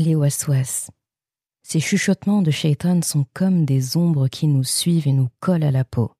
Les 0.00 0.14
waswas. 0.14 0.90
Ces 1.64 1.80
chuchotements 1.80 2.42
de 2.42 2.52
shaitan 2.52 3.02
sont 3.02 3.26
comme 3.34 3.64
des 3.64 3.96
ombres 3.96 4.28
qui 4.28 4.46
nous 4.46 4.62
suivent 4.62 5.08
et 5.08 5.12
nous 5.12 5.28
collent 5.40 5.64
à 5.64 5.72
la 5.72 5.84
peau, 5.84 6.12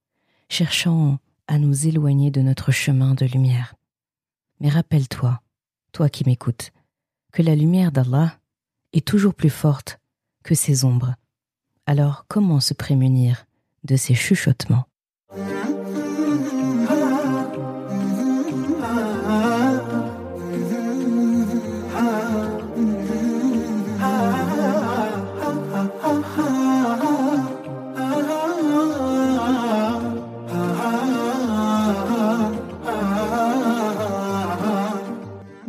cherchant 0.48 1.20
à 1.46 1.60
nous 1.60 1.86
éloigner 1.86 2.32
de 2.32 2.40
notre 2.40 2.72
chemin 2.72 3.14
de 3.14 3.24
lumière. 3.24 3.76
Mais 4.58 4.68
rappelle-toi, 4.68 5.40
toi 5.92 6.08
qui 6.08 6.24
m'écoutes, 6.26 6.72
que 7.32 7.40
la 7.40 7.54
lumière 7.54 7.92
d'Allah 7.92 8.40
est 8.92 9.06
toujours 9.06 9.34
plus 9.34 9.48
forte 9.48 10.00
que 10.42 10.56
ces 10.56 10.84
ombres. 10.84 11.14
Alors 11.86 12.24
comment 12.26 12.58
se 12.58 12.74
prémunir 12.74 13.46
de 13.84 13.94
ces 13.94 14.16
chuchotements? 14.16 14.87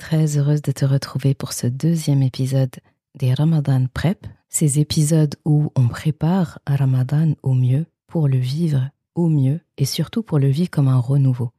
Très 0.00 0.38
heureuse 0.38 0.62
de 0.62 0.72
te 0.72 0.86
retrouver 0.86 1.34
pour 1.34 1.52
ce 1.52 1.66
deuxième 1.66 2.22
épisode 2.22 2.74
des 3.16 3.34
Ramadan 3.34 3.84
Prep, 3.92 4.26
ces 4.48 4.80
épisodes 4.80 5.36
où 5.44 5.70
on 5.76 5.88
prépare 5.88 6.58
un 6.66 6.74
Ramadan 6.74 7.34
au 7.42 7.52
mieux 7.52 7.84
pour 8.06 8.26
le 8.26 8.38
vivre 8.38 8.88
au 9.14 9.28
mieux 9.28 9.60
et 9.76 9.84
surtout 9.84 10.22
pour 10.22 10.38
le 10.38 10.48
vivre 10.48 10.70
comme 10.70 10.88
un 10.88 10.98
renouveau. 10.98 11.50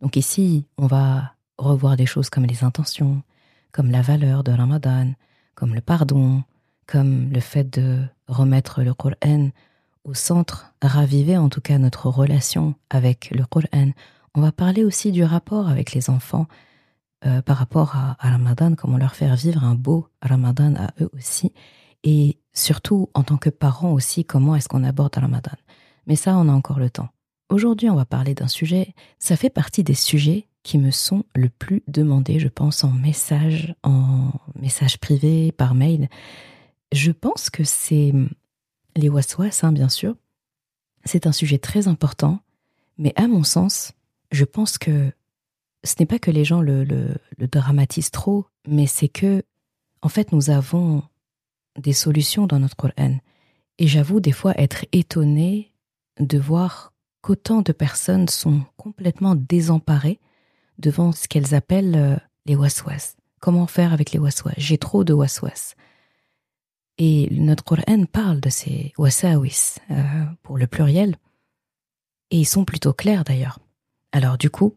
Donc 0.00 0.16
ici, 0.16 0.64
on 0.78 0.86
va 0.86 1.34
revoir 1.58 1.96
des 1.96 2.06
choses 2.06 2.30
comme 2.30 2.46
les 2.46 2.64
intentions, 2.64 3.22
comme 3.70 3.90
la 3.90 4.00
valeur 4.00 4.44
de 4.44 4.52
Ramadan, 4.52 5.12
comme 5.54 5.74
le 5.74 5.82
pardon, 5.82 6.42
comme 6.86 7.30
le 7.30 7.40
fait 7.40 7.68
de 7.78 8.02
remettre 8.28 8.82
le 8.82 8.94
Coran 8.94 9.50
au 10.04 10.14
centre, 10.14 10.72
raviver 10.80 11.36
en 11.36 11.50
tout 11.50 11.60
cas 11.60 11.76
notre 11.76 12.08
relation 12.08 12.74
avec 12.88 13.30
le 13.30 13.44
Coran. 13.44 13.92
On 14.34 14.40
va 14.40 14.52
parler 14.52 14.84
aussi 14.84 15.12
du 15.12 15.22
rapport 15.22 15.68
avec 15.68 15.92
les 15.92 16.08
enfants, 16.08 16.46
euh, 17.26 17.42
par 17.42 17.58
rapport 17.58 17.96
à, 17.96 18.16
Ramadan, 18.18 18.74
comment 18.74 18.96
leur 18.96 19.14
faire 19.14 19.36
vivre 19.36 19.64
un 19.64 19.74
beau 19.74 20.08
Ramadan 20.22 20.74
à 20.76 20.90
eux 21.02 21.10
aussi, 21.14 21.52
et 22.02 22.38
surtout 22.52 23.10
en 23.14 23.22
tant 23.22 23.36
que 23.36 23.50
parents 23.50 23.92
aussi, 23.92 24.24
comment 24.24 24.56
est-ce 24.56 24.68
qu'on 24.68 24.84
aborde 24.84 25.16
Ramadan. 25.16 25.52
Mais 26.06 26.16
ça, 26.16 26.36
on 26.36 26.48
a 26.48 26.52
encore 26.52 26.78
le 26.78 26.88
temps. 26.88 27.10
Aujourd'hui, 27.50 27.90
on 27.90 27.96
va 27.96 28.04
parler 28.04 28.34
d'un 28.34 28.48
sujet, 28.48 28.94
ça 29.18 29.36
fait 29.36 29.50
partie 29.50 29.84
des 29.84 29.94
sujets 29.94 30.46
qui 30.62 30.78
me 30.78 30.90
sont 30.90 31.24
le 31.34 31.48
plus 31.48 31.82
demandés, 31.88 32.38
je 32.38 32.48
pense, 32.48 32.84
en 32.84 32.90
message, 32.90 33.74
en 33.82 34.30
message 34.58 34.98
privé, 34.98 35.52
par 35.52 35.74
mail. 35.74 36.08
Je 36.92 37.12
pense 37.12 37.50
que 37.50 37.64
c'est 37.64 38.12
les 38.96 39.08
waswas, 39.08 39.60
hein, 39.62 39.72
bien 39.72 39.88
sûr. 39.88 40.14
C'est 41.04 41.26
un 41.26 41.32
sujet 41.32 41.58
très 41.58 41.88
important, 41.88 42.40
mais 42.98 43.12
à 43.16 43.26
mon 43.26 43.42
sens, 43.42 43.92
je 44.32 44.44
pense 44.44 44.78
que 44.78 45.12
ce 45.84 45.94
n'est 45.98 46.06
pas 46.06 46.18
que 46.18 46.30
les 46.30 46.44
gens 46.44 46.60
le, 46.60 46.84
dramatisent 47.38 48.10
trop, 48.10 48.46
mais 48.66 48.86
c'est 48.86 49.08
que, 49.08 49.42
en 50.02 50.08
fait, 50.08 50.32
nous 50.32 50.50
avons 50.50 51.02
des 51.78 51.92
solutions 51.92 52.46
dans 52.46 52.58
notre 52.58 52.76
Coran. 52.76 53.18
Et 53.78 53.86
j'avoue 53.86 54.20
des 54.20 54.32
fois 54.32 54.58
être 54.60 54.84
étonnée 54.92 55.72
de 56.18 56.38
voir 56.38 56.92
qu'autant 57.22 57.62
de 57.62 57.72
personnes 57.72 58.28
sont 58.28 58.62
complètement 58.76 59.34
désemparées 59.34 60.20
devant 60.78 61.12
ce 61.12 61.28
qu'elles 61.28 61.54
appellent 61.54 61.96
euh, 61.96 62.16
les 62.46 62.56
waswas. 62.56 63.16
Comment 63.40 63.66
faire 63.66 63.92
avec 63.92 64.12
les 64.12 64.18
waswas? 64.18 64.52
J'ai 64.56 64.78
trop 64.78 65.04
de 65.04 65.12
waswas. 65.12 65.74
Et 66.98 67.28
notre 67.30 67.64
Coran 67.64 68.04
parle 68.04 68.40
de 68.40 68.50
ces 68.50 68.92
wasawis 68.98 69.76
euh, 69.90 70.24
pour 70.42 70.58
le 70.58 70.66
pluriel, 70.66 71.16
et 72.30 72.38
ils 72.38 72.46
sont 72.46 72.64
plutôt 72.64 72.92
clairs 72.92 73.24
d'ailleurs. 73.24 73.58
Alors 74.12 74.36
du 74.36 74.50
coup, 74.50 74.76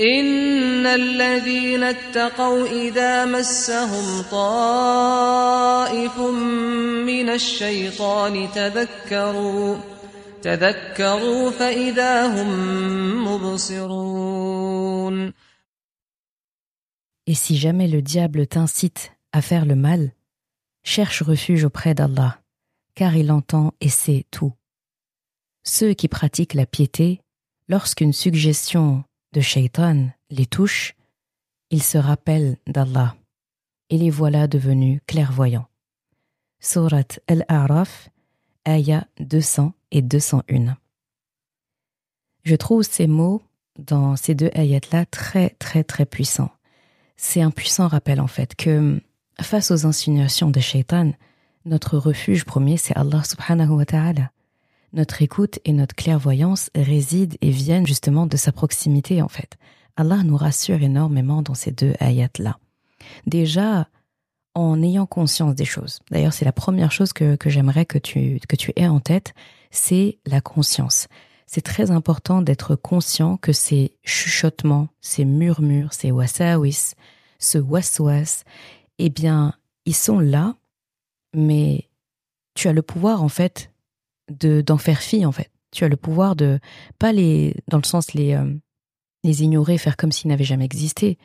إن 0.00 0.86
الذين 0.86 1.82
اتقوا 1.82 2.66
إذا 2.66 3.24
مسهم 3.24 4.22
طائف 4.30 6.18
من 7.06 7.28
الشيطان 7.28 8.48
تذكروا 8.54 9.76
تذكروا 10.42 11.50
فإذا 11.50 12.26
هم 12.26 13.24
مبصرون 13.24 15.32
Et 17.28 17.34
si 17.34 17.56
jamais 17.56 17.88
le 17.88 18.02
diable 18.02 18.46
t'incite 18.46 19.10
à 19.32 19.42
faire 19.42 19.66
le 19.66 19.74
mal, 19.74 20.12
cherche 20.84 21.22
refuge 21.22 21.64
auprès 21.64 21.92
d'Allah, 21.92 22.38
car 22.94 23.16
il 23.16 23.32
entend 23.32 23.72
et 23.80 23.88
sait 23.88 24.26
tout. 24.30 24.52
Ceux 25.64 25.92
qui 25.94 26.06
pratiquent 26.06 26.54
la 26.54 26.66
piété, 26.66 27.20
lorsqu'une 27.68 28.12
suggestion 28.12 29.02
de 29.33 29.41
Shaitan 29.41 30.09
les 30.29 30.45
touche, 30.45 30.95
ils 31.69 31.83
se 31.83 31.97
rappellent 31.97 32.57
d'Allah, 32.67 33.15
et 33.89 33.97
les 33.97 34.09
voilà 34.09 34.47
devenus 34.47 35.01
clairvoyants. 35.07 35.67
Surat 36.59 37.03
Al-A'raf, 37.27 38.09
ayah 38.67 39.07
200 39.19 39.73
et 39.91 40.01
201. 40.01 40.77
Je 42.43 42.55
trouve 42.55 42.83
ces 42.83 43.07
mots 43.07 43.41
dans 43.79 44.15
ces 44.15 44.35
deux 44.35 44.51
ayats-là 44.53 45.05
très 45.05 45.51
très 45.51 45.83
très 45.83 46.05
puissants. 46.05 46.51
C'est 47.17 47.41
un 47.41 47.51
puissant 47.51 47.87
rappel 47.87 48.19
en 48.19 48.27
fait 48.27 48.55
que 48.55 48.99
face 49.41 49.71
aux 49.71 49.85
insinuations 49.85 50.49
de 50.49 50.59
Shaitan, 50.59 51.13
notre 51.65 51.97
refuge 51.97 52.45
premier 52.45 52.77
c'est 52.77 52.95
Allah 52.97 53.23
subhanahu 53.23 53.69
wa 53.69 53.85
ta'ala 53.85 54.31
notre 54.93 55.21
écoute 55.21 55.59
et 55.65 55.73
notre 55.73 55.95
clairvoyance 55.95 56.69
résident 56.75 57.37
et 57.41 57.51
viennent 57.51 57.87
justement 57.87 58.25
de 58.25 58.37
sa 58.37 58.51
proximité 58.51 59.21
en 59.21 59.27
fait. 59.27 59.57
Allah 59.95 60.23
nous 60.23 60.37
rassure 60.37 60.81
énormément 60.81 61.41
dans 61.41 61.53
ces 61.53 61.71
deux 61.71 61.93
ayats-là. 61.99 62.57
Déjà, 63.27 63.87
en 64.53 64.81
ayant 64.81 65.05
conscience 65.05 65.55
des 65.55 65.65
choses. 65.65 65.99
D'ailleurs, 66.11 66.33
c'est 66.33 66.45
la 66.45 66.51
première 66.51 66.91
chose 66.91 67.13
que, 67.13 67.37
j'aimerais 67.45 67.85
que 67.85 67.97
tu, 67.97 68.39
que 68.47 68.55
tu 68.55 68.73
aies 68.75 68.87
en 68.87 68.99
tête, 68.99 69.33
c'est 69.71 70.19
la 70.25 70.41
conscience. 70.41 71.07
C'est 71.45 71.61
très 71.61 71.91
important 71.91 72.41
d'être 72.41 72.75
conscient 72.75 73.37
que 73.37 73.53
ces 73.53 73.97
chuchotements, 74.03 74.87
ces 75.01 75.25
murmures, 75.25 75.93
ces 75.93 76.11
wasawis, 76.11 76.93
ce 77.39 77.57
waswas, 77.57 78.43
eh 78.99 79.09
bien, 79.09 79.53
ils 79.85 79.95
sont 79.95 80.19
là, 80.19 80.55
mais 81.33 81.89
tu 82.53 82.67
as 82.67 82.73
le 82.73 82.81
pouvoir 82.81 83.23
en 83.23 83.29
fait 83.29 83.70
de 84.31 84.61
d'en 84.61 84.77
faire 84.77 85.01
fi 85.01 85.25
en 85.25 85.31
fait. 85.31 85.51
Tu 85.71 85.83
as 85.83 85.89
le 85.89 85.95
pouvoir 85.95 86.35
de 86.35 86.59
pas 86.99 87.11
les 87.11 87.55
dans 87.67 87.77
le 87.77 87.83
sens 87.83 88.13
les 88.13 88.33
euh, 88.33 88.53
les 89.23 89.43
ignorer, 89.43 89.77
faire 89.77 89.97
comme 89.97 90.11
s'ils 90.11 90.29
n'avaient 90.29 90.43
jamais 90.43 90.65
existé, 90.65 91.17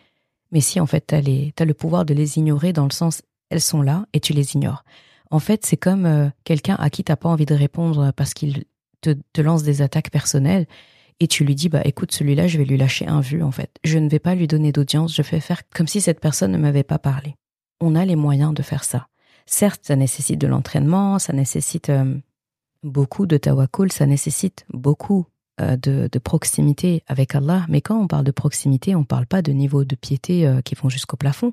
Mais 0.53 0.61
si, 0.61 0.79
en 0.79 0.87
fait, 0.87 1.06
tu 1.08 1.14
as, 1.14 1.64
le 1.64 1.75
pouvoir 1.75 2.05
de 2.05 2.14
les 2.14 2.38
ignorer 2.38 2.73
dans 2.73 2.85
le 2.85 2.93
sens, 2.93 3.23
elles 3.50 3.61
sont 3.61 3.82
là 3.82 4.06
et 4.12 4.20
tu 4.20 4.32
les 4.32 4.55
ignores. 4.55 4.85
En 5.31 5.41
fait, 5.41 5.67
c'est 5.67 5.76
comme 5.76 6.06
euh, 6.06 6.29
quelqu'un 6.44 6.76
à 6.76 6.88
qui 6.88 7.03
t'as 7.03 7.17
pas 7.17 7.29
envie 7.29 7.47
de 7.47 7.55
répondre 7.55 8.12
parce 8.12 8.32
qu'il 8.32 8.64
te, 9.00 9.11
te, 9.32 9.41
lance 9.41 9.64
des 9.64 9.82
attaques 9.82 10.11
personnelles 10.11 10.67
et 11.19 11.26
tu 11.26 11.44
lui 11.44 11.56
dis, 11.56 11.69
bah 11.69 11.81
écoute, 11.85 12.12
celui-là, 12.12 12.47
je 12.47 12.59
vais 12.59 12.64
lui 12.64 12.76
lâcher 12.76 13.06
un 13.06 13.20
vu, 13.20 13.43
en 13.43 13.50
fait. 13.50 13.70
Je 13.82 13.99
ne 13.99 14.09
vais 14.09 14.20
pas 14.20 14.37
lui 14.37 14.47
donner 14.47 14.70
d'audience, 14.70 15.17
je 15.17 15.23
vais 15.23 15.41
faire 15.41 15.62
comme 15.75 15.88
si 15.88 16.00
cette 16.00 16.20
personne 16.20 16.52
ne 16.52 16.59
m'avait 16.59 16.85
pas 16.85 16.99
parlé. 16.99 17.35
On 17.81 17.97
a 17.97 18.05
les 18.05 18.17
moyens 18.17 18.55
de 18.55 18.62
faire 18.62 18.85
ça. 18.85 19.09
Certes, 19.47 19.82
ça 19.85 19.97
nécessite 19.97 20.41
de 20.41 20.47
l'entraînement, 20.47 21.19
ça 21.19 21.32
nécessite 21.32 21.91
euh, 21.91 22.17
beaucoup 22.87 23.27
de 23.27 23.37
tawakul, 23.37 23.93
ça 23.93 24.06
nécessite 24.06 24.65
beaucoup 24.73 25.27
euh, 25.61 25.77
de, 25.77 26.19
proximité 26.19 27.03
avec 27.06 27.35
Allah. 27.35 27.67
Mais 27.69 27.81
quand 27.81 27.99
on 27.99 28.06
parle 28.06 28.25
de 28.25 28.31
proximité, 28.31 28.94
on 28.94 29.00
ne 29.00 29.05
parle 29.05 29.27
pas 29.27 29.43
de 29.43 29.53
niveau 29.53 29.85
de 29.85 29.97
piété 29.97 30.47
euh, 30.47 30.61
qui 30.62 30.75
vont 30.75 30.88
jusqu'au 30.88 31.17
plafond. 31.17 31.53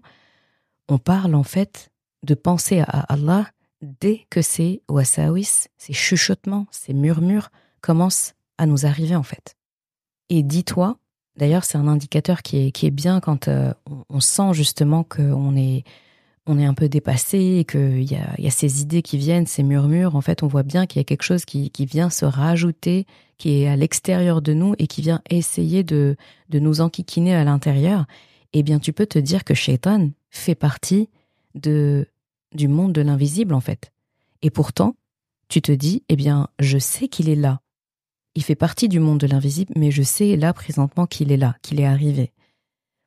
On 0.87 0.97
parle 0.97 1.35
en 1.35 1.43
fait 1.43 1.91
de 2.23 2.35
penser 2.35 2.79
à 2.79 2.99
Allah 3.01 3.47
dès 3.81 4.25
que 4.29 4.41
ces 4.41 4.81
wasawis, 4.89 5.67
ces 5.77 5.93
chuchotements, 5.93 6.67
ces 6.71 6.93
murmures 6.93 7.49
commencent 7.81 8.33
à 8.57 8.65
nous 8.65 8.85
arriver 8.85 9.15
en 9.15 9.23
fait. 9.23 9.55
Et 10.29 10.43
dis-toi, 10.43 10.97
d'ailleurs 11.37 11.63
c'est 11.63 11.77
un 11.77 11.87
indicateur 11.87 12.41
qui 12.41 12.67
est, 12.67 12.71
qui 12.71 12.85
est 12.85 12.91
bien 12.91 13.19
quand 13.19 13.47
euh, 13.47 13.73
on, 14.09 14.19
sent 14.19 14.53
justement 14.53 15.03
qu'on 15.03 15.55
est 15.55 15.83
on 16.45 16.59
est 16.59 16.65
un 16.65 16.73
peu 16.73 16.89
dépassé 16.89 17.57
et 17.59 17.65
qu'il 17.65 18.03
y 18.03 18.15
a, 18.15 18.39
y 18.39 18.47
a 18.47 18.51
ces 18.51 18.81
idées 18.81 19.01
qui 19.01 19.17
viennent, 19.17 19.45
ces 19.45 19.63
murmures, 19.63 20.15
en 20.15 20.21
fait, 20.21 20.43
on 20.43 20.47
voit 20.47 20.63
bien 20.63 20.85
qu'il 20.85 20.99
y 20.99 21.01
a 21.01 21.05
quelque 21.05 21.23
chose 21.23 21.45
qui, 21.45 21.69
qui, 21.69 21.85
vient 21.85 22.09
se 22.09 22.25
rajouter, 22.25 23.05
qui 23.37 23.61
est 23.61 23.67
à 23.67 23.75
l'extérieur 23.75 24.41
de 24.41 24.53
nous 24.53 24.75
et 24.77 24.87
qui 24.87 25.01
vient 25.01 25.21
essayer 25.29 25.83
de, 25.83 26.17
de 26.49 26.59
nous 26.59 26.81
enquiquiner 26.81 27.33
à 27.33 27.43
l'intérieur. 27.45 28.05
Eh 28.51 28.61
bien, 28.61 28.79
tu 28.79 28.91
peux 28.91 29.05
te 29.05 29.19
dire 29.19 29.45
que 29.45 29.53
Shaitan 29.53 30.09
fait 30.29 30.55
partie 30.55 31.09
de, 31.55 32.07
du 32.53 32.67
monde 32.67 32.91
de 32.91 33.01
l'invisible, 33.01 33.53
en 33.53 33.61
fait. 33.61 33.91
Et 34.41 34.49
pourtant, 34.49 34.95
tu 35.47 35.61
te 35.61 35.71
dis, 35.71 36.03
eh 36.09 36.15
bien, 36.15 36.49
je 36.59 36.77
sais 36.77 37.07
qu'il 37.07 37.29
est 37.29 37.35
là. 37.35 37.61
Il 38.35 38.43
fait 38.43 38.55
partie 38.55 38.89
du 38.89 38.99
monde 38.99 39.19
de 39.19 39.27
l'invisible, 39.27 39.73
mais 39.77 39.91
je 39.91 40.03
sais 40.03 40.35
là 40.35 40.53
présentement 40.53 41.05
qu'il 41.05 41.31
est 41.31 41.37
là, 41.37 41.55
qu'il 41.61 41.79
est 41.79 41.85
arrivé. 41.85 42.33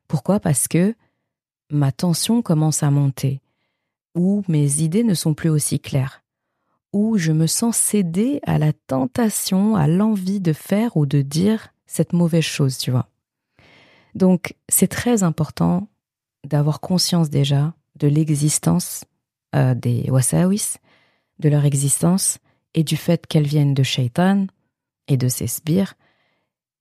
Pourquoi? 0.07 0.39
Parce 0.39 0.67
que 0.67 0.95
ma 1.69 1.91
tension 1.91 2.41
commence 2.41 2.83
à 2.83 2.91
monter, 2.91 3.41
ou 4.15 4.43
mes 4.47 4.81
idées 4.81 5.03
ne 5.03 5.13
sont 5.13 5.33
plus 5.33 5.49
aussi 5.49 5.79
claires, 5.79 6.23
ou 6.93 7.17
je 7.17 7.31
me 7.31 7.47
sens 7.47 7.77
céder 7.77 8.39
à 8.43 8.57
la 8.57 8.73
tentation, 8.73 9.75
à 9.75 9.87
l'envie 9.87 10.39
de 10.39 10.53
faire 10.53 10.97
ou 10.97 11.05
de 11.05 11.21
dire 11.21 11.69
cette 11.85 12.13
mauvaise 12.13 12.43
chose, 12.43 12.77
tu 12.77 12.91
vois. 12.91 13.09
Donc 14.15 14.55
c'est 14.69 14.87
très 14.87 15.23
important 15.23 15.87
d'avoir 16.45 16.79
conscience 16.79 17.29
déjà 17.29 17.73
de 17.95 18.07
l'existence 18.07 19.05
euh, 19.55 19.75
des 19.75 20.05
wasawis, 20.09 20.75
de 21.39 21.49
leur 21.49 21.65
existence 21.65 22.39
et 22.73 22.83
du 22.83 22.97
fait 22.97 23.27
qu'elles 23.27 23.47
viennent 23.47 23.73
de 23.73 23.83
Shaitan 23.83 24.47
et 25.07 25.17
de 25.17 25.27
ses 25.27 25.47
sbires, 25.47 25.95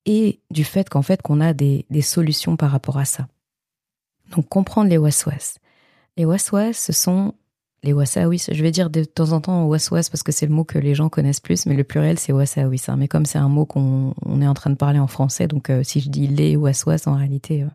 et 0.04 0.40
du 0.50 0.64
fait 0.64 0.88
qu'en 0.88 1.02
fait 1.02 1.20
qu'on 1.20 1.40
a 1.40 1.52
des 1.52 1.84
solutions 2.02 2.56
par 2.56 2.70
rapport 2.70 2.98
à 2.98 3.04
ça. 3.04 3.28
Donc 4.30 4.48
comprendre 4.48 4.90
les 4.90 4.98
waswas. 4.98 5.58
Les 6.16 6.24
waswas, 6.24 6.72
ce 6.72 6.92
sont 6.92 7.34
les 7.82 7.92
wasawis. 7.92 8.46
Je 8.50 8.62
vais 8.62 8.70
dire 8.70 8.90
de 8.90 9.04
temps 9.04 9.32
en 9.32 9.40
temps 9.40 9.64
waswas 9.66 10.10
parce 10.10 10.22
que 10.22 10.32
c'est 10.32 10.46
le 10.46 10.52
mot 10.52 10.64
que 10.64 10.78
les 10.78 10.94
gens 10.94 11.08
connaissent 11.08 11.40
plus, 11.40 11.66
mais 11.66 11.74
le 11.74 11.84
pluriel 11.84 12.18
c'est 12.18 12.32
wasawis. 12.32 12.82
Hein. 12.88 12.96
Mais 12.96 13.08
comme 13.08 13.26
c'est 13.26 13.38
un 13.38 13.48
mot 13.48 13.64
qu'on 13.64 14.14
est 14.40 14.46
en 14.46 14.54
train 14.54 14.70
de 14.70 14.76
parler 14.76 14.98
en 14.98 15.06
français, 15.06 15.46
donc 15.46 15.70
euh, 15.70 15.82
si 15.82 16.00
je 16.00 16.08
dis 16.08 16.26
les 16.26 16.56
waswas, 16.56 17.06
en 17.06 17.14
réalité 17.14 17.62
euh, 17.62 17.68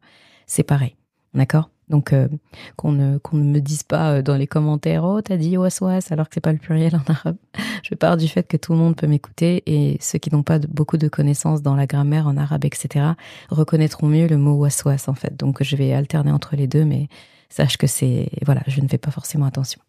c'est 0.47 0.63
pareil. 0.63 0.95
D'accord? 1.33 1.69
Donc 1.91 2.13
euh, 2.13 2.27
qu'on 2.75 2.91
ne 2.91 3.19
qu'on 3.19 3.37
ne 3.37 3.43
me 3.43 3.59
dise 3.59 3.83
pas 3.83 4.23
dans 4.23 4.35
les 4.35 4.47
commentaires 4.47 5.03
oh 5.03 5.21
t'as 5.21 5.37
dit 5.37 5.57
waswas 5.57 6.11
alors 6.11 6.27
que 6.27 6.35
c'est 6.35 6.41
pas 6.41 6.53
le 6.53 6.57
pluriel 6.57 6.95
en 6.95 7.11
arabe. 7.11 7.37
Je 7.83 7.93
pars 7.93 8.17
du 8.17 8.27
fait 8.27 8.47
que 8.47 8.57
tout 8.57 8.71
le 8.71 8.79
monde 8.79 8.95
peut 8.95 9.07
m'écouter 9.07 9.61
et 9.67 9.97
ceux 10.01 10.17
qui 10.17 10.31
n'ont 10.31 10.41
pas 10.41 10.57
beaucoup 10.57 10.97
de 10.97 11.07
connaissances 11.07 11.61
dans 11.61 11.75
la 11.75 11.85
grammaire 11.85 12.25
en 12.25 12.37
arabe 12.37 12.65
etc 12.65 13.11
reconnaîtront 13.49 14.07
mieux 14.07 14.27
le 14.27 14.37
mot 14.37 14.55
waswas 14.55 15.07
en 15.07 15.13
fait. 15.13 15.37
Donc 15.37 15.61
je 15.61 15.75
vais 15.75 15.93
alterner 15.93 16.31
entre 16.31 16.55
les 16.55 16.67
deux, 16.67 16.85
mais 16.85 17.07
sache 17.49 17.77
que 17.77 17.87
c'est 17.87 18.29
voilà 18.45 18.61
je 18.65 18.81
ne 18.81 18.87
fais 18.87 18.97
pas 18.97 19.11
forcément 19.11 19.45
attention. 19.45 19.81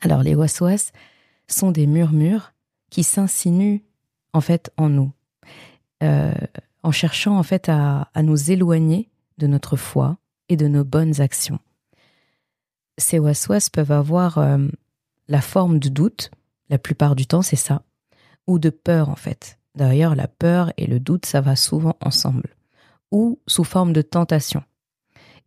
Alors 0.00 0.22
les 0.22 0.34
waswas 0.34 0.92
sont 1.46 1.70
des 1.70 1.86
murmures 1.86 2.52
qui 2.90 3.04
s'insinuent 3.04 3.82
en 4.32 4.40
fait 4.40 4.70
en 4.76 4.88
nous, 4.88 5.12
euh, 6.02 6.32
en 6.82 6.90
cherchant 6.90 7.38
en 7.38 7.42
fait 7.42 7.68
à, 7.68 8.08
à 8.14 8.22
nous 8.22 8.50
éloigner 8.50 9.10
de 9.38 9.46
notre 9.46 9.76
foi, 9.76 10.16
de 10.56 10.68
nos 10.68 10.84
bonnes 10.84 11.20
actions. 11.20 11.58
Ces 12.98 13.18
waswas 13.18 13.68
peuvent 13.72 13.92
avoir 13.92 14.38
euh, 14.38 14.58
la 15.28 15.40
forme 15.40 15.78
de 15.78 15.88
doute, 15.88 16.30
la 16.68 16.78
plupart 16.78 17.16
du 17.16 17.26
temps 17.26 17.42
c'est 17.42 17.56
ça, 17.56 17.82
ou 18.46 18.58
de 18.58 18.70
peur 18.70 19.08
en 19.08 19.16
fait. 19.16 19.58
D'ailleurs, 19.74 20.14
la 20.14 20.28
peur 20.28 20.72
et 20.76 20.86
le 20.86 21.00
doute, 21.00 21.24
ça 21.24 21.40
va 21.40 21.56
souvent 21.56 21.96
ensemble, 22.00 22.54
ou 23.10 23.38
sous 23.46 23.64
forme 23.64 23.92
de 23.92 24.02
tentation. 24.02 24.62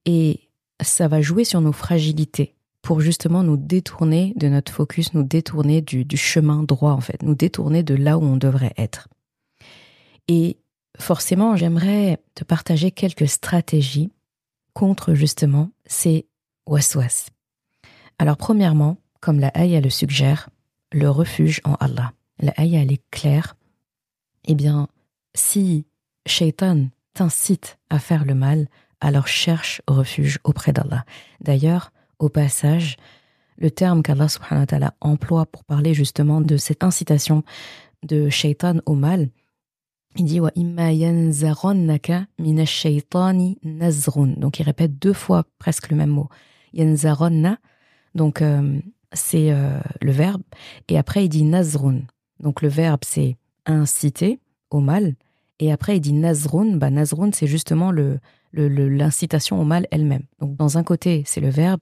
Et 0.06 0.50
ça 0.82 1.08
va 1.08 1.22
jouer 1.22 1.44
sur 1.44 1.62
nos 1.62 1.72
fragilités 1.72 2.56
pour 2.82 3.02
justement 3.02 3.44
nous 3.44 3.58
détourner 3.58 4.34
de 4.36 4.48
notre 4.48 4.72
focus, 4.72 5.14
nous 5.14 5.24
détourner 5.24 5.82
du, 5.82 6.06
du 6.06 6.18
chemin 6.18 6.64
droit 6.64 6.92
en 6.92 7.02
fait, 7.02 7.24
nous 7.24 7.36
détourner 7.36 7.84
de 7.84 7.96
là 7.96 8.18
où 8.18 8.24
on 8.24 8.38
devrait 8.38 8.74
être. 8.78 9.08
Et 10.28 10.58
forcément, 11.00 11.56
j'aimerais 11.56 12.20
te 12.36 12.44
partager 12.44 12.92
quelques 12.92 13.28
stratégies 13.28 14.12
contre 14.76 15.16
justement 15.16 15.72
ces 15.88 16.28
waswas. 16.68 17.32
Alors 18.20 18.38
premièrement, 18.38 18.98
comme 19.22 19.40
la 19.40 19.52
ayah 19.58 19.82
le 19.82 19.90
suggère, 19.90 20.50
le 20.92 21.10
refuge 21.10 21.62
en 21.64 21.74
Allah. 21.76 22.12
La 22.40 22.54
ayah 22.60 22.82
elle 22.82 22.92
est 22.92 23.04
claire. 23.10 23.56
Eh 24.44 24.54
bien, 24.54 24.88
si 25.34 25.88
Shaitan 26.28 26.90
t'incite 27.14 27.80
à 27.90 27.98
faire 27.98 28.26
le 28.26 28.36
mal, 28.36 28.68
alors 29.00 29.28
cherche 29.28 29.82
refuge 29.88 30.40
auprès 30.44 30.74
d'Allah. 30.74 31.06
D'ailleurs, 31.42 31.92
au 32.20 32.30
passage, 32.30 32.98
le 33.58 33.72
terme 33.72 34.04
qu'Allah 34.04 34.28
subhanahu 34.28 34.64
wa 34.64 34.68
ta'ala 34.68 34.94
emploie 35.02 35.46
pour 35.46 35.64
parler 35.64 35.94
justement 35.94 36.42
de 36.42 36.58
cette 36.58 36.84
incitation 36.84 37.44
de 38.04 38.30
Shaitan 38.30 38.80
au 38.86 38.96
mal, 38.96 39.30
il 40.18 40.26
dit. 40.26 40.40
Donc 44.38 44.60
il 44.60 44.64
répète 44.64 45.00
deux 45.00 45.14
fois 45.14 45.46
presque 45.60 45.90
le 45.90 45.98
même 45.98 46.10
mot. 46.10 46.30
Yanzaronna, 46.74 47.58
donc 48.16 48.42
euh, 48.42 48.80
c'est 49.14 49.52
euh, 49.52 49.80
le 50.02 50.12
verbe, 50.12 50.42
et 50.90 50.98
après 50.98 51.26
il 51.26 51.30
dit 51.30 51.44
nazrun. 51.44 52.02
Donc 52.40 52.62
le 52.62 52.68
verbe 52.68 53.02
c'est 53.06 53.38
inciter 53.66 54.40
au 54.70 54.80
mal, 54.82 55.16
et 55.60 55.72
après 55.72 55.98
il 55.98 56.02
dit 56.02 56.14
nazrun. 56.14 56.76
Bah 56.76 56.90
nazrun 56.90 57.32
c'est 57.32 57.48
justement 57.48 57.92
le 57.92 58.20
l'incitation 58.54 59.60
au 59.60 59.66
mal 59.66 59.86
elle-même. 59.92 60.24
Donc 60.40 60.56
dans 60.56 60.78
un 60.78 60.84
côté 60.84 61.24
c'est 61.26 61.42
le 61.42 61.50
verbe, 61.50 61.82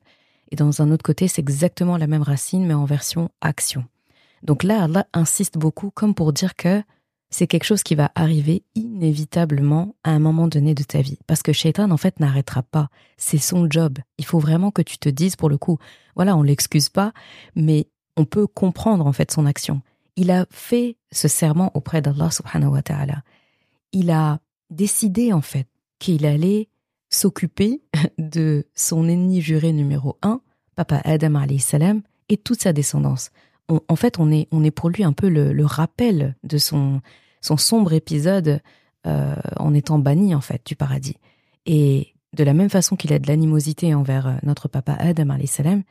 et 0.51 0.55
dans 0.55 0.81
un 0.81 0.91
autre 0.91 1.03
côté 1.03 1.27
c'est 1.27 1.41
exactement 1.41 1.98
la 1.98 2.08
même 2.08 2.24
racine 2.24 2.65
mais 2.65 2.74
en 2.74 2.86
version 2.86 3.29
action. 3.41 3.86
Donc 4.41 4.63
là 4.63 4.84
Allah 4.84 5.08
insiste 5.13 5.58
beaucoup 5.58 5.91
comme 5.91 6.15
pour 6.15 6.34
dire 6.34 6.55
que 6.55 6.81
c'est 7.34 7.48
quelque 7.48 7.63
chose 7.63 7.82
qui 7.82 7.96
va 7.96 8.12
arriver 8.13 8.63
inévitablement 8.75 9.96
à 10.04 10.12
un 10.12 10.20
moment 10.20 10.48
donné 10.48 10.75
de 10.75 10.84
ta 10.84 11.02
vie. 11.02 11.18
Parce 11.25 11.42
que 11.42 11.52
Shaitan, 11.52 11.90
en 11.90 11.98
fait, 11.98 12.20
n'arrêtera 12.20 12.62
pas. 12.62 12.90
C'est 13.18 13.40
son 13.40 13.68
job. 13.68 13.98
Il 14.20 14.25
faut 14.25 14.38
vraiment 14.38 14.70
que 14.70 14.84
tu 14.84 15.00
te 15.00 15.10
dises, 15.10 15.36
pour 15.36 15.50
le 15.50 15.58
coup, 15.58 15.80
voilà, 16.16 16.38
on 16.38 16.44
l'excuse 16.44 16.90
pas, 16.90 17.12
mais 17.56 17.88
on 18.18 18.25
peut 18.25 18.46
comprendre, 18.46 19.08
en 19.08 19.13
fait, 19.13 19.32
son 19.32 19.48
action. 19.48 19.82
Il 20.16 20.30
a 20.30 20.46
fait 20.52 20.96
ce 21.12 21.28
serment 21.28 21.72
auprès 21.74 22.04
d'Allah 22.04 22.30
subhanahu 22.30 22.70
wa 22.70 22.84
ta'ala. 22.84 23.24
Il 23.94 24.12
a 24.12 24.40
décidé, 24.70 25.34
en 25.34 25.42
fait, 25.42 25.68
qu'il 25.98 26.28
allait 26.28 26.70
s'occuper 27.10 27.82
de 28.20 28.68
son 28.75 29.08
ennemi 29.10 29.42
juré 29.42 29.74
numéro 29.74 30.20
un, 30.22 30.40
Papa 30.75 31.02
Adam 31.04 31.34
alayhi 31.34 31.60
salam, 31.60 32.04
et 32.30 32.38
toute 32.38 32.62
sa 32.62 32.74
descendance. 32.74 33.32
En 33.70 33.96
fait, 33.96 34.20
on 34.20 34.32
est, 34.32 34.48
on 34.51 34.63
est 34.63 34.72
pour 34.72 34.89
lui 34.89 35.03
un 35.03 35.13
peu 35.13 35.29
le, 35.29 35.65
rappel 35.65 36.36
de 36.43 36.58
son, 36.58 37.01
son 37.41 37.58
sombre 37.58 37.93
épisode 37.93 38.62
euh, 39.08 39.36
en 39.58 39.74
étant 39.74 40.00
banni 40.00 40.36
en 40.36 40.41
fait 40.41 40.65
du 40.65 40.75
paradis. 40.75 41.17
Et 41.65 42.13
de 42.34 42.43
la 42.43 42.53
même 42.53 42.70
façon 42.70 42.96
qu'il 42.96 43.13
a 43.13 43.20
de 43.20 43.27
l'animosité 43.27 43.93
envers 43.93 44.27
euh, 44.27 44.34
notre 44.43 44.67
papa 44.67 44.93
Adam 44.93 45.38
salam, 45.46 45.84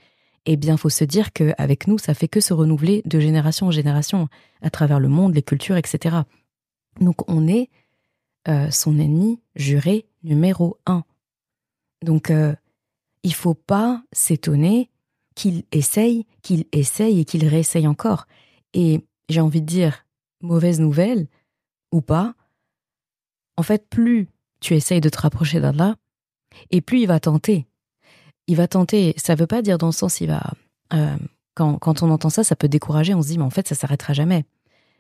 eh 0.45 0.57
bien, 0.57 0.77
faut 0.77 0.89
se 0.89 1.05
dire 1.05 1.33
qu'avec 1.33 1.87
nous, 1.87 1.99
ça 1.99 2.15
fait 2.15 2.29
que 2.29 2.41
se 2.41 2.53
renouveler 2.53 3.03
de 3.05 3.21
génération 3.21 3.69
en 3.69 3.71
génération 3.71 4.29
à 4.61 4.71
travers 4.71 4.99
le 4.99 5.09
monde, 5.09 5.35
les 5.35 5.43
cultures, 5.43 5.77
etc. 5.77 6.17
Donc, 7.01 7.29
on 7.31 7.47
est 7.47 7.71
euh, 8.49 8.71
son 8.71 8.99
ennemi 8.99 9.41
juré 9.55 10.07
numéro 10.25 10.79
un. 10.85 11.05
Donc, 12.03 12.31
euh, 12.31 12.55
il 13.23 13.35
faut 13.35 13.55
pas 13.55 14.03
s'étonner 14.11 14.91
qu'il 15.35 15.65
essaye, 15.73 16.27
qu'il 16.43 16.65
essaye 16.73 17.21
et 17.21 17.25
qu'il 17.25 17.47
réessaye 17.47 17.87
encore. 17.87 18.27
Et 18.75 19.05
j'ai 19.29 19.41
envie 19.41 19.61
de 19.61 19.67
dire, 19.67 20.05
mauvaise 20.41 20.81
nouvelle, 20.81 21.29
ou 21.93 22.01
pas, 22.01 22.35
en 23.57 23.63
fait, 23.63 23.89
plus 23.89 24.29
tu 24.61 24.75
essayes 24.75 25.01
de 25.01 25.09
te 25.09 25.21
rapprocher 25.21 25.61
d'Allah, 25.61 25.97
Et 26.71 26.81
plus 26.81 27.01
il 27.01 27.07
va 27.07 27.21
tenter. 27.21 27.67
Il 28.47 28.57
va 28.57 28.69
tenter, 28.69 29.15
ça 29.17 29.35
veut 29.35 29.47
pas 29.47 29.63
dire 29.63 29.79
dans 29.79 29.87
le 29.89 29.93
sens, 29.93 30.21
il 30.21 30.29
va. 30.29 30.53
Euh, 30.93 31.17
quand, 31.55 32.03
on 32.03 32.11
entend 32.11 32.31
ça, 32.31 32.45
ça 32.45 32.57
peut 32.57 32.69
décourager, 32.69 33.15
on 33.15 33.23
se 33.23 33.29
dit, 33.29 33.39
mais 33.39 33.45
en 33.45 33.51
fait, 33.51 33.69
ça 33.69 33.75
s'arrêtera 33.75 34.13
jamais. 34.13 34.45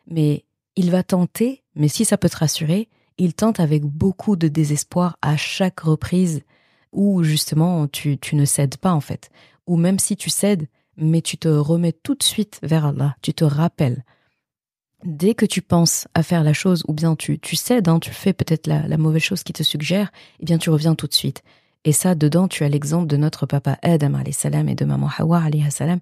Mais 0.06 0.44
il 0.76 0.90
va 0.90 1.02
tenter, 1.02 1.62
mais 1.74 1.88
si 1.88 2.04
ça 2.04 2.18
peut 2.18 2.28
te 2.28 2.36
rassurer, 2.36 2.88
il 3.18 3.34
tente 3.34 3.60
avec 3.60 3.84
beaucoup 3.84 4.36
de 4.36 4.48
désespoir 4.48 5.16
à 5.22 5.36
chaque 5.36 5.80
reprise 5.80 6.42
où 6.92 7.22
justement 7.22 7.88
tu 7.88 8.18
ne 8.32 8.44
cèdes 8.44 8.76
pas 8.76 8.92
en 8.92 9.00
fait. 9.00 9.30
Ou 9.66 9.76
même 9.76 9.98
si 9.98 10.16
tu 10.16 10.30
cèdes, 10.30 10.66
mais 10.96 11.22
tu 11.22 11.38
te 11.38 11.48
remets 11.48 11.92
tout 11.92 12.14
de 12.14 12.22
suite 12.22 12.58
vers 12.62 12.86
Allah, 12.86 13.16
tu 13.22 13.32
te 13.32 13.44
rappelles. 13.44 14.04
Dès 15.04 15.34
que 15.34 15.46
tu 15.46 15.62
penses 15.62 16.06
à 16.14 16.22
faire 16.22 16.44
la 16.44 16.52
chose, 16.52 16.84
ou 16.86 16.92
bien 16.92 17.16
tu, 17.16 17.38
tu 17.38 17.56
cèdes, 17.56 17.88
hein, 17.88 17.98
tu 17.98 18.10
fais 18.10 18.32
peut-être 18.32 18.66
la, 18.66 18.86
la 18.86 18.96
mauvaise 18.98 19.22
chose 19.22 19.42
qui 19.42 19.52
te 19.52 19.62
suggère, 19.62 20.12
eh 20.40 20.44
bien 20.44 20.58
tu 20.58 20.70
reviens 20.70 20.94
tout 20.94 21.08
de 21.08 21.14
suite. 21.14 21.42
Et 21.84 21.92
ça, 21.92 22.14
dedans, 22.14 22.46
tu 22.46 22.62
as 22.62 22.68
l'exemple 22.68 23.08
de 23.08 23.16
notre 23.16 23.46
papa 23.46 23.78
Adam 23.82 24.22
salam 24.30 24.68
et 24.68 24.76
de 24.76 24.84
maman 24.84 25.10
Hawa 25.18 25.42
salam, 25.70 25.98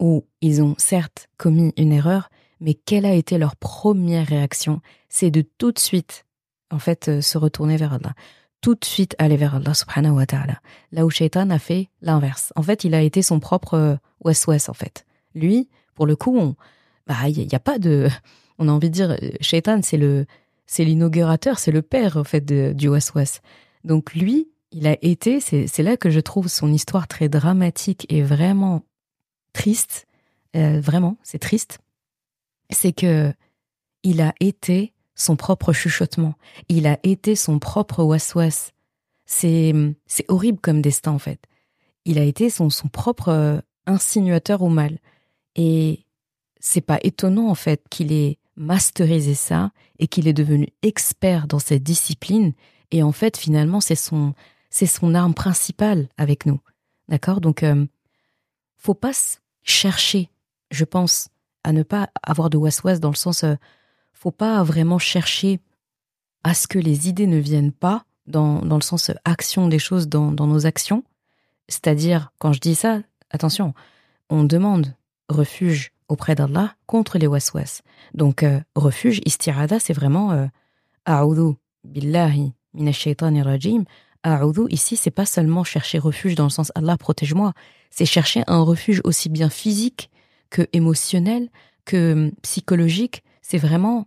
où 0.00 0.24
ils 0.40 0.60
ont 0.62 0.74
certes 0.78 1.28
commis 1.36 1.72
une 1.76 1.92
erreur, 1.92 2.30
mais 2.60 2.74
quelle 2.74 3.06
a 3.06 3.14
été 3.14 3.38
leur 3.38 3.54
première 3.56 4.26
réaction? 4.26 4.80
C'est 5.08 5.30
de 5.30 5.42
tout 5.42 5.70
de 5.70 5.78
suite, 5.78 6.26
en 6.70 6.80
fait, 6.80 7.08
euh, 7.08 7.20
se 7.20 7.38
retourner 7.38 7.76
vers 7.76 7.92
Allah. 7.92 8.14
Tout 8.60 8.74
de 8.74 8.84
suite 8.84 9.14
aller 9.18 9.36
vers 9.36 9.54
Allah 9.54 9.74
subhanahu 9.74 10.16
wa 10.16 10.26
ta'ala. 10.26 10.60
Là 10.92 11.06
où 11.06 11.10
Shaitan 11.10 11.48
a 11.50 11.58
fait 11.58 11.88
l'inverse. 12.02 12.52
En 12.56 12.62
fait, 12.62 12.84
il 12.84 12.94
a 12.94 13.02
été 13.02 13.22
son 13.22 13.40
propre 13.40 13.74
euh, 13.74 13.96
West-West, 14.22 14.68
en 14.68 14.74
fait. 14.74 15.06
Lui, 15.34 15.68
pour 15.94 16.06
le 16.06 16.16
coup, 16.16 16.36
il 16.38 16.54
bah, 17.06 17.28
n'y 17.28 17.54
a, 17.54 17.60
pas 17.60 17.78
de, 17.78 18.08
on 18.58 18.68
a 18.68 18.72
envie 18.72 18.90
de 18.90 18.94
dire, 18.94 19.10
euh, 19.10 19.30
Shaitan, 19.40 19.80
c'est 19.82 19.96
le, 19.96 20.26
c'est 20.66 20.84
l'inaugurateur, 20.84 21.58
c'est 21.58 21.72
le 21.72 21.82
père, 21.82 22.16
en 22.16 22.24
fait, 22.24 22.44
du 22.44 22.88
West-West. 22.88 23.42
Donc 23.84 24.14
lui, 24.14 24.48
il 24.72 24.86
a 24.86 24.96
été, 25.02 25.40
c'est 25.40 25.82
là 25.82 25.96
que 25.96 26.10
je 26.10 26.20
trouve 26.20 26.48
son 26.48 26.72
histoire 26.72 27.08
très 27.08 27.28
dramatique 27.28 28.06
et 28.08 28.22
vraiment 28.22 28.84
triste. 29.52 30.06
Euh, 30.56 30.80
vraiment, 30.80 31.16
c'est 31.22 31.38
triste. 31.38 31.78
C'est 32.70 32.92
que 32.92 33.32
il 34.02 34.20
a 34.20 34.32
été 34.40 34.92
son 35.20 35.36
propre 35.36 35.72
chuchotement. 35.72 36.34
Il 36.68 36.86
a 36.86 36.98
été 37.02 37.36
son 37.36 37.58
propre 37.58 38.02
was-was. 38.02 38.72
C'est 39.26 39.74
horrible 40.28 40.58
comme 40.60 40.80
destin 40.80 41.12
en 41.12 41.18
fait. 41.18 41.40
Il 42.04 42.18
a 42.18 42.24
été 42.24 42.48
son, 42.48 42.70
son 42.70 42.88
propre 42.88 43.28
euh, 43.28 43.60
insinuateur 43.86 44.62
au 44.62 44.70
mal. 44.70 44.98
Et 45.56 46.06
c'est 46.58 46.80
pas 46.80 46.98
étonnant 47.02 47.48
en 47.48 47.54
fait 47.54 47.84
qu'il 47.90 48.12
ait 48.12 48.38
masterisé 48.56 49.34
ça 49.34 49.72
et 49.98 50.08
qu'il 50.08 50.26
est 50.26 50.32
devenu 50.32 50.68
expert 50.82 51.46
dans 51.46 51.58
cette 51.58 51.82
discipline. 51.82 52.54
Et 52.90 53.02
en 53.02 53.12
fait, 53.12 53.36
finalement, 53.36 53.80
c'est 53.80 53.94
son, 53.94 54.34
c'est 54.70 54.86
son 54.86 55.14
arme 55.14 55.34
principale 55.34 56.08
avec 56.16 56.46
nous. 56.46 56.60
D'accord? 57.08 57.40
Donc, 57.40 57.62
euh, 57.62 57.86
faut 58.78 58.94
pas 58.94 59.12
chercher, 59.62 60.30
je 60.70 60.84
pense, 60.84 61.28
à 61.62 61.72
ne 61.72 61.82
pas 61.82 62.08
avoir 62.22 62.48
de 62.48 62.56
was-was 62.56 62.98
dans 63.00 63.10
le 63.10 63.16
sens, 63.16 63.44
euh, 63.44 63.54
faut 64.12 64.30
pas 64.30 64.62
vraiment 64.62 64.98
chercher 64.98 65.60
à 66.44 66.54
ce 66.54 66.66
que 66.66 66.78
les 66.78 67.08
idées 67.08 67.26
ne 67.26 67.38
viennent 67.38 67.72
pas 67.72 68.04
dans, 68.26 68.60
dans 68.60 68.76
le 68.76 68.82
sens 68.82 69.10
action 69.24 69.68
des 69.68 69.78
choses 69.78 70.08
dans, 70.08 70.32
dans 70.32 70.46
nos 70.46 70.66
actions. 70.66 71.04
C'est-à-dire, 71.68 72.32
quand 72.38 72.52
je 72.52 72.60
dis 72.60 72.74
ça, 72.74 73.00
attention, 73.30 73.74
on 74.28 74.44
demande 74.44 74.94
refuge 75.28 75.92
auprès 76.08 76.34
d'Allah 76.34 76.74
contre 76.86 77.18
les 77.18 77.26
was-was. 77.26 77.82
Donc, 78.14 78.42
euh, 78.42 78.60
refuge, 78.74 79.20
istirada, 79.24 79.78
c'est 79.78 79.92
vraiment 79.92 80.32
euh, 80.32 80.46
A'udhu 81.04 81.54
billahi 81.84 82.52
minash 82.74 83.06
rajim 83.44 83.84
A'udhu, 84.22 84.66
ici, 84.68 84.96
c'est 84.96 85.10
pas 85.10 85.24
seulement 85.24 85.64
chercher 85.64 85.98
refuge 85.98 86.34
dans 86.34 86.44
le 86.44 86.50
sens 86.50 86.72
Allah 86.74 86.96
protège-moi, 86.98 87.54
c'est 87.90 88.06
chercher 88.06 88.42
un 88.46 88.60
refuge 88.60 89.00
aussi 89.04 89.28
bien 89.28 89.48
physique 89.48 90.10
que 90.50 90.68
émotionnel, 90.72 91.48
que 91.84 92.12
hum, 92.12 92.32
psychologique. 92.42 93.22
C'est 93.42 93.58
vraiment 93.58 94.06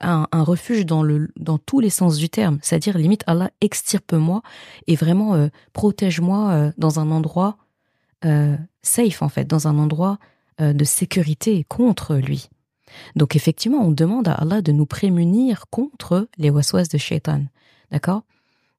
un, 0.00 0.42
refuge 0.42 0.86
dans, 0.86 1.58
tous 1.58 1.80
les 1.80 1.90
sens 1.90 2.16
du 2.16 2.28
terme. 2.28 2.58
C'est-à-dire, 2.62 2.98
limite, 2.98 3.24
Allah 3.26 3.50
extirpe-moi 3.60 4.42
et 4.86 4.96
vraiment 4.96 5.34
euh, 5.34 5.48
protège-moi 5.72 6.50
euh, 6.50 6.72
dans 6.78 7.00
un 7.00 7.10
endroit 7.10 7.56
euh, 8.24 8.56
safe, 8.82 9.22
en 9.22 9.28
fait, 9.28 9.44
dans 9.44 9.68
un 9.68 9.78
endroit 9.78 10.18
de 10.60 10.82
sécurité 10.82 11.62
contre 11.68 12.16
lui. 12.16 12.48
Donc, 13.14 13.36
effectivement, 13.36 13.78
on 13.78 13.92
demande 13.92 14.26
à 14.26 14.32
Allah 14.32 14.60
de 14.60 14.72
nous 14.72 14.86
prémunir 14.86 15.66
contre 15.70 16.28
les 16.36 16.50
waswas 16.50 16.88
de 16.92 16.98
shaitan. 16.98 17.44
D'accord? 17.92 18.22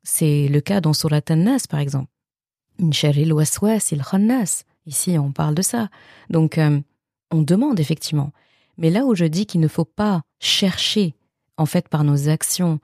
C'est 0.03 0.49
le 0.49 0.59
cas 0.59 0.81
dans 0.81 0.91
Surat 0.91 1.21
An-Nas, 1.29 1.67
par 1.69 1.79
exemple. 1.79 2.09
waswas 2.79 3.91
il 3.93 4.03
khannas. 4.03 4.63
Ici, 4.85 5.17
on 5.17 5.31
parle 5.31 5.55
de 5.55 5.61
ça. 5.61 5.87
Donc, 6.29 6.59
on 7.31 7.41
demande 7.41 7.79
effectivement. 7.79 8.33
Mais 8.79 8.89
là 8.89 9.05
où 9.05 9.13
je 9.13 9.25
dis 9.25 9.45
qu'il 9.45 9.59
ne 9.59 9.67
faut 9.67 9.85
pas 9.85 10.21
chercher, 10.39 11.13
en 11.57 11.65
fait, 11.65 11.89
par 11.89 12.03
nos 12.03 12.29
actions, 12.29 12.79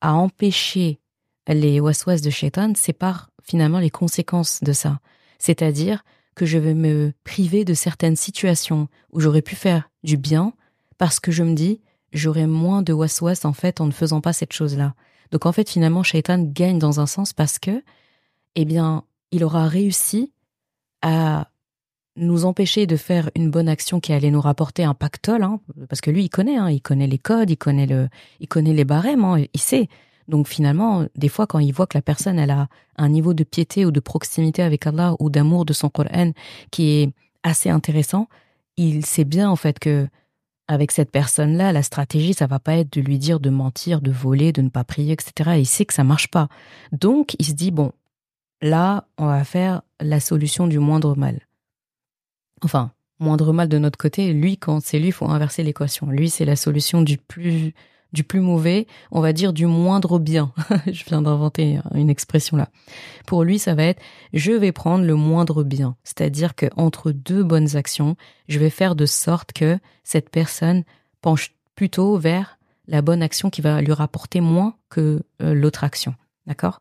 à 0.00 0.14
empêcher 0.14 1.00
les 1.48 1.80
waswas 1.80 2.20
de 2.20 2.30
shaitan, 2.30 2.74
c'est 2.76 2.92
par 2.92 3.30
finalement 3.42 3.78
les 3.78 3.90
conséquences 3.90 4.62
de 4.62 4.72
ça. 4.72 5.00
C'est-à-dire 5.38 6.04
que 6.34 6.44
je 6.44 6.58
vais 6.58 6.74
me 6.74 7.12
priver 7.24 7.64
de 7.64 7.74
certaines 7.74 8.14
situations 8.14 8.88
où 9.10 9.20
j'aurais 9.20 9.42
pu 9.42 9.56
faire 9.56 9.90
du 10.04 10.18
bien 10.18 10.52
parce 10.98 11.18
que 11.18 11.32
je 11.32 11.42
me 11.42 11.54
dis 11.54 11.80
j'aurai 12.12 12.46
moins 12.46 12.82
de 12.82 12.92
waswas 12.92 13.44
en 13.44 13.52
fait 13.52 13.80
en 13.80 13.86
ne 13.86 13.92
faisant 13.92 14.20
pas 14.20 14.34
cette 14.34 14.52
chose-là. 14.52 14.94
Donc 15.30 15.46
en 15.46 15.52
fait, 15.52 15.68
finalement, 15.68 16.02
Shaitan 16.02 16.38
gagne 16.42 16.78
dans 16.78 17.00
un 17.00 17.06
sens 17.06 17.32
parce 17.32 17.58
que, 17.58 17.82
eh 18.54 18.64
bien, 18.64 19.04
il 19.30 19.44
aura 19.44 19.66
réussi 19.66 20.32
à 21.02 21.50
nous 22.18 22.44
empêcher 22.44 22.86
de 22.86 22.96
faire 22.96 23.30
une 23.34 23.50
bonne 23.50 23.68
action 23.68 24.00
qui 24.00 24.12
allait 24.12 24.30
nous 24.30 24.40
rapporter 24.40 24.84
un 24.84 24.94
pactole, 24.94 25.42
hein, 25.42 25.60
parce 25.88 26.00
que 26.00 26.10
lui, 26.10 26.24
il 26.24 26.28
connaît, 26.28 26.56
hein, 26.56 26.70
il 26.70 26.80
connaît 26.80 27.06
les 27.06 27.18
codes, 27.18 27.50
il 27.50 27.56
connaît 27.56 27.86
le, 27.86 28.08
il 28.40 28.48
connaît 28.48 28.74
les 28.74 28.84
barèmes, 28.84 29.24
hein, 29.24 29.44
il 29.52 29.60
sait. 29.60 29.88
Donc 30.28 30.46
finalement, 30.46 31.06
des 31.16 31.28
fois, 31.28 31.46
quand 31.46 31.58
il 31.58 31.72
voit 31.72 31.86
que 31.86 31.96
la 31.96 32.02
personne, 32.02 32.38
elle 32.38 32.50
a 32.50 32.68
un 32.96 33.08
niveau 33.08 33.32
de 33.32 33.44
piété 33.44 33.86
ou 33.86 33.90
de 33.90 34.00
proximité 34.00 34.62
avec 34.62 34.86
Allah 34.86 35.14
ou 35.20 35.30
d'amour 35.30 35.64
de 35.64 35.72
son 35.72 35.88
Coran 35.88 36.32
qui 36.70 36.90
est 36.90 37.12
assez 37.42 37.70
intéressant, 37.70 38.28
il 38.76 39.06
sait 39.06 39.24
bien 39.24 39.48
en 39.48 39.56
fait 39.56 39.78
que 39.78 40.06
avec 40.68 40.92
cette 40.92 41.10
personne-là, 41.10 41.72
la 41.72 41.82
stratégie, 41.82 42.34
ça 42.34 42.46
va 42.46 42.58
pas 42.58 42.74
être 42.74 42.92
de 42.92 43.00
lui 43.00 43.18
dire 43.18 43.40
de 43.40 43.48
mentir, 43.48 44.02
de 44.02 44.10
voler, 44.10 44.52
de 44.52 44.60
ne 44.60 44.68
pas 44.68 44.84
prier, 44.84 45.14
etc. 45.14 45.52
il 45.56 45.66
sait 45.66 45.86
que 45.86 45.94
ça 45.94 46.04
marche 46.04 46.28
pas. 46.28 46.48
Donc, 46.92 47.34
il 47.38 47.46
se 47.46 47.52
dit, 47.52 47.70
bon, 47.70 47.92
là, 48.60 49.06
on 49.16 49.26
va 49.26 49.44
faire 49.44 49.80
la 49.98 50.20
solution 50.20 50.66
du 50.66 50.78
moindre 50.78 51.16
mal. 51.16 51.47
Enfin, 52.62 52.92
moindre 53.18 53.52
mal 53.52 53.68
de 53.68 53.78
notre 53.78 53.98
côté, 53.98 54.32
lui, 54.32 54.58
quand 54.58 54.80
c'est 54.82 54.98
lui, 54.98 55.08
il 55.08 55.12
faut 55.12 55.28
inverser 55.28 55.62
l'équation. 55.62 56.08
Lui, 56.10 56.30
c'est 56.30 56.44
la 56.44 56.56
solution 56.56 57.02
du 57.02 57.18
plus 57.18 57.74
du 58.12 58.24
plus 58.24 58.40
mauvais, 58.40 58.86
on 59.10 59.20
va 59.20 59.32
dire 59.32 59.52
du 59.52 59.66
moindre 59.66 60.18
bien. 60.18 60.52
je 60.86 61.04
viens 61.04 61.22
d'inventer 61.22 61.80
une 61.94 62.08
expression 62.08 62.56
là. 62.56 62.68
Pour 63.26 63.44
lui, 63.44 63.58
ça 63.58 63.74
va 63.74 63.84
être 63.84 64.02
je 64.32 64.52
vais 64.52 64.72
prendre 64.72 65.04
le 65.04 65.14
moindre 65.14 65.62
bien, 65.62 65.96
c'est-à-dire 66.04 66.54
que 66.54 66.66
entre 66.76 67.10
deux 67.12 67.42
bonnes 67.42 67.76
actions, 67.76 68.16
je 68.48 68.58
vais 68.58 68.70
faire 68.70 68.96
de 68.96 69.06
sorte 69.06 69.52
que 69.52 69.78
cette 70.04 70.30
personne 70.30 70.84
penche 71.20 71.54
plutôt 71.74 72.16
vers 72.16 72.58
la 72.86 73.02
bonne 73.02 73.22
action 73.22 73.50
qui 73.50 73.60
va 73.60 73.82
lui 73.82 73.92
rapporter 73.92 74.40
moins 74.40 74.74
que 74.88 75.22
euh, 75.42 75.52
l'autre 75.52 75.84
action. 75.84 76.14
D'accord? 76.46 76.80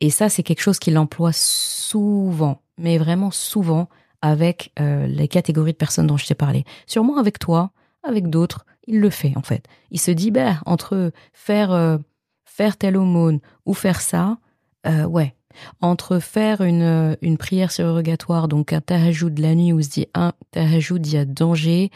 Et 0.00 0.10
ça, 0.10 0.28
c'est 0.28 0.42
quelque 0.42 0.60
chose 0.60 0.78
qu'il 0.78 0.98
emploie 0.98 1.32
souvent, 1.32 2.60
mais 2.76 2.98
vraiment 2.98 3.30
souvent 3.30 3.88
avec 4.22 4.72
euh, 4.80 5.06
les 5.06 5.28
catégories 5.28 5.72
de 5.72 5.76
personnes 5.76 6.06
dont 6.06 6.16
je 6.16 6.26
t'ai 6.26 6.34
parlé. 6.34 6.64
Sûrement 6.86 7.18
avec 7.18 7.38
toi, 7.38 7.70
avec 8.02 8.28
d'autres, 8.28 8.66
il 8.86 9.00
le 9.00 9.10
fait 9.10 9.32
en 9.36 9.42
fait. 9.42 9.66
Il 9.90 10.00
se 10.00 10.10
dit, 10.10 10.30
ben, 10.30 10.60
entre 10.66 11.12
faire, 11.32 11.72
euh, 11.72 11.98
faire 12.44 12.76
telle 12.76 12.96
aumône 12.96 13.40
ou 13.66 13.74
faire 13.74 14.00
ça, 14.00 14.38
euh, 14.86 15.04
ouais. 15.04 15.34
Entre 15.80 16.20
faire 16.20 16.60
une, 16.60 17.16
une 17.20 17.36
prière 17.36 17.72
surrogatoire, 17.72 18.46
donc 18.46 18.72
un 18.72 18.80
tahajoud 18.80 19.34
de 19.34 19.42
la 19.42 19.56
nuit 19.56 19.72
où 19.72 19.82
se 19.82 19.88
dit 19.88 20.06
un 20.14 20.32
tahajoud, 20.52 21.04
il 21.04 21.14
y 21.14 21.16
a 21.16 21.24
danger, 21.24 21.90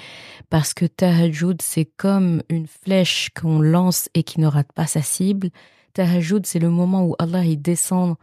parce 0.51 0.75
que 0.75 0.85
tahajoud, 0.85 1.63
c'est 1.63 1.85
comme 1.85 2.43
une 2.49 2.67
flèche 2.67 3.31
qu'on 3.41 3.61
lance 3.61 4.09
et 4.15 4.25
qui 4.25 4.41
ne 4.41 4.49
rate 4.49 4.73
pas 4.73 4.89
sa 4.89 5.01
cible. 5.01 5.51
Tahajoud, 5.93 6.45
c'est 6.45 6.59
le 6.59 6.71
moment 6.71 7.07
où 7.07 7.15
Allah 7.21 7.45
il 7.45 7.63
descend 7.63 8.17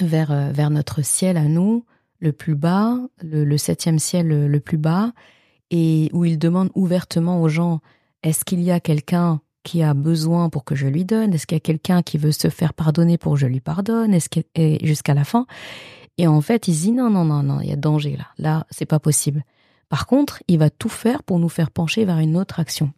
vers, 0.00 0.52
vers 0.52 0.70
notre 0.70 1.02
ciel 1.02 1.36
à 1.38 1.44
nous, 1.44 1.84
le 2.24 2.32
plus 2.32 2.56
bas, 2.56 2.98
le, 3.22 3.56
septième 3.56 4.00
ciel 4.00 4.28
le 4.46 4.60
plus 4.60 4.78
bas, 4.78 5.12
et 5.70 6.10
où 6.12 6.24
il 6.24 6.38
demande 6.38 6.70
ouvertement 6.74 7.40
aux 7.40 7.48
gens 7.48 7.80
est-ce 8.24 8.44
qu'il 8.44 8.62
y 8.62 8.70
a 8.70 8.80
quelqu'un 8.80 9.40
qui 9.64 9.82
a 9.82 9.94
besoin 9.94 10.48
pour 10.48 10.64
que 10.64 10.74
je 10.74 10.86
lui 10.86 11.04
donne? 11.04 11.34
Est-ce 11.34 11.46
qu'il 11.46 11.56
y 11.56 11.58
a 11.58 11.60
quelqu'un 11.60 12.02
qui 12.02 12.18
veut 12.18 12.32
se 12.32 12.48
faire 12.48 12.74
pardonner 12.74 13.18
pour 13.18 13.34
que 13.34 13.38
je 13.38 13.46
lui 13.46 13.60
pardonne? 13.60 14.14
Est-ce 14.14 14.28
jusqu'à 14.82 15.14
la 15.14 15.24
fin? 15.24 15.46
Et 16.16 16.26
en 16.26 16.40
fait, 16.40 16.68
il 16.68 16.74
dit 16.74 16.92
non, 16.92 17.10
non, 17.10 17.24
non, 17.24 17.42
non, 17.42 17.60
il 17.60 17.68
y 17.68 17.72
a 17.72 17.76
danger 17.76 18.16
là. 18.16 18.26
Là, 18.38 18.66
c'est 18.70 18.86
pas 18.86 18.98
possible. 18.98 19.44
Par 19.88 20.06
contre, 20.06 20.42
il 20.48 20.58
va 20.58 20.70
tout 20.70 20.88
faire 20.88 21.22
pour 21.22 21.38
nous 21.38 21.48
faire 21.48 21.70
pencher 21.70 22.04
vers 22.04 22.18
une 22.18 22.36
autre 22.36 22.60
action. 22.60 22.92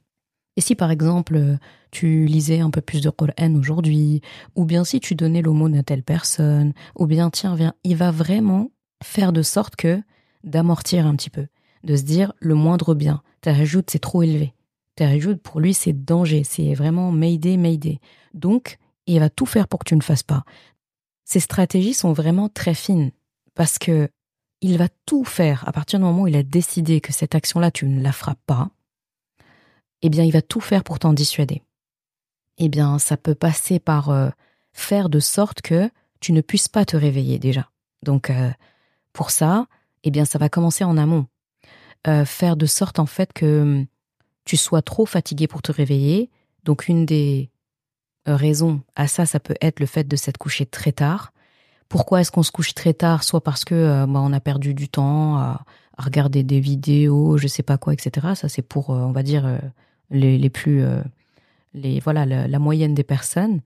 Et 0.57 0.61
si 0.61 0.75
par 0.75 0.91
exemple 0.91 1.59
tu 1.91 2.27
lisais 2.27 2.61
un 2.61 2.71
peu 2.71 2.81
plus 2.81 3.01
de 3.01 3.11
Coran 3.11 3.55
aujourd'hui, 3.55 4.21
ou 4.55 4.65
bien 4.65 4.85
si 4.85 5.01
tu 5.01 5.15
donnais 5.15 5.43
l'aumône 5.43 5.77
à 5.77 5.83
telle 5.83 6.03
personne, 6.03 6.73
ou 6.95 7.07
bien 7.07 7.31
tiens, 7.31 7.55
viens, 7.55 7.75
il 7.85 7.97
va 7.97 8.11
vraiment 8.11 8.71
faire 9.03 9.33
de 9.33 9.43
sorte 9.43 9.77
que 9.77 10.03
d'amortir 10.45 11.07
un 11.07 11.17
petit 11.17 11.31
peu, 11.31 11.47
de 11.85 11.97
se 11.97 12.03
dire 12.03 12.33
le 12.41 12.55
moindre 12.55 12.95
bien. 12.95 13.23
rajoute 13.45 13.91
c'est 13.91 13.99
trop 13.99 14.23
élevé. 14.23 14.55
rajoute 14.99 15.43
pour 15.43 15.61
lui, 15.61 15.75
c'est 15.75 15.93
danger, 15.93 16.45
c'est 16.45 16.75
vraiment 16.75 17.13
Mayday, 17.13 17.57
Mayday. 17.57 18.01
Donc, 18.35 18.79
il 19.07 19.21
va 19.21 19.31
tout 19.31 19.47
faire 19.47 19.69
pour 19.69 19.81
que 19.81 19.89
tu 19.89 19.97
ne 19.97 20.03
fasses 20.03 20.23
pas. 20.23 20.45
Ces 21.25 21.41
stratégies 21.41 21.95
sont 21.95 22.13
vraiment 22.13 22.49
très 22.49 22.75
fines 22.75 23.11
parce 23.55 23.79
que 23.79 24.09
il 24.61 24.79
va 24.79 24.89
tout 25.05 25.25
faire 25.25 25.69
à 25.69 25.73
partir 25.73 25.99
du 25.99 26.05
moment 26.05 26.23
où 26.23 26.29
il 26.29 26.37
a 26.37 26.43
décidé 26.43 27.01
que 27.01 27.13
cette 27.13 27.35
action-là, 27.35 27.71
tu 27.71 27.87
ne 27.87 28.03
la 28.03 28.13
feras 28.13 28.37
pas. 28.47 28.71
Eh 30.03 30.09
bien, 30.09 30.25
il 30.25 30.33
va 30.33 30.43
tout 30.43 30.61
faire 30.61 30.83
pour 30.83 30.99
t'en 30.99 31.13
dissuader. 31.13 31.63
Eh 32.59 32.69
bien, 32.69 32.99
ça 32.99 33.17
peut 33.17 33.35
passer 33.35 33.79
par 33.79 34.11
euh, 34.11 34.31
faire 34.73 35.09
de 35.09 35.21
sorte 35.21 35.61
que 35.61 35.91
tu 36.21 36.33
ne 36.33 36.41
puisses 36.41 36.69
pas 36.69 36.85
te 36.85 36.97
réveiller 36.97 37.39
déjà. 37.39 37.71
Donc, 38.03 38.31
euh, 38.31 38.51
pour 39.17 39.31
ça, 39.31 39.67
eh 40.05 40.11
bien, 40.11 40.25
ça 40.25 40.39
va 40.39 40.49
commencer 40.49 40.85
en 40.85 40.97
amont. 40.97 41.27
Euh, 42.07 42.25
faire 42.25 42.57
de 42.57 42.67
sorte 42.67 43.01
en 43.01 43.07
fait 43.07 43.33
que 43.33 43.63
hum, 43.63 43.87
tu 44.45 44.57
sois 44.57 44.83
trop 44.83 45.07
fatigué 45.07 45.49
pour 45.49 45.63
te 45.63 45.73
réveiller. 45.73 46.31
Donc, 46.65 46.87
une 46.89 47.05
des 47.07 47.51
raisons 48.27 48.83
à 48.95 49.09
ça, 49.09 49.27
ça 49.27 49.41
peut 49.41 49.57
être 49.61 49.81
le 49.81 49.87
fait 49.87 50.07
de 50.07 50.17
s'être 50.17 50.39
couché 50.39 50.67
très 50.67 50.93
tard. 50.93 51.33
Pourquoi 51.89 52.21
est-ce 52.21 52.33
qu'on 52.33 52.43
se 52.43 52.51
couche 52.51 52.75
très 52.75 52.95
tard? 52.95 53.23
Soit 53.23 53.43
parce 53.43 53.65
que 53.65 53.75
euh, 53.75 54.07
bah, 54.07 54.21
on 54.23 54.33
a 54.33 54.41
perdu 54.41 54.75
du 54.75 54.89
temps 54.89 55.37
à, 55.39 55.65
regarder 55.99 56.43
des 56.43 56.61
vidéos, 56.61 57.39
je 57.39 57.47
sais 57.47 57.63
pas 57.63 57.79
quoi, 57.79 57.95
etc. 57.95 58.35
Ça, 58.35 58.51
c'est 58.51 58.63
pour, 58.63 58.91
euh, 58.91 58.99
on 58.99 59.13
va 59.13 59.23
dire, 59.23 59.47
euh, 59.47 59.59
les, 60.11 60.37
les, 60.37 60.51
plus, 60.51 60.85
les 61.73 62.01
voilà, 62.01 62.27
la, 62.27 62.59
moyenne 62.59 62.95
des 62.95 63.03
personnes. 63.03 63.61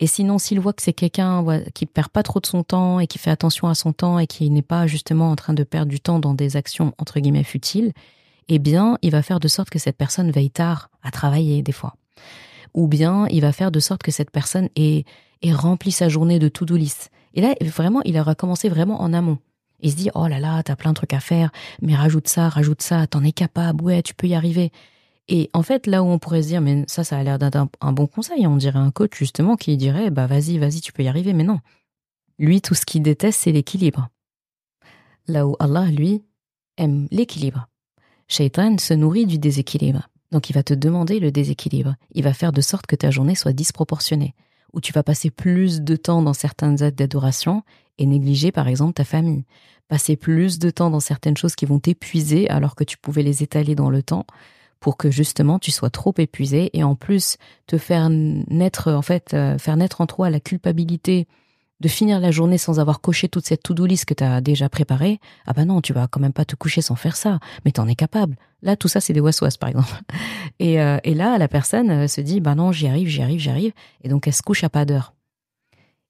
Et 0.00 0.06
sinon, 0.06 0.38
s'il 0.38 0.58
voit 0.58 0.72
que 0.72 0.82
c'est 0.82 0.92
quelqu'un 0.92 1.44
qui 1.72 1.86
perd 1.86 2.08
pas 2.08 2.22
trop 2.22 2.40
de 2.40 2.46
son 2.46 2.64
temps 2.64 2.98
et 2.98 3.06
qui 3.06 3.18
fait 3.18 3.30
attention 3.30 3.68
à 3.68 3.74
son 3.74 3.92
temps 3.92 4.18
et 4.18 4.26
qui 4.26 4.50
n'est 4.50 4.62
pas 4.62 4.86
justement 4.86 5.30
en 5.30 5.36
train 5.36 5.54
de 5.54 5.62
perdre 5.62 5.90
du 5.90 6.00
temps 6.00 6.18
dans 6.18 6.34
des 6.34 6.56
actions 6.56 6.92
entre 6.98 7.20
guillemets 7.20 7.44
futiles, 7.44 7.92
eh 8.48 8.58
bien, 8.58 8.98
il 9.02 9.10
va 9.10 9.22
faire 9.22 9.40
de 9.40 9.48
sorte 9.48 9.70
que 9.70 9.78
cette 9.78 9.96
personne 9.96 10.30
veille 10.30 10.50
tard 10.50 10.90
à 11.02 11.10
travailler 11.10 11.62
des 11.62 11.72
fois. 11.72 11.94
Ou 12.74 12.88
bien, 12.88 13.26
il 13.30 13.40
va 13.40 13.52
faire 13.52 13.70
de 13.70 13.78
sorte 13.78 14.02
que 14.02 14.10
cette 14.10 14.32
personne 14.32 14.68
ait, 14.74 15.04
ait 15.42 15.52
rempli 15.52 15.92
sa 15.92 16.08
journée 16.08 16.40
de 16.40 16.48
to-do 16.48 16.76
et 17.34 17.40
là, 17.40 17.54
vraiment, 17.60 18.00
il 18.04 18.18
aura 18.18 18.34
commencé 18.34 18.68
vraiment 18.68 19.02
en 19.02 19.12
amont. 19.12 19.38
Il 19.80 19.90
se 19.90 19.96
dit, 19.96 20.10
oh 20.14 20.26
là 20.26 20.38
là, 20.38 20.62
t'as 20.62 20.76
plein 20.76 20.90
de 20.90 20.94
trucs 20.94 21.12
à 21.12 21.20
faire, 21.20 21.50
mais 21.82 21.94
rajoute 21.94 22.28
ça, 22.28 22.48
rajoute 22.48 22.80
ça, 22.80 23.06
t'en 23.06 23.24
es 23.24 23.32
capable, 23.32 23.84
ouais, 23.84 24.02
tu 24.02 24.14
peux 24.14 24.28
y 24.28 24.34
arriver. 24.34 24.70
Et 25.28 25.50
en 25.54 25.62
fait, 25.62 25.86
là 25.86 26.02
où 26.02 26.06
on 26.06 26.18
pourrait 26.18 26.42
se 26.42 26.48
dire, 26.48 26.60
mais 26.60 26.84
ça, 26.86 27.02
ça 27.02 27.18
a 27.18 27.22
l'air 27.22 27.38
d'un 27.38 27.68
un 27.80 27.92
bon 27.92 28.06
conseil, 28.06 28.46
on 28.46 28.56
dirait 28.56 28.78
un 28.78 28.90
coach 28.90 29.16
justement 29.16 29.56
qui 29.56 29.76
dirait, 29.76 30.10
bah 30.10 30.26
vas-y, 30.26 30.58
vas-y, 30.58 30.80
tu 30.80 30.92
peux 30.92 31.02
y 31.02 31.08
arriver, 31.08 31.32
mais 31.32 31.44
non. 31.44 31.60
Lui, 32.38 32.60
tout 32.60 32.74
ce 32.74 32.84
qu'il 32.84 33.02
déteste, 33.02 33.40
c'est 33.40 33.52
l'équilibre. 33.52 34.08
Là 35.26 35.46
où 35.46 35.56
Allah, 35.60 35.86
lui, 35.86 36.24
aime 36.76 37.08
l'équilibre. 37.10 37.68
Shaitan 38.28 38.76
se 38.78 38.92
nourrit 38.92 39.26
du 39.26 39.38
déséquilibre. 39.38 40.08
Donc 40.30 40.50
il 40.50 40.52
va 40.52 40.62
te 40.62 40.74
demander 40.74 41.20
le 41.20 41.30
déséquilibre. 41.30 41.94
Il 42.12 42.24
va 42.24 42.34
faire 42.34 42.52
de 42.52 42.60
sorte 42.60 42.86
que 42.86 42.96
ta 42.96 43.10
journée 43.10 43.34
soit 43.34 43.52
disproportionnée 43.52 44.34
où 44.74 44.80
tu 44.80 44.92
vas 44.92 45.02
passer 45.02 45.30
plus 45.30 45.80
de 45.80 45.96
temps 45.96 46.20
dans 46.20 46.34
certaines 46.34 46.82
actes 46.82 46.98
d'adoration 46.98 47.62
et 47.96 48.06
négliger 48.06 48.52
par 48.52 48.68
exemple 48.68 48.94
ta 48.94 49.04
famille. 49.04 49.44
Passer 49.88 50.16
plus 50.16 50.58
de 50.58 50.70
temps 50.70 50.90
dans 50.90 51.00
certaines 51.00 51.36
choses 51.36 51.54
qui 51.54 51.64
vont 51.64 51.78
t'épuiser 51.78 52.50
alors 52.50 52.74
que 52.74 52.84
tu 52.84 52.98
pouvais 52.98 53.22
les 53.22 53.42
étaler 53.42 53.74
dans 53.74 53.90
le 53.90 54.02
temps 54.02 54.26
pour 54.84 54.98
que 54.98 55.10
justement 55.10 55.58
tu 55.58 55.70
sois 55.70 55.88
trop 55.88 56.12
épuisé 56.18 56.68
et 56.74 56.84
en 56.84 56.94
plus 56.94 57.38
te 57.66 57.78
faire 57.78 58.10
naître 58.10 58.92
en 58.92 59.00
fait 59.00 59.32
euh, 59.32 59.56
faire 59.56 59.78
naître 59.78 60.02
en 60.02 60.06
toi 60.06 60.28
la 60.28 60.40
culpabilité 60.40 61.26
de 61.80 61.88
finir 61.88 62.20
la 62.20 62.30
journée 62.30 62.58
sans 62.58 62.78
avoir 62.80 63.00
coché 63.00 63.30
toute 63.30 63.46
cette 63.46 63.62
to-do 63.62 63.86
list 63.86 64.04
que 64.04 64.12
tu 64.12 64.22
as 64.22 64.42
déjà 64.42 64.68
préparée, 64.68 65.20
ah 65.46 65.54
bah 65.54 65.64
non, 65.64 65.80
tu 65.80 65.94
vas 65.94 66.06
quand 66.06 66.20
même 66.20 66.34
pas 66.34 66.44
te 66.44 66.54
coucher 66.54 66.82
sans 66.82 66.96
faire 66.96 67.16
ça, 67.16 67.40
mais 67.64 67.72
t'en 67.72 67.88
es 67.88 67.94
capable. 67.94 68.36
Là, 68.60 68.76
tout 68.76 68.88
ça, 68.88 69.00
c'est 69.00 69.14
des 69.14 69.20
waswas, 69.20 69.56
par 69.58 69.70
exemple. 69.70 69.90
Et, 70.60 70.80
euh, 70.80 70.98
et 71.02 71.14
là, 71.14 71.36
la 71.36 71.48
personne 71.48 71.90
euh, 71.90 72.06
se 72.06 72.20
dit, 72.20 72.40
bah 72.40 72.54
non, 72.54 72.70
j'y 72.70 72.86
arrive, 72.86 73.08
j'y 73.08 73.22
arrive, 73.22 73.40
j'y 73.40 73.50
arrive, 73.50 73.72
et 74.02 74.08
donc 74.08 74.28
elle 74.28 74.32
se 74.32 74.42
couche 74.42 74.64
à 74.64 74.68
pas 74.68 74.84
d'heure. 74.84 75.14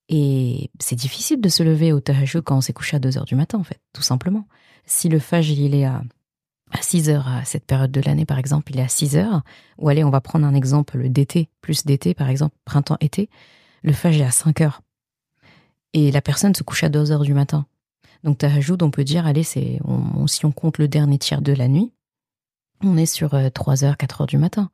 Et 0.07 0.69
c'est 0.79 0.95
difficile 0.95 1.41
de 1.41 1.49
se 1.49 1.63
lever 1.63 1.93
au 1.93 1.99
tahajjud 1.99 2.41
quand 2.43 2.57
on 2.57 2.61
s'est 2.61 2.73
couché 2.73 2.97
à 2.97 2.99
2 2.99 3.17
heures 3.17 3.25
du 3.25 3.35
matin, 3.35 3.57
en 3.57 3.63
fait, 3.63 3.79
tout 3.93 4.03
simplement. 4.03 4.47
Si 4.85 5.09
le 5.09 5.17
fajr, 5.19 5.59
il 5.59 5.73
est 5.73 5.85
à, 5.85 6.03
à 6.71 6.81
6 6.81 7.09
heures 7.09 7.27
à 7.27 7.45
cette 7.45 7.65
période 7.65 7.91
de 7.91 8.01
l'année, 8.01 8.25
par 8.25 8.39
exemple, 8.39 8.71
il 8.71 8.79
est 8.79 8.83
à 8.83 8.87
6 8.87 9.17
heures, 9.17 9.43
ou 9.77 9.89
allez, 9.89 10.03
on 10.03 10.09
va 10.09 10.21
prendre 10.21 10.45
un 10.45 10.53
exemple 10.53 11.09
d'été, 11.09 11.49
plus 11.61 11.85
d'été, 11.85 12.13
par 12.13 12.29
exemple, 12.29 12.55
printemps-été, 12.65 13.29
le 13.83 13.93
fajr 13.93 14.21
est 14.21 14.27
à 14.27 14.31
5 14.31 14.61
heures 14.61 14.81
et 15.93 16.11
la 16.11 16.21
personne 16.21 16.53
se 16.53 16.63
couche 16.63 16.83
à 16.83 16.89
2 16.89 17.11
heures 17.11 17.23
du 17.23 17.33
matin. 17.33 17.65
Donc 18.23 18.39
tahajjud, 18.39 18.81
on 18.83 18.91
peut 18.91 19.03
dire, 19.03 19.25
allez, 19.25 19.43
si 19.43 19.79
on 20.43 20.51
compte 20.51 20.77
le 20.77 20.87
dernier 20.87 21.17
tiers 21.17 21.41
de 21.41 21.53
la 21.53 21.67
nuit, 21.67 21.93
on 22.83 22.97
est 22.97 23.05
sur 23.05 23.29
3 23.53 23.83
euh, 23.83 23.87
heures, 23.87 23.97
4 23.97 24.21
heures 24.21 24.27
du 24.27 24.37
matin. 24.37 24.71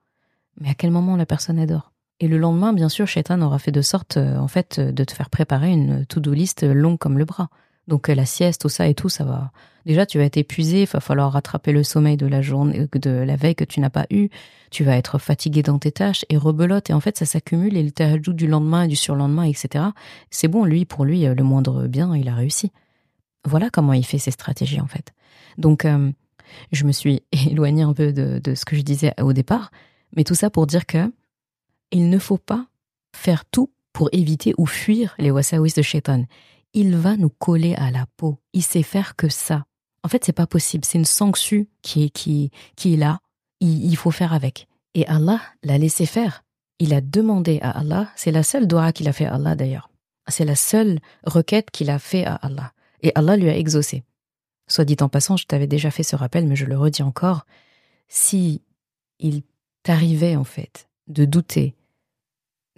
Mais 0.60 0.70
à 0.70 0.74
quel 0.74 0.90
moment 0.90 1.16
la 1.16 1.26
personne 1.26 1.60
adore 1.60 1.94
Et 2.20 2.28
le 2.28 2.38
lendemain, 2.38 2.74
bien 2.74 2.90
sûr, 2.90 3.08
Shaitan 3.08 3.42
aura 3.42 3.60
fait 3.60 3.72
de 3.72 3.82
sorte, 3.82 4.18
euh, 4.18 4.38
en 4.38 4.48
fait, 4.48 4.80
de 4.80 5.04
te 5.04 5.14
faire 5.14 5.30
préparer 5.30 5.72
une 5.72 6.06
to-do 6.08 6.34
list 6.34 6.64
longue 6.64 6.98
comme 6.98 7.18
le 7.18 7.26
bras. 7.26 7.50
Donc 7.92 8.08
euh, 8.08 8.16
la 8.16 8.26
sieste, 8.26 8.62
tout 8.62 8.70
ça 8.70 8.88
et 8.88 8.96
tout, 8.96 9.10
ça 9.10 9.26
va. 9.26 9.52
Déjà, 9.86 10.06
tu 10.06 10.18
vas 10.18 10.24
être 10.24 10.38
épuisé, 10.38 10.84
il 10.84 10.88
va 10.88 11.02
falloir 11.02 11.34
rattraper 11.34 11.74
le 11.74 11.84
sommeil 11.84 12.16
de 12.16 12.26
la 12.26 12.42
journée, 12.42 12.88
de 12.94 13.10
la 13.10 13.36
veille 13.36 13.56
que 13.56 13.66
tu 13.66 13.82
n'as 13.82 13.90
pas 13.90 14.06
eu. 14.10 14.30
Tu 14.70 14.86
vas 14.86 14.96
être 14.96 15.20
fatigué 15.20 15.62
dans 15.62 15.78
tes 15.78 15.92
tâches 15.92 16.24
et 16.30 16.38
rebelote. 16.38 16.90
Et 16.90 16.94
en 16.94 17.02
fait, 17.02 17.18
ça 17.18 17.26
s'accumule 17.26 17.76
et 17.76 17.84
le 17.84 17.92
tahajjud 17.92 18.34
du 18.34 18.48
lendemain 18.48 18.84
et 18.84 18.88
du 18.88 18.96
surlendemain, 18.96 19.44
etc. 19.44 19.84
C'est 20.30 20.48
bon, 20.48 20.64
lui, 20.64 20.86
pour 20.86 21.04
lui, 21.04 21.26
le 21.26 21.44
moindre 21.44 21.88
bien, 21.88 22.16
il 22.16 22.30
a 22.30 22.36
réussi. 22.36 22.72
Voilà 23.44 23.70
comment 23.70 23.92
il 23.92 24.06
fait 24.06 24.20
ses 24.20 24.32
stratégies, 24.32 24.80
en 24.80 24.88
fait. 24.88 25.12
Donc, 25.58 25.84
euh, 25.84 26.12
je 26.72 26.86
me 26.86 26.94
suis 26.94 27.24
éloignée 27.50 27.84
un 27.84 27.94
peu 27.94 28.14
de, 28.14 28.40
de 28.42 28.56
ce 28.56 28.64
que 28.64 28.78
je 28.78 28.84
disais 28.84 29.14
au 29.20 29.34
départ, 29.34 29.70
mais 30.16 30.24
tout 30.24 30.36
ça 30.36 30.50
pour 30.50 30.66
dire 30.66 30.86
que 30.86 31.12
il 31.92 32.10
ne 32.10 32.20
faut 32.20 32.38
pas 32.38 32.68
faire 33.14 33.44
tout 33.44 33.70
pour 33.92 34.08
éviter 34.14 34.54
ou 34.58 34.66
fuir 34.66 35.14
les 35.18 35.32
wasawis 35.32 35.74
de 35.76 35.82
shaitan 35.82 36.24
il 36.74 36.96
va 36.96 37.18
nous 37.18 37.30
coller 37.30 37.76
à 37.76 37.92
la 37.92 38.06
peau. 38.18 38.40
Il 38.54 38.64
sait 38.64 38.84
faire 38.84 39.16
que 39.16 39.30
ça. 39.30 39.66
En 40.04 40.10
fait, 40.10 40.24
c'est 40.24 40.34
pas 40.34 40.48
possible. 40.48 40.86
C'est 40.86 40.98
une 40.98 41.06
sanction 41.06 41.66
qui 41.82 42.04
est, 42.04 42.10
qui, 42.10 42.52
qui 42.76 42.94
est 42.94 42.98
là. 42.98 43.20
Il, 43.60 43.96
faut 43.96 44.12
faire 44.12 44.34
avec. 44.34 44.68
Et 44.96 45.06
Allah 45.08 45.40
l'a 45.62 45.78
laissé 45.78 46.08
faire. 46.08 46.44
Il 46.80 46.94
a 46.94 47.02
demandé 47.02 47.60
à 47.62 47.78
Allah. 47.78 48.10
C'est 48.16 48.32
la 48.32 48.42
seule 48.42 48.68
dua 48.68 48.92
qu'il 48.92 49.08
a 49.08 49.14
fait 49.14 49.26
à 49.26 49.36
Allah 49.36 49.56
d'ailleurs. 49.56 49.90
C'est 50.28 50.46
la 50.46 50.56
seule 50.56 51.00
requête 51.26 51.70
qu'il 51.70 51.92
a 51.92 52.00
fait 52.00 52.26
à 52.26 52.36
Allah. 52.36 52.74
Et 53.02 53.12
Allah 53.14 53.38
lui 53.38 53.50
a 53.50 53.58
exaucé. 53.58 54.04
Soit 54.68 54.86
dit 54.86 54.98
en 55.02 55.10
passant, 55.10 55.38
je 55.38 55.46
t'avais 55.46 55.68
déjà 55.68 55.92
fait 55.92 56.04
ce 56.04 56.16
rappel, 56.16 56.48
mais 56.48 56.56
je 56.56 56.66
le 56.66 56.78
redis 56.78 57.04
encore. 57.04 57.46
Si 58.08 58.64
il 59.20 59.44
t'arrivait 59.84 60.36
en 60.36 60.44
fait 60.44 60.90
de 61.08 61.26
douter 61.26 61.76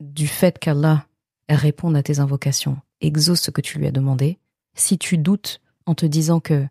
du 0.01 0.27
fait 0.27 0.59
qu'Allah 0.59 1.05
réponde 1.47 1.95
à 1.95 2.03
tes 2.03 2.19
invocations 2.19 2.77
exauce 3.01 3.41
ce 3.41 3.51
que 3.51 3.61
tu 3.61 3.79
lui 3.79 3.87
as 3.87 3.91
demandé. 3.91 4.39
Si 4.75 4.97
tu 4.97 5.17
doutes 5.17 5.61
en 5.85 5.95
te 5.95 6.05
disant 6.05 6.39
que, 6.39 6.65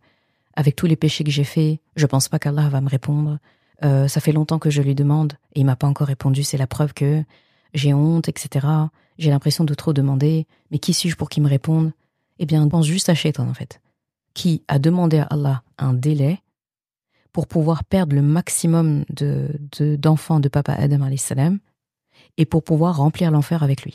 avec 0.55 0.77
tous 0.77 0.87
les 0.87 0.97
péchés 0.97 1.25
que 1.25 1.31
j'ai 1.31 1.45
faits, 1.45 1.81
je 1.97 2.07
pense 2.07 2.29
pas 2.29 2.39
qu'Allah 2.39 2.69
va 2.69 2.81
me 2.81 2.89
répondre, 2.89 3.39
euh, 3.85 4.09
ça 4.09 4.21
fait 4.21 4.33
longtemps 4.33 4.59
que 4.59 4.71
je 4.71 4.83
lui 4.83 4.95
demande 4.95 5.35
et 5.55 5.61
il 5.61 5.67
m'a 5.67 5.77
pas 5.77 5.87
encore 5.87 6.07
répondu, 6.07 6.43
c'est 6.43 6.57
la 6.57 6.67
preuve 6.67 6.95
que 6.95 7.23
j'ai 7.75 7.95
honte, 7.95 8.29
etc. 8.29 8.67
J'ai 9.19 9.31
l'impression 9.31 9.65
de 9.65 9.75
trop 9.75 9.93
demander, 9.93 10.47
mais 10.71 10.79
qui 10.79 10.93
suis-je 10.93 11.17
pour 11.17 11.29
qu'il 11.29 11.43
me 11.43 11.49
réponde? 11.49 11.93
Eh 12.39 12.47
bien, 12.47 12.67
pense 12.69 12.87
juste 12.87 13.09
à 13.09 13.15
Shaitan 13.15 13.49
en 13.49 13.55
fait, 13.55 13.81
qui 14.35 14.63
a 14.69 14.79
demandé 14.79 15.19
à 15.19 15.25
Allah 15.25 15.63
un 15.79 15.93
délai 15.93 16.41
pour 17.33 17.47
pouvoir 17.47 17.85
perdre 17.85 18.15
le 18.15 18.23
maximum 18.23 19.05
de 19.11 19.49
d'enfants 19.97 20.41
de, 20.41 20.49
papa 20.49 20.75
Adam 20.75 21.09
et 22.37 22.47
pour 22.47 22.63
pouvoir 22.63 22.97
remplir 22.97 23.31
l'enfer 23.31 23.63
avec 23.63 23.83
lui. 23.83 23.95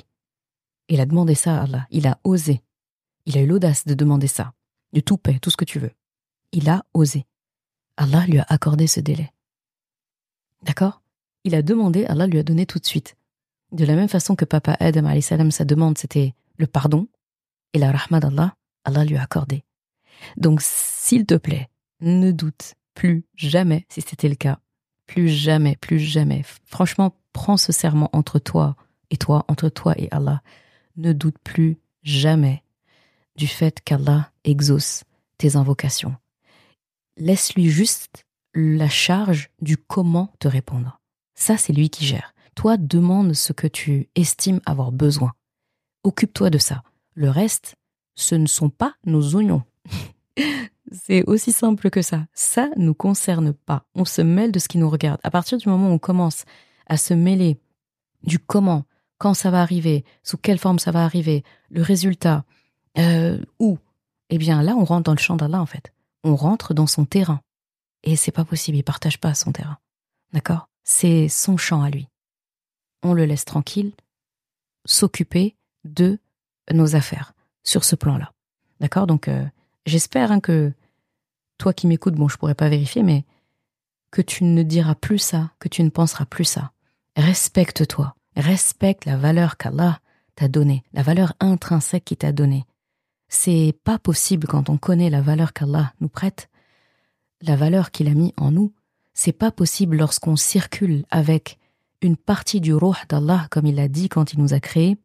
Il 0.89 1.01
a 1.01 1.05
demandé 1.05 1.35
ça 1.35 1.59
à 1.59 1.63
Allah. 1.63 1.87
Il 1.91 2.07
a 2.07 2.19
osé. 2.23 2.61
Il 3.25 3.37
a 3.37 3.41
eu 3.41 3.47
l'audace 3.47 3.85
de 3.85 3.93
demander 3.93 4.27
ça. 4.27 4.53
De 4.93 4.99
tout 4.99 5.17
paix, 5.17 5.37
tout 5.41 5.49
ce 5.49 5.57
que 5.57 5.65
tu 5.65 5.79
veux. 5.79 5.91
Il 6.51 6.69
a 6.69 6.85
osé. 6.93 7.25
Allah 7.97 8.25
lui 8.25 8.39
a 8.39 8.45
accordé 8.47 8.87
ce 8.87 8.99
délai. 8.99 9.31
D'accord? 10.63 11.01
Il 11.43 11.55
a 11.55 11.61
demandé, 11.61 12.05
Allah 12.05 12.27
lui 12.27 12.39
a 12.39 12.43
donné 12.43 12.65
tout 12.65 12.79
de 12.79 12.85
suite. 12.85 13.15
De 13.71 13.85
la 13.85 13.95
même 13.95 14.07
façon 14.07 14.35
que 14.35 14.45
papa 14.45 14.77
Adam, 14.79 15.19
salam, 15.21 15.51
sa 15.51 15.65
demande, 15.65 15.97
c'était 15.97 16.33
le 16.57 16.67
pardon, 16.67 17.07
et 17.73 17.79
la 17.79 17.91
rahma 17.91 18.19
d'Allah, 18.19 18.55
Allah 18.85 19.03
lui 19.03 19.17
a 19.17 19.21
accordé. 19.21 19.63
Donc, 20.37 20.61
s'il 20.61 21.25
te 21.25 21.35
plaît, 21.35 21.69
ne 21.99 22.31
doute 22.31 22.75
plus 22.93 23.25
jamais, 23.35 23.85
si 23.89 24.01
c'était 24.01 24.29
le 24.29 24.35
cas, 24.35 24.59
plus 25.05 25.27
jamais, 25.27 25.75
plus 25.75 25.99
jamais. 25.99 26.43
Franchement, 26.65 27.13
prends 27.33 27.57
ce 27.57 27.71
serment 27.71 28.09
entre 28.13 28.39
toi 28.39 28.75
et 29.09 29.17
toi, 29.17 29.45
entre 29.47 29.69
toi 29.69 29.93
et 29.97 30.07
Allah 30.11 30.41
ne 30.97 31.13
doute 31.13 31.37
plus 31.43 31.77
jamais 32.03 32.63
du 33.35 33.47
fait 33.47 33.81
qu'Allah 33.81 34.31
exauce 34.43 35.03
tes 35.37 35.55
invocations. 35.55 36.15
Laisse-lui 37.17 37.69
juste 37.69 38.25
la 38.53 38.89
charge 38.89 39.49
du 39.61 39.77
comment 39.77 40.31
te 40.39 40.47
répondre. 40.47 40.99
Ça, 41.35 41.57
c'est 41.57 41.73
lui 41.73 41.89
qui 41.89 42.05
gère. 42.05 42.33
Toi, 42.55 42.77
demande 42.77 43.33
ce 43.33 43.53
que 43.53 43.67
tu 43.67 44.09
estimes 44.15 44.61
avoir 44.65 44.91
besoin. 44.91 45.33
Occupe-toi 46.03 46.49
de 46.49 46.57
ça. 46.57 46.81
Le 47.13 47.29
reste, 47.29 47.75
ce 48.15 48.35
ne 48.35 48.47
sont 48.47 48.69
pas 48.69 48.95
nos 49.05 49.35
oignons. 49.35 49.63
c'est 50.91 51.23
aussi 51.25 51.51
simple 51.51 51.89
que 51.91 52.01
ça. 52.01 52.25
Ça 52.33 52.69
nous 52.77 52.95
concerne 52.95 53.53
pas. 53.53 53.85
On 53.93 54.05
se 54.05 54.21
mêle 54.21 54.51
de 54.51 54.59
ce 54.59 54.67
qui 54.67 54.79
nous 54.79 54.89
regarde. 54.89 55.19
À 55.23 55.29
partir 55.29 55.59
du 55.59 55.69
moment 55.69 55.89
où 55.89 55.93
on 55.93 55.99
commence 55.99 56.45
à 56.87 56.97
se 56.97 57.13
mêler 57.13 57.59
du 58.23 58.39
comment, 58.39 58.85
quand 59.17 59.33
ça 59.33 59.51
va 59.51 59.61
arriver, 59.61 60.05
sous 60.23 60.37
quelle 60.37 60.59
forme 60.59 60.79
ça 60.79 60.91
va 60.91 61.03
arriver, 61.03 61.43
le 61.69 61.81
résultat, 61.81 62.45
euh, 62.97 63.39
où, 63.59 63.77
eh 64.29 64.37
bien 64.37 64.61
là, 64.61 64.75
on 64.75 64.83
rentre 64.85 65.03
dans 65.03 65.13
le 65.13 65.19
champ 65.19 65.35
d'Allah 65.35 65.61
en 65.61 65.65
fait. 65.65 65.93
On 66.23 66.35
rentre 66.35 66.73
dans 66.73 66.87
son 66.87 67.05
terrain. 67.05 67.41
Et 68.03 68.15
c'est 68.15 68.31
pas 68.31 68.45
possible, 68.45 68.77
il 68.77 68.83
partage 68.83 69.19
pas 69.19 69.33
son 69.33 69.51
terrain. 69.51 69.77
D'accord? 70.33 70.69
C'est 70.83 71.27
son 71.27 71.57
champ 71.57 71.81
à 71.81 71.89
lui. 71.89 72.07
On 73.03 73.13
le 73.13 73.25
laisse 73.25 73.45
tranquille, 73.45 73.93
s'occuper 74.85 75.55
de 75.83 76.19
nos 76.71 76.95
affaires 76.95 77.33
sur 77.63 77.83
ce 77.83 77.95
plan-là. 77.95 78.33
D'accord? 78.79 79.07
Donc, 79.07 79.27
euh, 79.27 79.45
j'espère 79.85 80.31
hein, 80.31 80.39
que 80.39 80.73
toi 81.57 81.73
qui 81.73 81.87
m'écoutes, 81.87 82.15
bon, 82.15 82.27
je 82.27 82.37
pourrais 82.37 82.55
pas 82.55 82.69
vérifier, 82.69 83.03
mais 83.03 83.25
que 84.11 84.21
tu 84.21 84.43
ne 84.43 84.63
diras 84.63 84.95
plus 84.95 85.19
ça, 85.19 85.51
que 85.59 85.67
tu 85.67 85.83
ne 85.83 85.89
penseras 85.89 86.25
plus 86.25 86.45
ça. 86.45 86.71
Respecte-toi, 87.15 88.15
respecte 88.37 89.05
la 89.05 89.17
valeur 89.17 89.57
qu'Allah 89.57 89.99
t'a 90.35 90.47
donnée, 90.47 90.83
la 90.93 91.01
valeur 91.01 91.33
intrinsèque 91.39 92.05
qu'il 92.05 92.17
t'a 92.17 92.31
donnée. 92.31 92.65
C'est 93.27 93.75
pas 93.83 93.99
possible 93.99 94.47
quand 94.47 94.69
on 94.69 94.77
connaît 94.77 95.09
la 95.09 95.21
valeur 95.21 95.51
qu'Allah 95.51 95.93
nous 95.99 96.07
prête, 96.07 96.49
la 97.41 97.55
valeur 97.55 97.91
qu'il 97.91 98.07
a 98.07 98.13
mis 98.13 98.33
en 98.37 98.51
nous. 98.51 98.73
C'est 99.13 99.33
pas 99.33 99.51
possible 99.51 99.97
lorsqu'on 99.97 100.35
circule 100.35 101.03
avec 101.09 101.57
une 102.01 102.15
partie 102.15 102.61
du 102.61 102.73
ruh 102.73 102.95
d'Allah, 103.09 103.47
comme 103.49 103.65
il 103.65 103.79
a 103.79 103.87
dit 103.87 104.09
quand 104.09 104.33
il 104.33 104.39
nous 104.39 104.53
a 104.53 104.59
créés. 104.59 104.97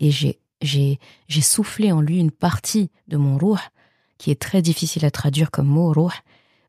Et 0.00 0.10
j'ai, 0.10 0.40
j'ai, 0.60 0.98
j'ai 1.28 1.40
soufflé 1.40 1.92
en 1.92 2.00
lui 2.00 2.18
une 2.18 2.32
partie 2.32 2.90
de 3.06 3.16
mon 3.16 3.38
ruh, 3.38 3.60
qui 4.18 4.30
est 4.30 4.40
très 4.40 4.62
difficile 4.62 5.04
à 5.04 5.10
traduire 5.10 5.50
comme 5.50 5.68
mot 5.68 5.92
ruh, 5.92 6.12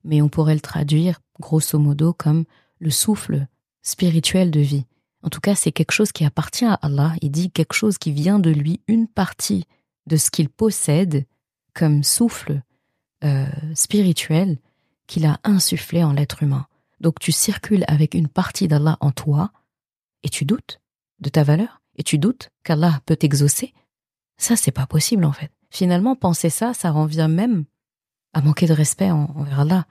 mais 0.04 0.22
on 0.22 0.30
pourrait 0.30 0.54
le 0.54 0.62
traduire 0.62 1.20
grosso 1.40 1.80
modo 1.80 2.14
comme 2.14 2.46
le 2.80 2.92
souffle 2.92 3.48
spirituel 3.84 4.50
de 4.50 4.60
vie. 4.60 4.86
En 5.22 5.30
tout 5.30 5.39
cas, 5.39 5.56
c'est 5.56 5.72
quelque 5.72 5.91
chose 5.91 6.12
qui 6.12 6.26
appartient 6.26 6.65
à 6.65 6.74
Allah. 6.74 7.13
Il 7.22 7.32
dit 7.32 7.52
quelque 7.52 7.74
chose 7.74 7.98
qui 7.98 8.12
vient 8.12 8.39
de 8.39 8.50
lui, 8.50 8.82
une 8.88 9.08
partie 9.08 9.65
de 10.08 10.17
ce 10.17 10.32
qu'il 10.32 10.50
possède 10.50 11.26
comme 11.74 12.04
souffle 12.04 12.62
euh, 13.24 13.48
spirituel 13.74 14.58
qu'il 15.08 15.26
a 15.26 15.39
insufflé 15.43 16.04
en 16.04 16.13
l'être 16.13 16.43
humain. 16.43 16.67
Donc 17.00 17.19
tu 17.19 17.32
circules 17.32 17.86
avec 17.88 18.13
une 18.15 18.28
partie 18.28 18.67
d'Allah 18.67 18.98
en 19.00 19.12
toi 19.12 19.52
et 20.24 20.30
tu 20.30 20.46
doutes 20.46 20.82
de 21.19 21.30
ta 21.30 21.43
valeur 21.43 21.82
et 21.96 22.04
tu 22.04 22.17
doutes 22.17 22.50
qu'Allah 22.63 23.02
peut 23.06 23.15
t'exaucer. 23.15 23.74
Ça, 24.38 24.56
c'est 24.56 24.72
pas 24.72 24.88
possible 24.88 25.26
en 25.26 25.32
fait. 25.32 25.52
Finalement, 25.69 26.15
penser 26.15 26.50
ça, 26.50 26.74
ça 26.74 26.91
revient 26.91 27.28
même 27.30 27.65
à 28.34 28.41
manquer 28.41 28.67
de 28.67 28.74
respect 28.74 29.12
envers 29.12 29.62
Allah 29.62 29.86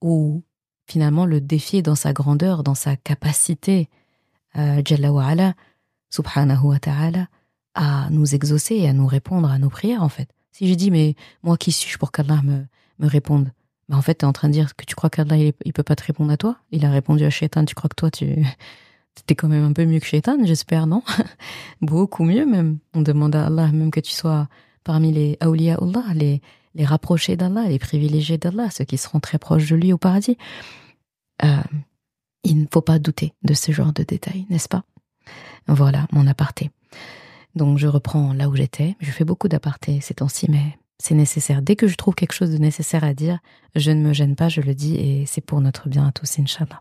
ou 0.00 0.42
finalement 0.86 1.26
le 1.26 1.40
défier 1.40 1.82
dans 1.82 1.94
sa 1.94 2.12
grandeur, 2.12 2.62
dans 2.62 2.74
sa 2.74 2.96
capacité 2.96 3.88
euh, 4.56 4.80
Jalla 4.84 5.12
wa 5.12 5.26
ala, 5.26 5.54
subhanahu 6.10 6.68
wa 6.68 6.78
ta'ala, 6.78 7.28
à 7.74 8.08
nous 8.10 8.34
exaucer 8.34 8.76
et 8.76 8.88
à 8.88 8.92
nous 8.92 9.06
répondre 9.06 9.50
à 9.50 9.58
nos 9.58 9.68
prières, 9.68 10.02
en 10.02 10.08
fait. 10.08 10.30
Si 10.52 10.68
je 10.68 10.74
dis, 10.74 10.90
mais 10.90 11.14
moi 11.42 11.56
qui 11.56 11.72
suis-je 11.72 11.98
pour 11.98 12.10
qu'Allah 12.12 12.40
me, 12.42 12.64
me 12.98 13.06
réponde? 13.06 13.50
Bah, 13.88 13.96
En 13.96 14.02
fait, 14.02 14.16
tu 14.18 14.24
es 14.24 14.28
en 14.28 14.32
train 14.32 14.48
de 14.48 14.54
dire 14.54 14.74
que 14.76 14.84
tu 14.84 14.94
crois 14.94 15.10
qu'Allah, 15.10 15.36
il, 15.36 15.72
peut 15.72 15.82
pas 15.82 15.96
te 15.96 16.04
répondre 16.04 16.32
à 16.32 16.36
toi? 16.36 16.56
Il 16.70 16.86
a 16.86 16.90
répondu 16.90 17.24
à 17.24 17.30
Shaitan, 17.30 17.64
tu 17.64 17.74
crois 17.74 17.88
que 17.88 17.96
toi, 17.96 18.10
tu 18.10 18.24
es 19.28 19.34
quand 19.34 19.48
même 19.48 19.64
un 19.64 19.72
peu 19.72 19.84
mieux 19.84 20.00
que 20.00 20.06
Shaitan, 20.06 20.38
j'espère, 20.44 20.86
non? 20.86 21.02
Beaucoup 21.82 22.24
mieux 22.24 22.46
même. 22.46 22.78
On 22.94 23.02
demande 23.02 23.36
à 23.36 23.46
Allah 23.46 23.70
même 23.72 23.90
que 23.90 24.00
tu 24.00 24.12
sois 24.12 24.48
parmi 24.84 25.12
les 25.12 25.36
awliya 25.40 25.78
Allah, 25.82 26.04
les, 26.14 26.40
les 26.76 26.84
rapprochés 26.84 27.36
d'Allah, 27.36 27.68
les 27.68 27.78
privilégiés 27.78 28.38
d'Allah, 28.38 28.70
ceux 28.70 28.84
qui 28.84 28.98
seront 28.98 29.18
très 29.18 29.38
proches 29.38 29.68
de 29.68 29.76
lui 29.76 29.92
au 29.92 29.98
paradis. 29.98 30.36
Euh, 31.42 31.62
il 32.44 32.60
ne 32.60 32.66
faut 32.72 32.82
pas 32.82 32.98
douter 32.98 33.32
de 33.42 33.54
ce 33.54 33.72
genre 33.72 33.92
de 33.92 34.04
détails, 34.04 34.46
n'est-ce 34.50 34.68
pas? 34.68 34.84
Voilà 35.66 36.06
mon 36.12 36.26
aparté. 36.26 36.70
Donc 37.54 37.78
je 37.78 37.88
reprends 37.88 38.32
là 38.32 38.48
où 38.48 38.54
j'étais. 38.54 38.94
Je 39.00 39.10
fais 39.10 39.24
beaucoup 39.24 39.48
d'apartés 39.48 40.00
ces 40.00 40.14
temps-ci, 40.14 40.46
mais 40.50 40.78
c'est 40.98 41.14
nécessaire. 41.14 41.62
Dès 41.62 41.76
que 41.76 41.88
je 41.88 41.96
trouve 41.96 42.14
quelque 42.14 42.34
chose 42.34 42.50
de 42.50 42.58
nécessaire 42.58 43.04
à 43.04 43.14
dire, 43.14 43.38
je 43.74 43.90
ne 43.90 44.00
me 44.00 44.12
gêne 44.12 44.36
pas, 44.36 44.48
je 44.48 44.60
le 44.60 44.74
dis, 44.74 44.96
et 44.96 45.26
c'est 45.26 45.40
pour 45.40 45.60
notre 45.60 45.88
bien 45.88 46.06
à 46.06 46.12
tous, 46.12 46.38
Inch'Allah. 46.38 46.80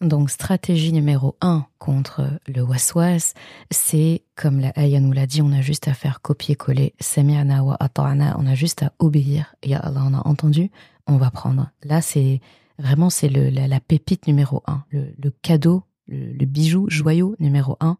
Donc 0.00 0.30
stratégie 0.30 0.92
numéro 0.92 1.36
un 1.40 1.66
contre 1.78 2.38
le 2.46 2.62
waswas, 2.62 3.34
c'est 3.70 4.22
comme 4.36 4.60
la 4.60 4.72
ayah 4.78 5.00
nous 5.00 5.12
l'a 5.12 5.26
dit, 5.26 5.42
on 5.42 5.52
a 5.52 5.60
juste 5.60 5.88
à 5.88 5.94
faire 5.94 6.20
copier-coller 6.20 6.94
sami'ana 7.00 7.64
wa 7.64 7.76
on 7.96 8.46
a 8.46 8.54
juste 8.54 8.84
à 8.84 8.92
obéir. 9.00 9.54
Et 9.62 9.74
Allah, 9.74 10.04
on 10.06 10.14
a 10.14 10.26
entendu, 10.28 10.70
on 11.08 11.16
va 11.16 11.30
prendre. 11.30 11.70
Là, 11.82 12.00
c'est 12.00 12.40
Vraiment, 12.78 13.10
c'est 13.10 13.28
la, 13.28 13.66
la, 13.66 13.80
pépite 13.80 14.28
numéro 14.28 14.62
un, 14.66 14.84
le, 14.90 15.12
le 15.20 15.30
cadeau, 15.30 15.82
le, 16.06 16.44
bijou, 16.46 16.88
joyau 16.88 17.34
numéro 17.40 17.76
un 17.80 17.98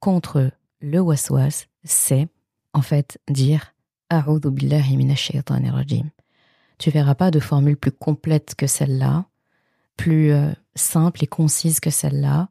contre 0.00 0.50
le 0.80 0.98
waswas, 0.98 1.66
c'est 1.84 2.26
en 2.72 2.82
fait 2.82 3.20
dire 3.30 3.74
A'udhu 4.10 4.50
billahi. 4.50 6.04
Tu 6.78 6.90
verras 6.90 7.14
pas 7.14 7.30
de 7.30 7.38
formule 7.38 7.76
plus 7.76 7.92
complète 7.92 8.56
que 8.56 8.66
celle-là, 8.66 9.26
plus 9.96 10.32
euh, 10.32 10.50
simple 10.74 11.24
et 11.24 11.26
concise 11.26 11.80
que 11.80 11.90
celle-là, 11.90 12.48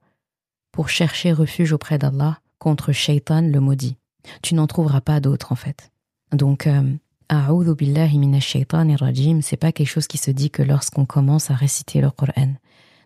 pour 0.72 0.90
chercher 0.90 1.34
refuge 1.34 1.74
auprès 1.74 1.98
d'Allah 1.98 2.40
contre 2.60 2.92
Shaitan 2.92 3.42
le 3.42 3.60
maudit. 3.60 3.98
Tu 4.42 4.56
n'en 4.56 4.68
trouveras 4.68 5.02
pas 5.02 5.20
d'autre 5.20 5.52
en 5.52 5.56
fait. 5.56 5.92
Donc, 6.32 6.68
euh, 6.68 6.94
A'udhu 7.30 7.76
billahi 7.76 8.18
minash 8.18 8.58
rajim, 9.00 9.40
c'est 9.42 9.58
pas 9.58 9.72
quelque 9.72 9.88
chose 9.88 10.08
qui 10.08 10.18
se 10.18 10.32
dit 10.32 10.52
que 10.52 10.62
lorsqu'on 10.62 11.06
commence 11.06 11.50
à 11.50 11.56
réciter 11.56 12.02
le 12.02 12.12
Coran. 12.12 12.54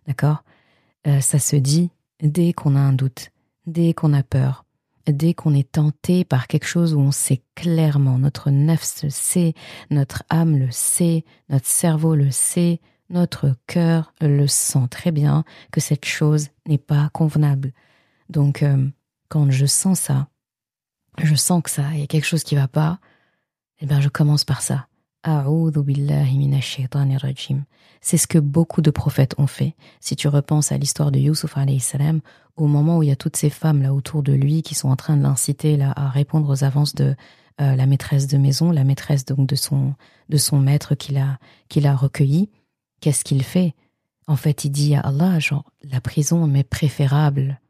D'accord? 0.08 0.44
Euh, 1.08 1.22
Ça 1.22 1.40
se 1.40 1.56
dit 1.56 1.90
dès 2.22 2.54
qu'on 2.54 2.76
a 2.76 2.80
un 2.80 2.94
doute, 2.94 3.30
dès 3.66 3.94
qu'on 3.94 4.14
a 4.14 4.24
peur, 4.24 4.66
dès 5.08 5.34
qu'on 5.34 5.54
est 5.54 5.72
tenté 5.72 6.26
par 6.26 6.48
quelque 6.48 6.66
chose 6.66 6.94
où 6.94 7.00
on 7.00 7.12
sait 7.12 7.42
clairement, 7.56 8.18
notre 8.18 8.50
nefs 8.50 9.04
le 9.04 9.10
sait, 9.10 9.54
notre 9.92 10.24
âme 10.30 10.58
le 10.58 10.72
sait, 10.72 11.24
notre 11.50 11.68
cerveau 11.68 12.16
le 12.16 12.32
sait, 12.32 12.82
notre 13.10 13.56
cœur 13.68 14.14
le 14.22 14.48
sent 14.48 14.88
très 14.90 15.12
bien 15.12 15.44
que 15.72 15.80
cette 15.80 16.06
chose 16.06 16.50
n'est 16.68 16.78
pas 16.78 17.10
convenable. 17.14 17.72
Donc, 18.30 18.64
euh, 18.64 18.88
quand 19.30 19.52
je 19.52 19.66
sens 19.66 20.00
ça, 20.00 20.28
je 21.24 21.36
sens 21.36 21.62
que 21.64 21.70
ça, 21.70 21.94
il 21.94 22.00
y 22.00 22.04
a 22.04 22.08
quelque 22.08 22.26
chose 22.26 22.44
qui 22.44 22.56
va 22.56 22.68
pas, 22.68 23.00
eh 23.80 23.86
bien, 23.86 24.02
je 24.02 24.10
commence 24.10 24.44
par 24.44 24.62
ça. 24.62 24.88
C'est 28.02 28.18
ce 28.18 28.28
que 28.28 28.38
beaucoup 28.38 28.82
de 28.82 28.92
prophètes 28.92 29.34
ont 29.40 29.48
fait. 29.48 29.76
Si 30.00 30.16
tu 30.16 30.28
repenses 30.28 30.72
à 30.72 30.78
l'histoire 30.78 31.12
de 31.12 31.20
Yusuf 31.20 31.56
salam, 31.80 32.22
au 32.56 32.68
moment 32.68 32.98
où 32.98 33.04
il 33.04 33.10
y 33.10 33.12
a 33.12 33.16
toutes 33.16 33.36
ces 33.36 33.50
femmes 33.50 33.82
là 33.82 33.94
autour 33.94 34.22
de 34.22 34.34
lui 34.34 34.62
qui 34.62 34.76
sont 34.76 34.90
en 34.90 34.96
train 34.96 35.18
de 35.18 35.24
l'inciter 35.24 35.78
là 35.78 35.94
à 35.96 36.10
répondre 36.10 36.50
aux 36.50 36.64
avances 36.64 36.94
de 36.94 37.16
euh, 37.62 37.76
la 37.76 37.86
maîtresse 37.86 38.28
de 38.28 38.38
maison, 38.38 38.72
la 38.72 38.84
maîtresse 38.84 39.26
donc 39.26 39.48
de 39.48 39.56
son 39.56 39.96
de 40.30 40.38
son 40.38 40.60
maître 40.60 40.94
qu'il 40.94 41.18
a 41.18 41.40
qu'il 41.70 41.88
a 41.88 41.96
recueilli, 41.96 42.50
qu'est-ce 43.06 43.24
qu'il 43.24 43.44
fait? 43.44 43.76
En 44.26 44.36
fait, 44.36 44.66
il 44.66 44.72
dit 44.72 44.96
à 44.96 45.02
Allah 45.02 45.38
genre 45.38 45.72
la 45.84 46.02
prison 46.02 46.48
m'est 46.48 46.64
préférable, 46.64 47.62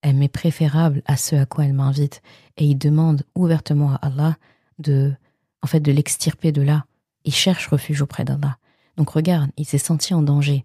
elle 0.00 0.16
m'est 0.16 0.32
préférable 0.32 1.02
à 1.04 1.18
ce 1.18 1.36
à 1.36 1.44
quoi 1.44 1.66
elle 1.66 1.74
m'invite 1.74 2.22
et 2.56 2.64
il 2.64 2.78
demande 2.78 3.22
ouvertement 3.34 3.92
à 3.92 3.96
Allah 3.96 4.38
de 4.78 5.12
en 5.60 5.66
fait, 5.66 5.80
de 5.80 5.92
l'extirper 5.92 6.52
de 6.52 6.62
là. 6.62 6.86
Il 7.26 7.34
cherche 7.34 7.66
refuge 7.66 8.00
auprès 8.00 8.24
d'Allah. 8.24 8.56
Donc 8.96 9.10
regarde, 9.10 9.50
il 9.58 9.66
s'est 9.66 9.76
senti 9.76 10.14
en 10.14 10.22
danger. 10.22 10.64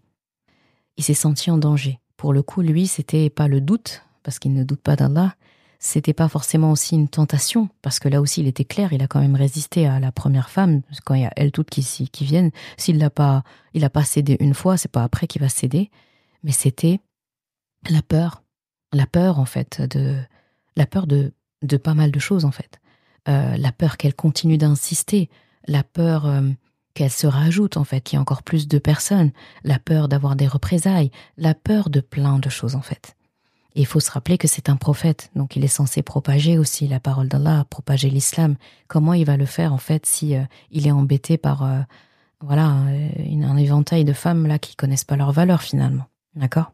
Il 0.95 1.03
s'est 1.03 1.13
senti 1.13 1.51
en 1.51 1.57
danger. 1.57 1.99
Pour 2.15 2.31
le 2.31 2.43
coup, 2.43 2.61
lui, 2.61 2.87
c'était 2.87 3.29
pas 3.29 3.49
le 3.49 3.59
doute, 3.59 4.03
parce 4.21 4.39
qu'il 4.39 4.53
ne 4.53 4.63
doute 4.63 4.81
pas 4.81 4.95
d'Allah. 4.95 5.35
C'était 5.85 6.13
pas 6.13 6.29
forcément 6.29 6.71
aussi 6.71 6.95
une 6.95 7.09
tentation, 7.09 7.67
parce 7.81 7.99
que 7.99 8.07
là 8.07 8.21
aussi, 8.21 8.39
il 8.39 8.47
était 8.47 8.63
clair, 8.63 8.93
il 8.93 9.03
a 9.03 9.07
quand 9.07 9.19
même 9.19 9.35
résisté 9.35 9.85
à 9.85 9.99
la 9.99 10.13
première 10.13 10.49
femme, 10.49 10.81
quand 11.03 11.13
il 11.13 11.23
y 11.23 11.25
a 11.25 11.33
elles 11.35 11.51
toutes 11.51 11.69
qui, 11.69 11.83
qui 12.09 12.23
viennent. 12.23 12.51
S'il 12.77 12.97
l'a 12.97 13.09
pas, 13.09 13.43
il 13.73 13.83
a 13.83 13.89
pas 13.89 14.05
cédé 14.05 14.37
une 14.39 14.53
fois, 14.53 14.77
c'est 14.77 14.89
pas 14.89 15.03
après 15.03 15.27
qu'il 15.27 15.41
va 15.41 15.49
céder. 15.49 15.91
Mais 16.43 16.53
c'était 16.53 17.01
la 17.89 18.01
peur. 18.01 18.43
La 18.93 19.05
peur, 19.05 19.39
en 19.39 19.45
fait, 19.45 19.81
de, 19.81 20.15
la 20.77 20.85
peur 20.85 21.05
de, 21.05 21.33
de 21.63 21.75
pas 21.75 21.95
mal 21.95 22.11
de 22.11 22.19
choses, 22.19 22.45
en 22.45 22.51
fait. 22.51 22.79
Euh, 23.27 23.57
la 23.57 23.73
peur 23.73 23.97
qu'elle 23.97 24.15
continue 24.15 24.57
d'insister, 24.57 25.29
la 25.67 25.83
peur 25.83 26.27
euh, 26.27 26.49
qu'elle 26.93 27.11
se 27.11 27.27
rajoute 27.27 27.75
en 27.75 27.83
fait, 27.83 27.99
qu'il 27.99 28.15
y 28.15 28.17
ait 28.17 28.21
encore 28.21 28.43
plus 28.43 28.69
de 28.69 28.77
personnes, 28.77 29.31
la 29.65 29.79
peur 29.79 30.07
d'avoir 30.07 30.37
des 30.37 30.47
représailles, 30.47 31.11
la 31.35 31.53
peur 31.53 31.89
de 31.89 31.99
plein 31.99 32.39
de 32.39 32.49
choses 32.49 32.75
en 32.75 32.81
fait. 32.81 33.17
Il 33.75 33.85
faut 33.85 33.99
se 33.99 34.11
rappeler 34.11 34.37
que 34.37 34.47
c'est 34.47 34.69
un 34.69 34.75
prophète, 34.75 35.31
donc 35.35 35.55
il 35.55 35.63
est 35.63 35.67
censé 35.67 36.03
propager 36.03 36.57
aussi 36.57 36.87
la 36.87 36.99
parole 36.99 37.27
d'Allah, 37.27 37.65
propager 37.69 38.09
l'islam. 38.09 38.55
Comment 38.87 39.13
il 39.13 39.25
va 39.25 39.37
le 39.37 39.45
faire 39.45 39.73
en 39.73 39.77
fait 39.77 40.05
si 40.05 40.35
euh, 40.35 40.43
il 40.71 40.87
est 40.87 40.91
embêté 40.91 41.37
par 41.37 41.67
voilà, 42.41 42.65
un 42.65 43.57
éventail 43.57 44.03
de 44.03 44.13
femmes 44.13 44.47
là 44.47 44.59
qui 44.59 44.75
connaissent 44.75 45.05
pas 45.05 45.15
leur 45.15 45.31
valeur 45.31 45.61
finalement. 45.61 46.05
D'accord? 46.35 46.71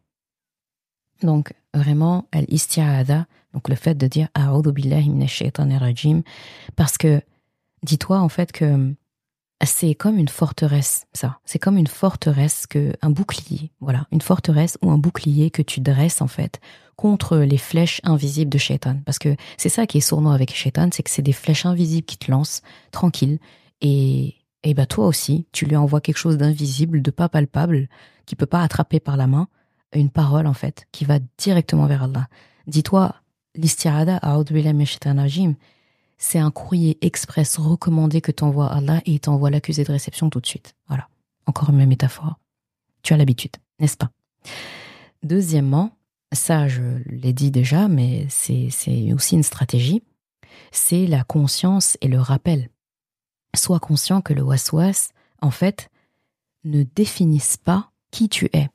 Donc 1.22 1.54
vraiment, 1.74 2.28
al-isti'adha, 2.32 3.28
donc 3.54 3.70
le 3.70 3.76
fait 3.76 3.96
de 3.96 4.08
dire 4.08 4.30
billahi 4.74 5.12
rajim 5.78 6.22
parce 6.76 6.98
que 6.98 7.22
dis-toi 7.84 8.20
en 8.20 8.30
fait 8.30 8.52
que 8.52 8.94
c'est 9.66 9.94
comme 9.94 10.18
une 10.18 10.30
forteresse, 10.30 11.06
ça. 11.14 11.40
C'est 11.46 11.60
comme 11.60 11.78
une 11.78 11.88
forteresse 11.88 12.66
que 12.68 12.94
un 13.02 13.10
bouclier, 13.10 13.72
voilà, 13.82 14.08
une 14.12 14.22
forteresse 14.22 14.78
ou 14.82 14.92
un 14.92 14.98
bouclier 14.98 15.52
que 15.52 15.62
tu 15.62 15.82
dresses 15.82 16.22
en 16.22 16.28
fait 16.28 16.60
contre 16.96 17.38
les 17.38 17.58
flèches 17.58 18.02
invisibles 18.04 18.52
de 18.52 18.58
Shaitan. 18.58 18.98
Parce 19.06 19.20
que 19.20 19.36
c'est 19.58 19.70
ça 19.70 19.86
qui 19.86 20.00
est 20.00 20.02
sournois 20.02 20.34
avec 20.34 20.54
Shaitan, 20.54 20.90
c'est 20.92 21.04
que 21.04 21.10
c'est 21.10 21.22
des 21.22 21.34
flèches 21.34 21.66
invisibles 21.66 22.06
qui 22.06 22.18
te 22.18 22.32
lancent 22.32 22.62
tranquille 22.92 23.40
et 23.82 24.36
et 24.64 24.74
bah 24.74 24.86
toi 24.86 25.08
aussi, 25.08 25.48
tu 25.52 25.66
lui 25.66 25.78
envoies 25.78 26.02
quelque 26.02 26.18
chose 26.18 26.38
d'invisible, 26.38 27.02
de 27.02 27.12
pas 27.12 27.30
palpable, 27.30 27.88
qui 28.26 28.36
peut 28.36 28.46
pas 28.46 28.62
attraper 28.62 29.00
par 29.00 29.16
la 29.16 29.26
main, 29.26 29.48
une 29.94 30.10
parole 30.10 30.48
en 30.48 30.54
fait, 30.54 30.86
qui 30.92 31.06
va 31.06 31.20
directement 31.38 31.88
vers 31.88 32.04
Allah. 32.04 32.28
Dis-toi, 32.68 33.16
l'istirada 33.56 34.20
rajim, 34.22 35.56
c'est 36.20 36.38
un 36.38 36.52
courrier 36.52 37.00
express 37.02 37.58
recommandé 37.58 38.22
que 38.22 38.32
t'envoie 38.32 38.72
Allah 38.72 39.02
et 39.06 39.14
il 39.14 39.20
t'envoie 39.20 39.50
l'accusé 39.50 39.84
de 39.84 39.92
réception 39.92 40.30
tout 40.30 40.40
de 40.40 40.46
suite. 40.46 40.76
Voilà. 40.88 41.08
Encore 41.48 41.72
une 41.72 41.84
métaphore. 41.88 42.38
Tu 43.02 43.14
as 43.14 43.18
l'habitude, 43.18 43.54
n'est-ce 43.80 43.98
pas? 43.98 44.12
Deuxièmement, 45.24 45.98
ça 46.32 46.68
je 46.68 46.84
l'ai 47.08 47.34
dit 47.34 47.50
déjà, 47.50 47.88
mais 47.88 48.28
c'est 48.30 48.70
aussi 49.14 49.36
une 49.36 49.44
stratégie, 49.44 50.04
c'est 50.72 51.08
la 51.08 51.24
conscience 51.24 51.98
et 52.02 52.08
le 52.08 52.20
rappel 52.20 52.70
sois 53.56 53.80
conscient 53.80 54.22
que 54.22 54.34
le 54.34 54.42
waswas, 54.44 55.10
en 55.42 55.52
fait, 55.52 55.90
ne 56.64 56.84
définisse 56.84 57.58
pas 57.58 57.92
qui 58.12 58.30
tu 58.30 58.50
es. 58.54 58.68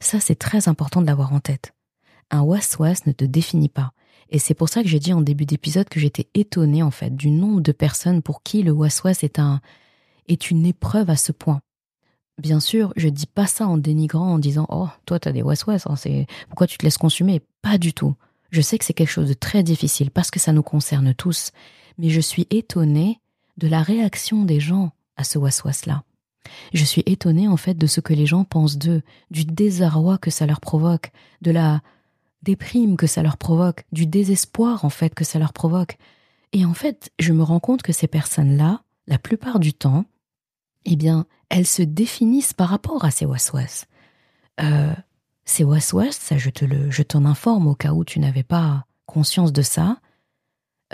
Ça, 0.00 0.20
c'est 0.20 0.36
très 0.36 0.68
important 0.68 1.00
de 1.00 1.06
l'avoir 1.06 1.32
en 1.32 1.40
tête. 1.40 1.74
Un 2.30 2.42
waswas 2.42 3.06
ne 3.06 3.12
te 3.12 3.24
définit 3.24 3.68
pas. 3.68 3.92
Et 4.30 4.38
c'est 4.38 4.54
pour 4.54 4.68
ça 4.68 4.82
que 4.82 4.88
j'ai 4.88 4.98
dit 4.98 5.12
en 5.12 5.20
début 5.20 5.46
d'épisode 5.46 5.88
que 5.88 6.00
j'étais 6.00 6.28
étonnée, 6.34 6.82
en 6.82 6.90
fait, 6.90 7.14
du 7.14 7.30
nombre 7.30 7.60
de 7.60 7.72
personnes 7.72 8.22
pour 8.22 8.42
qui 8.42 8.62
le 8.62 8.72
waswas 8.72 9.22
est 9.22 9.38
un, 9.38 9.60
est 10.28 10.50
une 10.50 10.66
épreuve 10.66 11.10
à 11.10 11.16
ce 11.16 11.32
point. 11.32 11.60
Bien 12.38 12.60
sûr, 12.60 12.92
je 12.96 13.08
dis 13.08 13.26
pas 13.26 13.46
ça 13.46 13.66
en 13.66 13.78
dénigrant, 13.78 14.34
en 14.34 14.38
disant, 14.38 14.66
oh, 14.68 14.88
toi, 15.06 15.18
t'as 15.18 15.32
des 15.32 15.42
waswas, 15.42 15.86
hein, 15.86 15.96
c'est, 15.96 16.26
pourquoi 16.48 16.66
tu 16.66 16.76
te 16.76 16.84
laisses 16.84 16.98
consumer? 16.98 17.40
Pas 17.62 17.78
du 17.78 17.94
tout. 17.94 18.14
Je 18.50 18.60
sais 18.60 18.78
que 18.78 18.84
c'est 18.84 18.92
quelque 18.92 19.10
chose 19.10 19.28
de 19.28 19.34
très 19.34 19.62
difficile 19.62 20.10
parce 20.10 20.30
que 20.30 20.40
ça 20.40 20.52
nous 20.52 20.62
concerne 20.62 21.14
tous. 21.14 21.52
Mais 21.98 22.10
je 22.10 22.20
suis 22.20 22.46
étonnée 22.50 23.20
de 23.56 23.68
la 23.68 23.82
réaction 23.82 24.44
des 24.44 24.60
gens 24.60 24.92
à 25.16 25.24
ce 25.24 25.38
waswas-là. 25.38 26.02
Je 26.72 26.84
suis 26.84 27.02
étonnée 27.06 27.48
en 27.48 27.56
fait 27.56 27.74
de 27.74 27.86
ce 27.86 28.00
que 28.00 28.12
les 28.12 28.26
gens 28.26 28.44
pensent 28.44 28.78
d'eux, 28.78 29.02
du 29.30 29.44
désarroi 29.44 30.18
que 30.18 30.30
ça 30.30 30.46
leur 30.46 30.60
provoque, 30.60 31.10
de 31.42 31.50
la 31.50 31.80
déprime 32.46 32.96
que 32.96 33.08
ça 33.08 33.22
leur 33.22 33.36
provoque, 33.36 33.84
du 33.92 34.06
désespoir 34.06 34.84
en 34.84 34.90
fait 34.90 35.14
que 35.14 35.24
ça 35.24 35.38
leur 35.38 35.52
provoque. 35.52 35.98
Et 36.52 36.64
en 36.64 36.74
fait, 36.74 37.10
je 37.18 37.32
me 37.32 37.42
rends 37.42 37.60
compte 37.60 37.82
que 37.82 37.92
ces 37.92 38.06
personnes-là, 38.06 38.82
la 39.08 39.18
plupart 39.18 39.58
du 39.58 39.74
temps, 39.74 40.04
eh 40.84 40.96
bien, 40.96 41.26
elles 41.48 41.66
se 41.66 41.82
définissent 41.82 42.52
par 42.52 42.68
rapport 42.68 43.04
à 43.04 43.10
ces 43.10 43.26
waswas. 43.26 43.86
Euh, 44.62 44.94
ces 45.44 45.64
waswas, 45.64 46.12
ça 46.12 46.38
je 46.38 46.50
te 46.50 46.64
le, 46.64 46.90
je 46.90 47.02
t'en 47.02 47.24
informe 47.24 47.66
au 47.66 47.74
cas 47.74 47.92
où 47.92 48.04
tu 48.04 48.20
n'avais 48.20 48.44
pas 48.44 48.86
conscience 49.06 49.52
de 49.52 49.62
ça. 49.62 49.98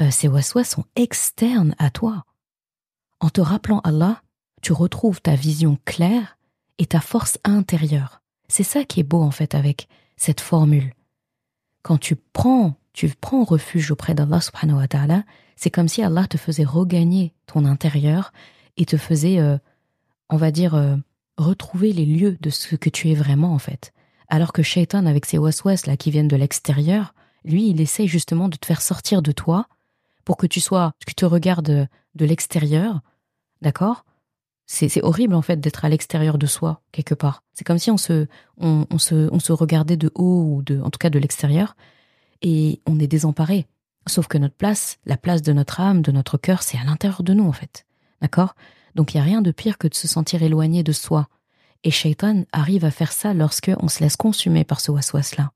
Euh, 0.00 0.10
ces 0.10 0.28
waswas 0.28 0.64
sont 0.64 0.84
externes 0.96 1.74
à 1.78 1.90
toi. 1.90 2.24
En 3.20 3.28
te 3.28 3.42
rappelant 3.42 3.80
Allah, 3.80 4.22
tu 4.62 4.72
retrouves 4.72 5.20
ta 5.20 5.34
vision 5.34 5.78
claire 5.84 6.38
et 6.78 6.86
ta 6.86 7.00
force 7.00 7.38
intérieure. 7.44 8.22
C'est 8.48 8.62
ça 8.62 8.84
qui 8.84 9.00
est 9.00 9.04
beau 9.04 9.22
en 9.22 9.30
fait 9.30 9.54
avec 9.54 9.88
cette 10.16 10.40
formule. 10.40 10.94
Quand 11.82 11.98
tu 11.98 12.16
prends, 12.16 12.74
tu 12.92 13.08
prends 13.08 13.44
refuge 13.44 13.90
auprès 13.90 14.14
d'Allah 14.14 14.40
subhanahu 14.40 14.78
wa 14.78 14.88
ta'ala, 14.88 15.24
c'est 15.56 15.70
comme 15.70 15.88
si 15.88 16.02
Allah 16.02 16.26
te 16.26 16.36
faisait 16.36 16.64
regagner 16.64 17.34
ton 17.46 17.64
intérieur 17.64 18.32
et 18.76 18.84
te 18.84 18.96
faisait, 18.96 19.38
euh, 19.38 19.58
on 20.30 20.36
va 20.36 20.50
dire, 20.50 20.74
euh, 20.74 20.96
retrouver 21.36 21.92
les 21.92 22.06
lieux 22.06 22.36
de 22.40 22.50
ce 22.50 22.76
que 22.76 22.90
tu 22.90 23.10
es 23.10 23.14
vraiment 23.14 23.54
en 23.54 23.58
fait. 23.58 23.92
Alors 24.28 24.52
que 24.52 24.62
Shaitan 24.62 25.06
avec 25.06 25.26
ses 25.26 25.38
waswas 25.38 25.86
là 25.86 25.96
qui 25.96 26.10
viennent 26.10 26.28
de 26.28 26.36
l'extérieur, 26.36 27.14
lui 27.44 27.68
il 27.68 27.80
essaye 27.80 28.08
justement 28.08 28.48
de 28.48 28.56
te 28.56 28.66
faire 28.66 28.82
sortir 28.82 29.22
de 29.22 29.32
toi 29.32 29.66
pour 30.24 30.36
que 30.36 30.46
tu 30.46 30.60
sois, 30.60 30.92
que 31.00 31.10
tu 31.10 31.14
te 31.14 31.24
regardes 31.24 31.88
de 32.14 32.24
l'extérieur 32.24 33.00
D'accord? 33.62 34.04
C'est 34.66 35.02
horrible 35.02 35.34
en 35.34 35.42
fait 35.42 35.60
d'être 35.60 35.84
à 35.84 35.88
l'extérieur 35.88 36.38
de 36.38 36.46
soi 36.46 36.80
quelque 36.92 37.14
part. 37.14 37.42
C'est 37.52 37.64
comme 37.64 37.78
si 37.78 37.90
on 37.90 37.96
se, 37.96 38.26
on, 38.58 38.98
se, 38.98 39.28
on 39.32 39.38
se 39.38 39.52
regardait 39.52 39.96
de 39.96 40.10
haut 40.14 40.44
ou 40.46 40.62
de, 40.62 40.80
en 40.80 40.90
tout 40.90 40.98
cas 40.98 41.10
de 41.10 41.18
l'extérieur, 41.18 41.76
et 42.40 42.80
on 42.86 42.98
est 42.98 43.06
désemparé. 43.06 43.66
Sauf 44.06 44.26
que 44.26 44.38
notre 44.38 44.56
place, 44.56 44.98
la 45.06 45.16
place 45.16 45.42
de 45.42 45.52
notre 45.52 45.80
âme, 45.80 46.02
de 46.02 46.10
notre 46.10 46.38
cœur, 46.38 46.62
c'est 46.62 46.78
à 46.78 46.84
l'intérieur 46.84 47.22
de 47.22 47.34
nous 47.34 47.46
en 47.46 47.52
fait. 47.52 47.86
D'accord? 48.20 48.54
Donc 48.94 49.14
il 49.14 49.18
y 49.18 49.20
a 49.20 49.24
rien 49.24 49.42
de 49.42 49.50
pire 49.50 49.78
que 49.78 49.88
de 49.88 49.94
se 49.94 50.08
sentir 50.08 50.42
éloigné 50.42 50.82
de 50.82 50.92
soi. 50.92 51.28
Et 51.84 51.90
Shaitan 51.90 52.44
arrive 52.52 52.84
à 52.84 52.90
faire 52.90 53.12
ça 53.12 53.34
lorsque 53.34 53.70
on 53.80 53.88
se 53.88 54.00
laisse 54.00 54.16
consumer 54.16 54.64
par 54.64 54.80
ce 54.80 54.90
waswas-là. 54.90 55.52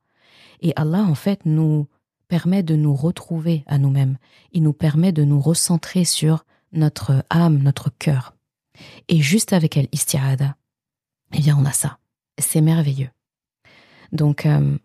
Et 0.60 0.72
Allah 0.76 1.02
en 1.02 1.14
fait 1.14 1.40
nous 1.44 1.86
permet 2.28 2.62
de 2.62 2.76
nous 2.76 2.94
retrouver 2.94 3.64
à 3.66 3.78
nous-mêmes. 3.78 4.18
Il 4.52 4.62
nous 4.62 4.72
permet 4.72 5.12
de 5.12 5.24
nous 5.24 5.40
recentrer 5.40 6.04
sur 6.04 6.44
notre 6.72 7.24
âme, 7.30 7.58
notre 7.58 7.90
cœur. 7.90 8.35
Et 9.08 9.20
juste 9.20 9.52
avec 9.52 9.76
elle, 9.76 9.88
isti'ada, 9.92 10.56
eh 11.32 11.38
bien, 11.38 11.56
on 11.58 11.64
a 11.64 11.72
ça. 11.72 11.98
C'est 12.38 12.60
merveilleux. 12.60 13.10
Donc, 14.12 14.46
euh, 14.46 14.78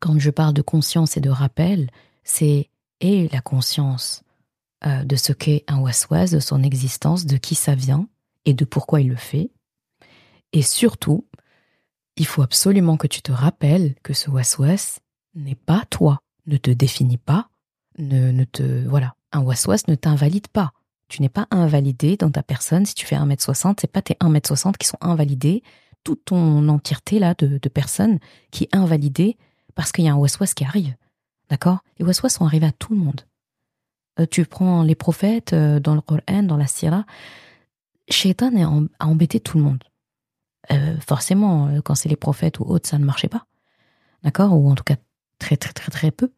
quand 0.00 0.18
je 0.18 0.30
parle 0.30 0.54
de 0.54 0.62
conscience 0.62 1.16
et 1.16 1.20
de 1.20 1.30
rappel, 1.30 1.90
c'est 2.24 2.68
et 3.00 3.28
la 3.28 3.40
conscience 3.40 4.22
euh, 4.86 5.04
de 5.04 5.16
ce 5.16 5.32
qu'est 5.32 5.64
un 5.66 5.80
waswas, 5.80 6.30
de 6.30 6.40
son 6.40 6.62
existence, 6.62 7.26
de 7.26 7.36
qui 7.36 7.54
ça 7.54 7.74
vient 7.74 8.08
et 8.44 8.54
de 8.54 8.64
pourquoi 8.64 9.00
il 9.00 9.08
le 9.08 9.16
fait. 9.16 9.50
Et 10.52 10.62
surtout, 10.62 11.26
il 12.16 12.26
faut 12.26 12.42
absolument 12.42 12.96
que 12.96 13.06
tu 13.06 13.22
te 13.22 13.32
rappelles 13.32 13.94
que 14.02 14.12
ce 14.12 14.30
waswas 14.30 15.00
n'est 15.34 15.54
pas 15.54 15.84
toi, 15.90 16.22
ne 16.46 16.56
te 16.56 16.70
définit 16.70 17.18
pas, 17.18 17.48
ne, 17.98 18.30
ne 18.30 18.44
te 18.44 18.86
voilà, 18.86 19.14
un 19.32 19.40
waswas 19.40 19.88
ne 19.88 19.94
t'invalide 19.94 20.48
pas. 20.48 20.72
Tu 21.12 21.20
n'es 21.20 21.28
pas 21.28 21.46
invalidé 21.50 22.16
dans 22.16 22.30
ta 22.30 22.42
personne. 22.42 22.86
Si 22.86 22.94
tu 22.94 23.04
fais 23.04 23.16
1m60, 23.16 23.76
c'est 23.78 23.92
pas 23.92 24.00
tes 24.00 24.14
1m60 24.14 24.78
qui 24.78 24.86
sont 24.86 24.96
invalidés. 25.02 25.62
Toute 26.04 26.24
ton 26.24 26.66
entièreté 26.70 27.18
là 27.18 27.34
de, 27.34 27.58
personnes 27.68 28.18
qui 28.50 28.64
est 28.64 28.74
invalidée 28.74 29.36
parce 29.74 29.92
qu'il 29.92 30.06
y 30.06 30.08
a 30.08 30.12
un 30.14 30.16
waswas 30.16 30.54
qui 30.54 30.64
arrive. 30.64 30.96
D'accord? 31.50 31.80
Les 31.98 32.06
waswas 32.06 32.30
sont 32.30 32.46
arrivés 32.46 32.68
à 32.68 32.72
tout 32.72 32.94
le 32.94 33.00
monde. 33.00 33.20
Euh, 34.20 34.26
tu 34.30 34.46
prends 34.46 34.82
les 34.82 34.94
prophètes 34.94 35.52
euh, 35.52 35.80
dans 35.80 35.94
le 35.94 36.00
Coran, 36.00 36.44
dans 36.44 36.56
la 36.56 36.66
Sira. 36.66 37.04
Shaitan 38.08 38.50
a 38.98 39.04
embêté 39.04 39.38
tout 39.38 39.58
le 39.58 39.64
monde. 39.64 39.84
Euh, 40.70 40.98
forcément, 41.06 41.78
quand 41.84 41.94
c'est 41.94 42.08
les 42.08 42.16
prophètes 42.16 42.58
ou 42.58 42.62
autres, 42.62 42.88
ça 42.88 42.96
ne 42.96 43.04
marchait 43.04 43.28
pas. 43.28 43.44
D'accord? 44.22 44.58
Ou 44.58 44.70
en 44.70 44.74
tout 44.74 44.84
cas, 44.84 44.96
très 45.38 45.58
très 45.58 45.74
très 45.74 45.90
très 45.90 46.10
peu. 46.10 46.32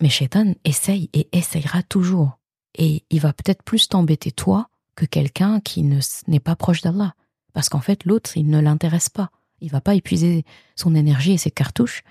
Mais 0.00 0.08
Shaitan 0.08 0.54
essaye 0.62 1.10
et 1.14 1.28
essayera 1.36 1.82
toujours. 1.82 2.38
Et 2.74 3.04
il 3.10 3.20
va 3.20 3.32
peut-être 3.32 3.62
plus 3.62 3.88
t'embêter 3.88 4.32
toi 4.32 4.68
que 4.96 5.04
quelqu'un 5.04 5.60
qui 5.60 5.82
n'est 5.82 6.40
pas 6.40 6.56
proche 6.56 6.82
d'Allah. 6.82 7.14
Parce 7.52 7.68
qu'en 7.68 7.80
fait, 7.80 8.04
l'autre, 8.04 8.36
il 8.36 8.48
ne 8.48 8.60
l'intéresse 8.60 9.08
pas. 9.08 9.30
Il 9.60 9.70
va 9.70 9.80
pas 9.80 9.94
épuiser 9.94 10.44
son 10.76 10.94
énergie 10.94 11.32
et 11.32 11.38
ses 11.38 11.50
cartouches 11.50 12.02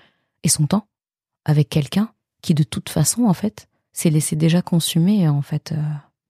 et 0.44 0.50
son 0.50 0.68
temps 0.68 0.88
avec 1.46 1.70
quelqu'un 1.70 2.12
qui, 2.42 2.54
de 2.54 2.64
toute 2.64 2.90
façon, 2.90 3.26
en 3.26 3.34
fait, 3.34 3.68
s'est 3.92 4.10
laissé 4.10 4.36
déjà 4.36 4.62
consumer, 4.62 5.28
en 5.28 5.42
fait, 5.42 5.72
euh, 5.72 5.82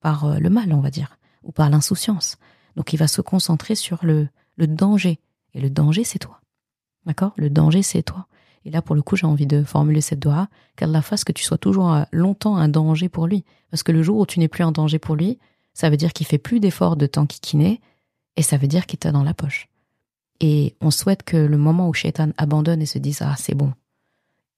par 0.02 0.26
euh, 0.26 0.40
le 0.40 0.50
mal, 0.50 0.74
on 0.74 0.82
va 0.82 0.90
dire, 0.90 1.18
ou 1.44 1.52
par 1.52 1.70
l'insouciance. 1.70 2.38
Donc, 2.76 2.94
il 2.94 2.98
va 2.98 3.08
se 3.08 3.22
concentrer 3.22 3.76
sur 3.76 4.04
le, 4.04 4.28
le 4.58 4.68
danger. 4.68 5.20
Et 5.54 5.62
le 5.62 5.70
danger, 5.70 6.04
c'est 6.04 6.20
toi. 6.20 6.42
D'accord? 7.06 7.34
Le 7.38 7.50
danger, 7.50 7.84
c'est 7.84 8.04
toi. 8.04 8.28
Et 8.66 8.72
là, 8.72 8.82
pour 8.82 8.96
le 8.96 9.02
coup, 9.02 9.16
j'ai 9.16 9.28
envie 9.28 9.46
de 9.46 9.64
formuler 9.64 10.02
cette 10.02 10.20
doha, 10.20 10.48
qu'Allah 10.76 11.02
fasse 11.02 11.24
que 11.24 11.32
tu 11.32 11.44
sois 11.44 11.58
toujours 11.58 11.94
euh, 11.94 12.04
longtemps 12.12 12.56
un 12.56 12.70
danger 12.70 13.10
pour 13.10 13.28
lui. 13.28 13.44
Parce 13.70 13.84
que 13.84 13.92
le 13.92 14.04
jour 14.04 14.18
où 14.18 14.26
tu 14.26 14.40
n'es 14.40 14.48
plus 14.48 14.64
un 14.64 14.72
danger 14.72 15.00
pour 15.00 15.16
lui, 15.16 15.40
ça 15.74 15.90
veut 15.90 15.98
dire 15.98 16.14
qu'il 16.14 16.28
fait 16.28 16.38
plus 16.38 16.60
d'efforts 16.60 16.96
de 16.96 17.08
t'enquiquiner, 17.08 17.82
et 18.36 18.42
ça 18.42 18.58
veut 18.58 18.68
dire 18.68 18.86
qu'il 18.86 19.00
t'a 19.00 19.12
dans 19.12 19.24
la 19.24 19.34
poche. 19.34 19.68
Et 20.40 20.76
on 20.82 20.92
souhaite 20.92 21.24
que 21.24 21.38
le 21.38 21.58
moment 21.58 21.90
où 21.90 21.94
Shaitan 21.94 22.32
abandonne 22.38 22.82
et 22.82 22.86
se 22.86 22.98
dise 22.98 23.22
ah 23.22 23.36
c'est 23.38 23.56
bon, 23.56 23.74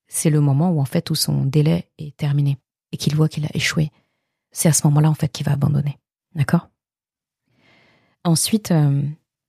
c'est 0.07 0.29
le 0.29 0.39
moment 0.39 0.71
où 0.71 0.79
en 0.79 0.85
fait 0.85 1.09
où 1.09 1.15
son 1.15 1.45
délai 1.45 1.89
est 1.97 2.15
terminé 2.15 2.57
et 2.91 2.97
qu'il 2.97 3.15
voit 3.15 3.29
qu'il 3.29 3.45
a 3.45 3.49
échoué. 3.53 3.91
C'est 4.51 4.69
à 4.69 4.73
ce 4.73 4.87
moment-là 4.87 5.09
en 5.09 5.13
fait 5.13 5.29
qu'il 5.29 5.45
va 5.45 5.53
abandonner. 5.53 5.97
D'accord? 6.33 6.69
Ensuite, 8.23 8.71
euh, 8.71 9.03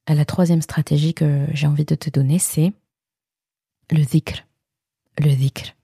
la 0.08 0.24
troisième 0.24 0.62
stratégie 0.62 1.14
que 1.14 1.46
j'ai 1.52 1.66
envie 1.66 1.84
de 1.84 1.94
te 1.94 2.10
donner, 2.10 2.38
c'est 2.38 2.72
le 3.90 4.04
dhikr. 4.04 4.45
Le 5.18 5.34
dhikr. 5.34 5.74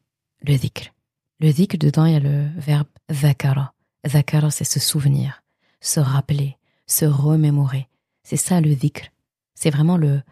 Le 0.42 0.57
dhikr. 0.57 0.92
Le 1.40 1.53
dhikr, 1.53 1.79
dedans, 1.79 2.05
il 2.05 2.12
y 2.12 2.16
a 2.16 2.21
le 2.21 2.49
verbe 2.57 2.88
zakara. 3.11 3.73
Zakara, 4.07 4.51
c'est 4.51 4.64
se 4.64 4.79
souvenir, 4.79 5.42
se 5.81 6.01
rappeler, 6.01 6.57
se 6.87 7.07
remémorer. 7.07 7.88
C'est 8.25 8.37
ça 8.37 8.61
le 8.61 8.75
dhikr. 8.75 9.09
C'est 9.55 9.71
vraiment 9.71 9.97
le, 9.97 10.23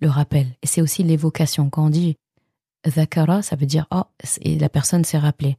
le 0.00 0.08
rappel. 0.08 0.46
Et 0.62 0.66
c'est 0.66 0.80
aussi 0.80 1.02
l'évocation. 1.02 1.68
Quand 1.68 1.86
on 1.86 1.90
dit 1.90 2.16
zakara, 2.86 3.42
ça 3.42 3.56
veut 3.56 3.66
dire 3.66 3.86
oh, 3.90 4.04
et 4.40 4.58
la 4.58 4.68
personne 4.68 5.04
s'est 5.04 5.18
rappelée. 5.18 5.56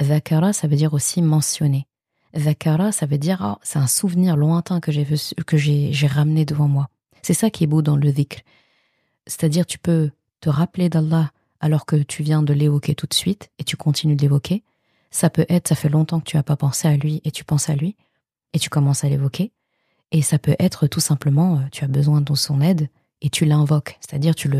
Zakara, 0.00 0.52
ça 0.52 0.68
veut 0.68 0.76
dire 0.76 0.94
aussi 0.94 1.22
mentionner. 1.22 1.86
Zakara, 2.36 2.92
ça 2.92 3.06
veut 3.06 3.18
dire 3.18 3.40
oh, 3.42 3.58
c'est 3.62 3.78
un 3.78 3.86
souvenir 3.86 4.36
lointain 4.36 4.80
que 4.80 4.92
j'ai 4.92 5.06
que 5.46 5.56
j'ai 5.56 6.06
ramené 6.06 6.44
devant 6.44 6.68
moi. 6.68 6.88
C'est 7.22 7.34
ça 7.34 7.50
qui 7.50 7.64
est 7.64 7.66
beau 7.66 7.82
dans 7.82 7.96
le 7.96 8.12
dhikr. 8.12 8.40
C'est-à-dire 9.26 9.66
tu 9.66 9.78
peux 9.78 10.10
te 10.40 10.48
rappeler 10.48 10.88
d'Allah 10.88 11.32
alors 11.60 11.86
que 11.86 11.96
tu 11.96 12.22
viens 12.22 12.42
de 12.42 12.52
l'évoquer 12.52 12.94
tout 12.94 13.06
de 13.06 13.14
suite 13.14 13.50
et 13.58 13.64
tu 13.64 13.76
continues 13.76 14.16
de 14.16 14.22
l'évoquer. 14.22 14.62
Ça 15.10 15.30
peut 15.30 15.46
être, 15.48 15.68
ça 15.68 15.74
fait 15.74 15.88
longtemps 15.88 16.20
que 16.20 16.28
tu 16.28 16.36
n'as 16.36 16.42
pas 16.42 16.56
pensé 16.56 16.88
à 16.88 16.96
lui 16.96 17.20
et 17.24 17.30
tu 17.30 17.44
penses 17.44 17.70
à 17.70 17.74
lui 17.74 17.96
et 18.52 18.58
tu 18.58 18.68
commences 18.70 19.04
à 19.04 19.08
l'évoquer. 19.08 19.52
Et 20.12 20.22
ça 20.22 20.38
peut 20.38 20.56
être 20.58 20.86
tout 20.86 21.00
simplement, 21.00 21.58
euh, 21.58 21.62
tu 21.72 21.84
as 21.84 21.88
besoin 21.88 22.20
de 22.20 22.34
son 22.34 22.60
aide 22.60 22.88
et 23.22 23.30
tu 23.30 23.44
l'invoques. 23.44 23.98
C'est-à-dire, 24.00 24.34
tu 24.34 24.50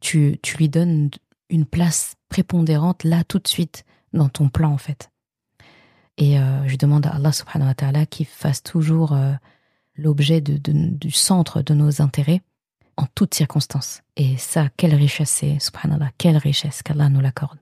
tu, 0.00 0.38
tu 0.42 0.56
lui 0.58 0.68
donnes 0.68 1.10
une 1.48 1.64
place 1.64 2.16
prépondérante 2.28 3.04
là 3.04 3.24
tout 3.24 3.38
de 3.38 3.48
suite 3.48 3.84
dans 4.12 4.28
ton 4.28 4.48
plan 4.48 4.72
en 4.72 4.78
fait. 4.78 5.10
Et 6.18 6.38
euh, 6.38 6.66
je 6.68 6.76
demande 6.76 7.06
à 7.06 7.10
Allah 7.10 7.32
subhanahu 7.32 7.68
wa 7.68 7.74
ta'ala 7.74 8.06
qu'il 8.06 8.26
fasse 8.26 8.62
toujours 8.62 9.12
euh, 9.12 9.32
l'objet 9.96 10.40
de, 10.40 10.58
du 10.58 11.10
centre 11.10 11.62
de 11.62 11.74
nos 11.74 12.02
intérêts 12.02 12.42
en 12.96 13.06
toutes 13.14 13.34
circonstances. 13.34 14.02
Et 14.16 14.36
ça, 14.36 14.68
quelle 14.76 14.94
richesse 14.94 15.30
c'est, 15.30 15.58
subhanallah, 15.58 16.10
quelle 16.18 16.36
richesse 16.36 16.82
qu'Allah 16.82 17.08
nous 17.08 17.20
l'accorde. 17.20 17.58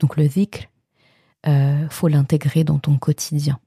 Donc 0.00 0.16
le 0.16 0.28
dhikr, 0.28 0.66
euh, 1.46 1.88
faut 1.88 2.08
l'intégrer 2.08 2.64
dans 2.64 2.78
ton 2.78 2.98
quotidien. 2.98 3.58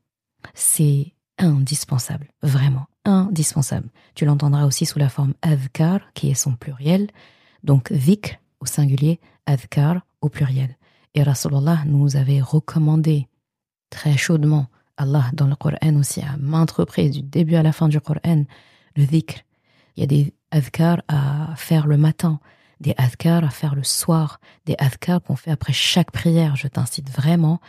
C'est 0.53 1.13
indispensable, 1.37 2.27
vraiment 2.41 2.87
indispensable. 3.05 3.89
Tu 4.15 4.25
l'entendras 4.25 4.65
aussi 4.65 4.85
sous 4.85 4.99
la 4.99 5.09
forme 5.09 5.33
adhkar, 5.41 5.99
qui 6.13 6.29
est 6.29 6.35
son 6.35 6.55
pluriel, 6.55 7.09
donc 7.63 7.91
dhikr 7.91 8.35
au 8.59 8.65
singulier, 8.65 9.19
adhkar 9.45 10.01
au 10.21 10.29
pluriel. 10.29 10.77
Et 11.13 11.23
Rasulullah 11.23 11.83
nous 11.85 12.15
avait 12.15 12.41
recommandé 12.41 13.27
très 13.89 14.17
chaudement, 14.17 14.67
Allah 14.97 15.25
dans 15.33 15.47
le 15.47 15.55
Coran 15.55 15.95
aussi, 15.95 16.21
à 16.21 16.37
maintes 16.37 16.71
reprises, 16.71 17.11
du 17.11 17.21
début 17.21 17.55
à 17.55 17.63
la 17.63 17.71
fin 17.71 17.87
du 17.87 17.99
Coran, 17.99 18.45
le 18.95 19.05
dhikr. 19.05 19.41
Il 19.95 20.01
y 20.01 20.03
a 20.03 20.07
des 20.07 20.33
à 20.51 21.55
faire 21.55 21.87
le 21.87 21.97
matin, 21.97 22.39
des 22.79 22.95
adhkar 22.97 23.43
à 23.43 23.49
faire 23.49 23.75
le 23.75 23.83
soir, 23.83 24.39
des 24.65 24.75
adhkar 24.77 25.21
qu'on 25.21 25.35
fait 25.35 25.51
après 25.51 25.73
chaque 25.73 26.11
prière. 26.11 26.55
Je 26.55 26.67
t'incite 26.67 27.09
vraiment 27.09 27.59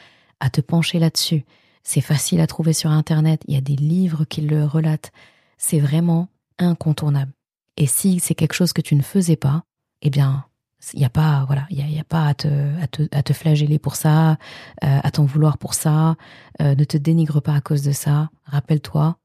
à 0.41 0.51
te 0.51 0.61
pencher 0.61 0.99
là-dessus. 0.99 1.45
C'est 1.85 2.01
facile 2.01 2.41
à 2.41 2.47
trouver 2.47 2.73
sur 2.73 2.91
Internet, 2.91 3.43
il 3.49 3.55
y 3.55 3.59
a 3.59 3.61
des 3.61 3.77
livres 3.77 4.25
qui 4.25 4.41
le 4.41 4.65
relatent. 4.65 5.13
C'est 5.59 5.81
vraiment 5.81 6.29
incontournable. 6.59 7.33
Et 7.77 7.87
si 7.87 8.21
c'est 8.21 8.35
quelque 8.35 8.55
chose 8.55 8.73
que 8.73 8.83
tu 8.83 8.95
ne 8.95 9.03
faisais 9.03 9.37
pas, 9.37 9.65
eh 10.03 10.11
bien, 10.11 10.45
il 10.93 10.99
n'y 10.99 11.05
a 11.05 11.11
pas, 11.11 11.45
voilà, 11.47 11.67
il 11.71 11.79
y 11.79 11.99
a, 11.99 12.05
pas 12.05 12.27
à 12.27 12.35
te, 12.35 12.49
à 12.81 12.87
te, 12.87 13.03
à 13.13 13.23
te 13.23 13.33
flageller 13.33 13.79
pour 13.79 13.97
ça, 13.97 14.33
euh, 14.33 15.01
à 15.03 15.11
t'en 15.11 15.25
vouloir 15.25 15.59
pour 15.59 15.75
ça. 15.75 16.17
Euh, 16.61 16.75
ne 16.75 16.85
te 16.85 16.97
dénigre 16.97 17.41
pas 17.41 17.55
à 17.55 17.61
cause 17.61 17.83
de 17.83 17.93
ça. 17.93 18.31
Rappelle-toi, 18.45 19.17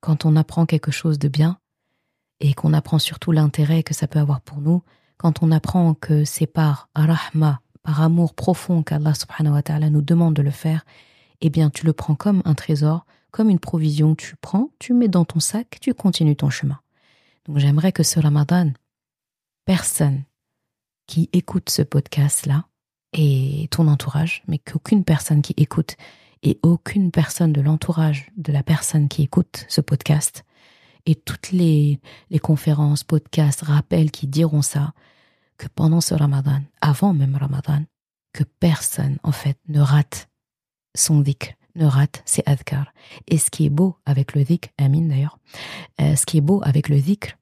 quand 0.00 0.24
on 0.24 0.36
apprend 0.36 0.66
quelque 0.66 0.90
chose 0.90 1.18
de 1.18 1.28
bien 1.28 1.58
et 2.40 2.54
qu'on 2.54 2.72
apprend 2.72 2.98
surtout 2.98 3.32
l'intérêt 3.32 3.82
que 3.82 3.94
ça 3.94 4.06
peut 4.06 4.18
avoir 4.18 4.40
pour 4.40 4.60
nous, 4.60 4.82
quand 5.16 5.42
on 5.42 5.52
apprend 5.52 5.94
que 5.94 6.24
c'est 6.24 6.46
par 6.46 6.88
rahma, 6.94 7.60
par 7.82 8.00
amour 8.00 8.34
profond 8.34 8.82
qu'Allah 8.82 9.14
subhanahu 9.14 9.54
wa 9.54 9.62
ta'ala 9.62 9.90
nous 9.90 10.02
demande 10.02 10.34
de 10.34 10.42
le 10.42 10.50
faire, 10.50 10.84
eh 11.40 11.50
bien 11.50 11.70
tu 11.70 11.84
le 11.86 11.92
prends 11.92 12.14
comme 12.14 12.42
un 12.44 12.54
trésor, 12.54 13.06
comme 13.30 13.50
une 13.50 13.58
provision, 13.58 14.14
tu 14.14 14.36
prends, 14.36 14.70
tu 14.78 14.94
mets 14.94 15.08
dans 15.08 15.24
ton 15.24 15.40
sac, 15.40 15.78
tu 15.80 15.94
continues 15.94 16.36
ton 16.36 16.50
chemin. 16.50 16.80
Donc 17.46 17.58
j'aimerais 17.58 17.92
que 17.92 18.02
ce 18.02 18.18
Ramadan, 18.18 18.72
personne 19.64 20.24
qui 21.06 21.28
écoute 21.32 21.70
ce 21.70 21.82
podcast-là 21.82 22.64
et 23.12 23.68
ton 23.70 23.88
entourage, 23.88 24.42
mais 24.46 24.58
qu'aucune 24.58 25.04
personne 25.04 25.42
qui 25.42 25.54
écoute 25.56 25.96
et 26.42 26.58
aucune 26.62 27.10
personne 27.10 27.52
de 27.52 27.60
l'entourage 27.60 28.30
de 28.36 28.52
la 28.52 28.62
personne 28.62 29.08
qui 29.08 29.22
écoute 29.22 29.66
ce 29.68 29.80
podcast 29.80 30.44
et 31.06 31.14
toutes 31.14 31.52
les, 31.52 32.00
conférences, 32.42 33.04
podcasts, 33.04 33.62
rappels 33.62 34.10
qui 34.10 34.26
diront 34.26 34.62
ça, 34.62 34.92
que 35.56 35.68
pendant 35.68 36.00
ce 36.00 36.14
ramadan, 36.14 36.62
avant 36.80 37.12
même 37.12 37.36
ramadan, 37.36 37.84
que 38.32 38.44
personne 38.44 39.18
en 39.22 39.32
fait 39.32 39.58
ne 39.68 39.80
rate 39.80 40.28
son 40.94 41.20
dhikr, 41.20 41.52
ne 41.74 41.84
rate 41.86 42.22
ses 42.24 42.42
adhkar. 42.46 42.92
Et 43.28 43.38
ce 43.38 43.50
qui 43.50 43.66
est 43.66 43.70
beau 43.70 43.96
avec 44.06 44.34
le 44.34 44.44
dhikr, 44.44 44.70
Amine 44.78 45.08
d'ailleurs, 45.08 45.38
euh, 46.00 46.16
ce 46.16 46.26
qui 46.26 46.38
est 46.38 46.42
beau 46.42 46.60
avec 46.64 46.88
le 46.88 47.00
dhikr, 47.00 47.36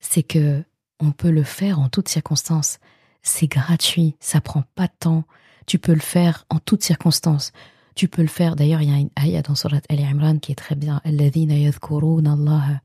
c'est 0.00 0.22
que 0.22 0.64
on 1.00 1.12
peut 1.12 1.30
le 1.30 1.42
faire 1.42 1.78
en 1.78 1.88
toutes 1.88 2.08
circonstances. 2.08 2.78
C'est 3.22 3.48
gratuit, 3.48 4.16
ça 4.20 4.40
prend 4.40 4.64
pas 4.74 4.86
de 4.86 4.92
temps. 4.98 5.24
Tu 5.66 5.78
peux 5.78 5.92
le 5.92 6.00
faire 6.00 6.44
en 6.48 6.58
toutes 6.58 6.84
circonstances. 6.84 7.52
Tu 7.94 8.08
peux 8.08 8.22
le 8.22 8.28
faire. 8.28 8.56
D'ailleurs, 8.56 8.82
il 8.82 8.90
y 8.90 8.94
a 8.94 8.98
une 8.98 9.10
ayah 9.18 9.42
dans 9.42 9.54
Surat 9.54 9.80
Al 9.88 10.00
Imran 10.00 10.38
qui 10.38 10.52
est 10.52 10.56
très 10.56 10.74
bien. 10.74 11.00
Alladhina 11.04 11.56
yadhkuruna 11.56 12.34
Allah 12.34 12.80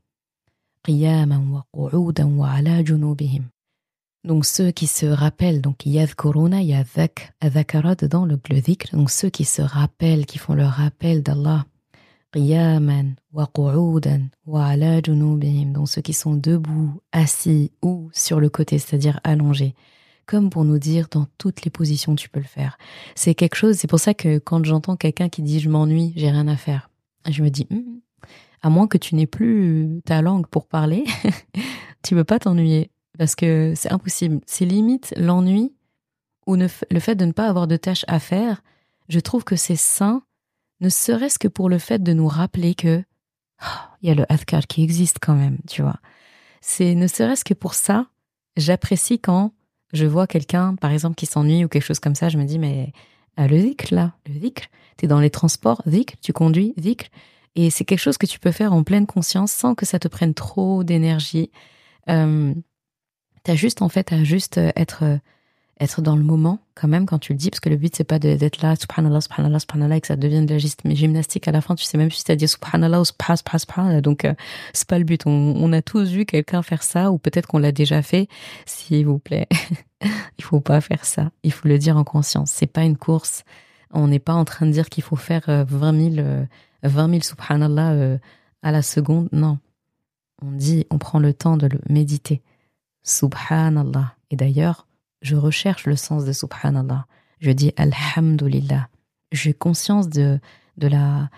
قياما 0.83 1.63
وقعودا 1.73 2.25
وعلى 2.25 2.83
جنوبهم. 2.83 3.43
Donc 4.27 4.45
ceux 4.45 4.71
qui 4.71 4.87
se 4.87 5.05
rappellent, 5.05 5.61
donc 5.61 5.85
il 5.85 5.93
y 5.93 5.99
a 5.99 6.07
corona, 6.07 6.61
il 6.61 6.67
y 6.67 6.73
a 6.73 6.83
dhakara 7.49 7.95
dedans, 7.95 8.25
le, 8.25 8.37
le 8.49 8.59
dhikr, 8.59 8.93
donc 8.93 9.09
ceux 9.09 9.29
qui 9.29 9.45
se 9.45 9.61
rappellent, 9.61 10.25
qui 10.25 10.37
font 10.37 10.53
le 10.53 10.65
rappel 10.65 11.23
d'Allah, 11.23 11.65
qiyaman 12.33 13.15
wa 13.31 13.47
qu'udan 13.47 14.29
wa 14.45 14.65
ala 14.65 15.01
junubihim, 15.01 15.71
donc 15.71 15.87
ceux 15.87 16.01
qui 16.01 16.13
sont 16.13 16.35
debout, 16.35 16.99
assis 17.13 17.71
ou 17.81 18.09
sur 18.11 18.39
le 18.41 18.49
côté, 18.49 18.79
c'est-à-dire 18.79 19.21
allongés, 19.23 19.75
comme 20.25 20.49
pour 20.49 20.65
nous 20.65 20.79
dire 20.79 21.07
dans 21.09 21.27
toutes 21.37 21.63
les 21.63 21.71
positions 21.71 22.15
tu 22.15 22.27
peux 22.27 22.41
le 22.41 22.45
faire. 22.45 22.77
C'est 23.15 23.33
quelque 23.33 23.55
chose, 23.55 23.77
c'est 23.77 23.87
pour 23.87 23.99
ça 23.99 24.13
que 24.13 24.39
quand 24.39 24.65
j'entends 24.65 24.97
quelqu'un 24.97 25.29
qui 25.29 25.41
dit 25.41 25.61
je 25.61 25.69
m'ennuie, 25.69 26.11
j'ai 26.17 26.29
rien 26.29 26.49
à 26.49 26.57
faire, 26.57 26.89
je 27.29 27.41
me 27.43 27.49
dis, 27.49 27.65
hmm, 27.69 27.99
à 28.62 28.70
moins 28.70 28.86
que 28.86 28.98
tu 28.98 29.14
n'aies 29.14 29.26
plus 29.26 30.00
ta 30.04 30.22
langue 30.22 30.46
pour 30.46 30.66
parler, 30.66 31.04
tu 32.02 32.14
peux 32.14 32.24
pas 32.24 32.38
t'ennuyer 32.38 32.90
parce 33.18 33.34
que 33.34 33.74
c'est 33.76 33.92
impossible. 33.92 34.40
C'est 34.46 34.64
limite 34.64 35.12
l'ennui 35.16 35.74
ou 36.46 36.56
le 36.56 36.68
fait 36.68 37.14
de 37.14 37.24
ne 37.24 37.32
pas 37.32 37.48
avoir 37.48 37.66
de 37.66 37.76
tâches 37.76 38.04
à 38.08 38.18
faire. 38.18 38.62
Je 39.08 39.20
trouve 39.20 39.44
que 39.44 39.56
c'est 39.56 39.76
sain, 39.76 40.22
ne 40.80 40.88
serait-ce 40.88 41.38
que 41.38 41.48
pour 41.48 41.68
le 41.68 41.78
fait 41.78 42.02
de 42.02 42.12
nous 42.12 42.28
rappeler 42.28 42.74
que 42.74 43.02
oh, 43.62 43.80
il 44.00 44.08
y 44.08 44.12
a 44.12 44.14
le 44.14 44.30
adhkar 44.32 44.66
qui 44.66 44.82
existe 44.82 45.18
quand 45.20 45.34
même, 45.34 45.58
tu 45.68 45.82
vois. 45.82 46.00
C'est 46.60 46.94
ne 46.94 47.06
serait-ce 47.06 47.44
que 47.44 47.54
pour 47.54 47.74
ça, 47.74 48.06
j'apprécie 48.56 49.18
quand 49.18 49.52
je 49.92 50.06
vois 50.06 50.26
quelqu'un, 50.26 50.74
par 50.76 50.90
exemple, 50.90 51.16
qui 51.16 51.26
s'ennuie 51.26 51.64
ou 51.64 51.68
quelque 51.68 51.84
chose 51.84 52.00
comme 52.00 52.14
ça, 52.14 52.28
je 52.28 52.38
me 52.38 52.44
dis, 52.44 52.58
mais 52.58 52.92
euh, 53.38 53.46
le 53.46 53.58
dhikr, 53.58 53.94
là, 53.94 54.12
le 54.26 54.34
dhikr, 54.34 54.64
t'es 54.96 55.06
dans 55.06 55.20
les 55.20 55.30
transports, 55.30 55.82
dhikr, 55.86 56.14
tu 56.20 56.32
conduis, 56.32 56.72
dhikr, 56.76 57.06
et 57.54 57.70
c'est 57.70 57.84
quelque 57.84 57.98
chose 57.98 58.18
que 58.18 58.26
tu 58.26 58.38
peux 58.38 58.52
faire 58.52 58.72
en 58.72 58.82
pleine 58.82 59.06
conscience 59.06 59.52
sans 59.52 59.74
que 59.74 59.86
ça 59.86 59.98
te 59.98 60.08
prenne 60.08 60.34
trop 60.34 60.84
d'énergie. 60.84 61.50
Euh, 62.08 62.54
T'as 63.44 63.54
juste 63.54 63.82
en 63.82 63.88
fait 63.88 64.12
à 64.12 64.22
juste 64.22 64.58
euh, 64.58 64.70
être 64.76 65.02
euh, 65.02 65.18
être 65.80 66.00
dans 66.00 66.14
le 66.14 66.22
moment 66.22 66.60
quand 66.76 66.86
même 66.86 67.06
quand 67.06 67.18
tu 67.18 67.32
le 67.32 67.38
dis 67.38 67.50
parce 67.50 67.58
que 67.58 67.68
le 67.68 67.76
but 67.76 67.96
c'est 67.96 68.04
pas 68.04 68.20
d'être 68.20 68.62
là 68.62 68.76
subhanallah 68.76 69.20
subhanallah 69.20 69.58
subhanallah 69.58 69.96
et 69.96 70.00
que 70.00 70.06
ça 70.06 70.16
devienne 70.16 70.46
de 70.46 70.54
la 70.54 70.94
gymnastique 70.94 71.48
à 71.48 71.50
la 71.52 71.60
fin 71.60 71.74
tu 71.74 71.84
sais 71.84 71.98
même 71.98 72.10
si 72.10 72.22
t'as 72.22 72.36
dit 72.36 72.46
subhanallah 72.46 73.00
ou 73.00 73.04
subhanallah 73.04 73.58
subhanallah 73.58 74.00
donc 74.00 74.24
euh, 74.24 74.34
c'est 74.72 74.86
pas 74.86 74.98
le 74.98 75.04
but. 75.04 75.26
On, 75.26 75.30
on 75.30 75.72
a 75.72 75.82
tous 75.82 76.10
vu 76.10 76.24
quelqu'un 76.24 76.62
faire 76.62 76.84
ça 76.84 77.10
ou 77.10 77.18
peut-être 77.18 77.46
qu'on 77.46 77.58
l'a 77.58 77.72
déjà 77.72 78.00
fait. 78.02 78.28
S'il 78.64 79.06
vous 79.06 79.18
plaît 79.18 79.48
il 80.38 80.44
faut 80.44 80.60
pas 80.60 80.80
faire 80.80 81.04
ça. 81.04 81.32
Il 81.42 81.52
faut 81.52 81.66
le 81.66 81.78
dire 81.78 81.96
en 81.96 82.04
conscience. 82.04 82.52
C'est 82.52 82.66
pas 82.66 82.84
une 82.84 82.96
course. 82.96 83.42
On 83.92 84.06
n'est 84.06 84.20
pas 84.20 84.34
en 84.34 84.44
train 84.44 84.66
de 84.66 84.70
dire 84.70 84.88
qu'il 84.88 85.02
faut 85.02 85.16
faire 85.16 85.44
20 85.46 86.14
000 86.14 86.26
20 86.82 87.10
000 87.10 87.22
subhanallah 87.22 88.18
à 88.62 88.72
la 88.72 88.82
seconde 88.82 89.28
non 89.32 89.58
on 90.42 90.50
dit 90.50 90.86
on 90.90 90.98
prend 90.98 91.18
le 91.18 91.32
temps 91.32 91.56
de 91.56 91.66
le 91.66 91.80
méditer 91.88 92.42
Subhanallah. 93.02 94.14
Et 94.30 94.36
d'ailleurs, 94.36 94.86
je 95.20 95.36
recherche 95.36 95.86
le 95.86 95.96
sens 95.96 96.24
de 96.24 96.32
Subhanallah. 96.32 97.06
Je 97.40 97.50
dis 97.50 97.72
Alhamdulillah. 97.76 98.88
J'ai 99.32 99.52
conscience 99.52 100.08
de, 100.08 100.38
de, 100.76 100.88
la, 100.88 101.30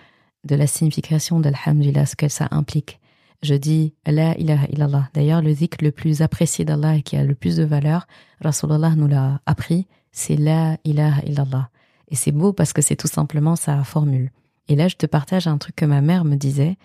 de 0.44 0.54
la 0.54 0.66
signification 0.66 1.40
d'Alhamdulillah, 1.40 2.06
ce 2.06 2.16
que 2.16 2.28
ça 2.28 2.48
implique. 2.50 3.00
Je 3.42 3.54
dis 3.54 3.94
La 4.06 4.36
ilaha 4.38 4.66
illallah. 4.70 5.10
D'ailleurs, 5.14 5.42
le 5.42 5.54
dhikr 5.54 5.82
le 5.82 5.92
plus 5.92 6.22
apprécié 6.22 6.64
d'Allah 6.64 6.96
et 6.96 7.02
qui 7.02 7.16
a 7.16 7.24
le 7.24 7.34
plus 7.34 7.56
de 7.56 7.64
valeur, 7.64 8.06
Rasulallah 8.40 8.94
nous 8.96 9.06
l'a 9.06 9.40
appris, 9.46 9.86
c'est 10.12 10.36
La 10.36 10.78
ilaha 10.84 11.22
illallah. 11.24 11.70
Et 12.08 12.16
c'est 12.16 12.32
beau 12.32 12.52
parce 12.52 12.72
que 12.72 12.82
c'est 12.82 12.96
tout 12.96 13.08
simplement 13.08 13.56
sa 13.56 13.84
formule. 13.84 14.30
Et 14.68 14.76
là, 14.76 14.88
je 14.88 14.96
te 14.96 15.06
partage 15.06 15.46
un 15.46 15.58
truc 15.58 15.76
que 15.76 15.84
ma 15.84 16.00
mère 16.00 16.24
me 16.24 16.36
disait, 16.36 16.76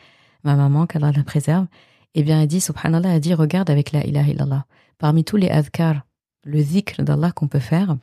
ma 0.43 0.55
maman, 0.55 0.85
qu'Allah 0.85 1.11
la 1.15 1.23
préserve. 1.23 1.67
Eh 2.15 2.23
bien, 2.23 2.41
elle 2.41 2.47
dit, 2.47 2.61
subhanallah, 2.61 3.15
elle 3.15 3.21
dit, 3.21 3.33
regarde 3.33 3.69
avec 3.69 3.91
la 3.91 4.05
ilaha 4.05 4.29
illallah. 4.29 4.65
Parmi 4.97 5.23
tous 5.23 5.37
les 5.37 5.49
adhkar, 5.49 6.05
le 6.43 6.59
zikr 6.61 7.03
d'Allah 7.03 7.31
qu'on 7.31 7.47
peut 7.47 7.59
faire, 7.59 7.97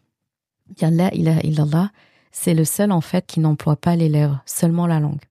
bien 0.74 0.90
la 0.90 1.12
ilaha 1.14 1.40
illallah, 1.42 1.90
c'est 2.32 2.54
le 2.54 2.64
seul 2.64 2.92
en 2.92 3.00
fait 3.00 3.26
qui 3.26 3.40
n'emploie 3.40 3.76
pas 3.76 3.96
les 3.96 4.08
lèvres, 4.08 4.42
seulement 4.46 4.86
la 4.86 5.00
langue. 5.00 5.22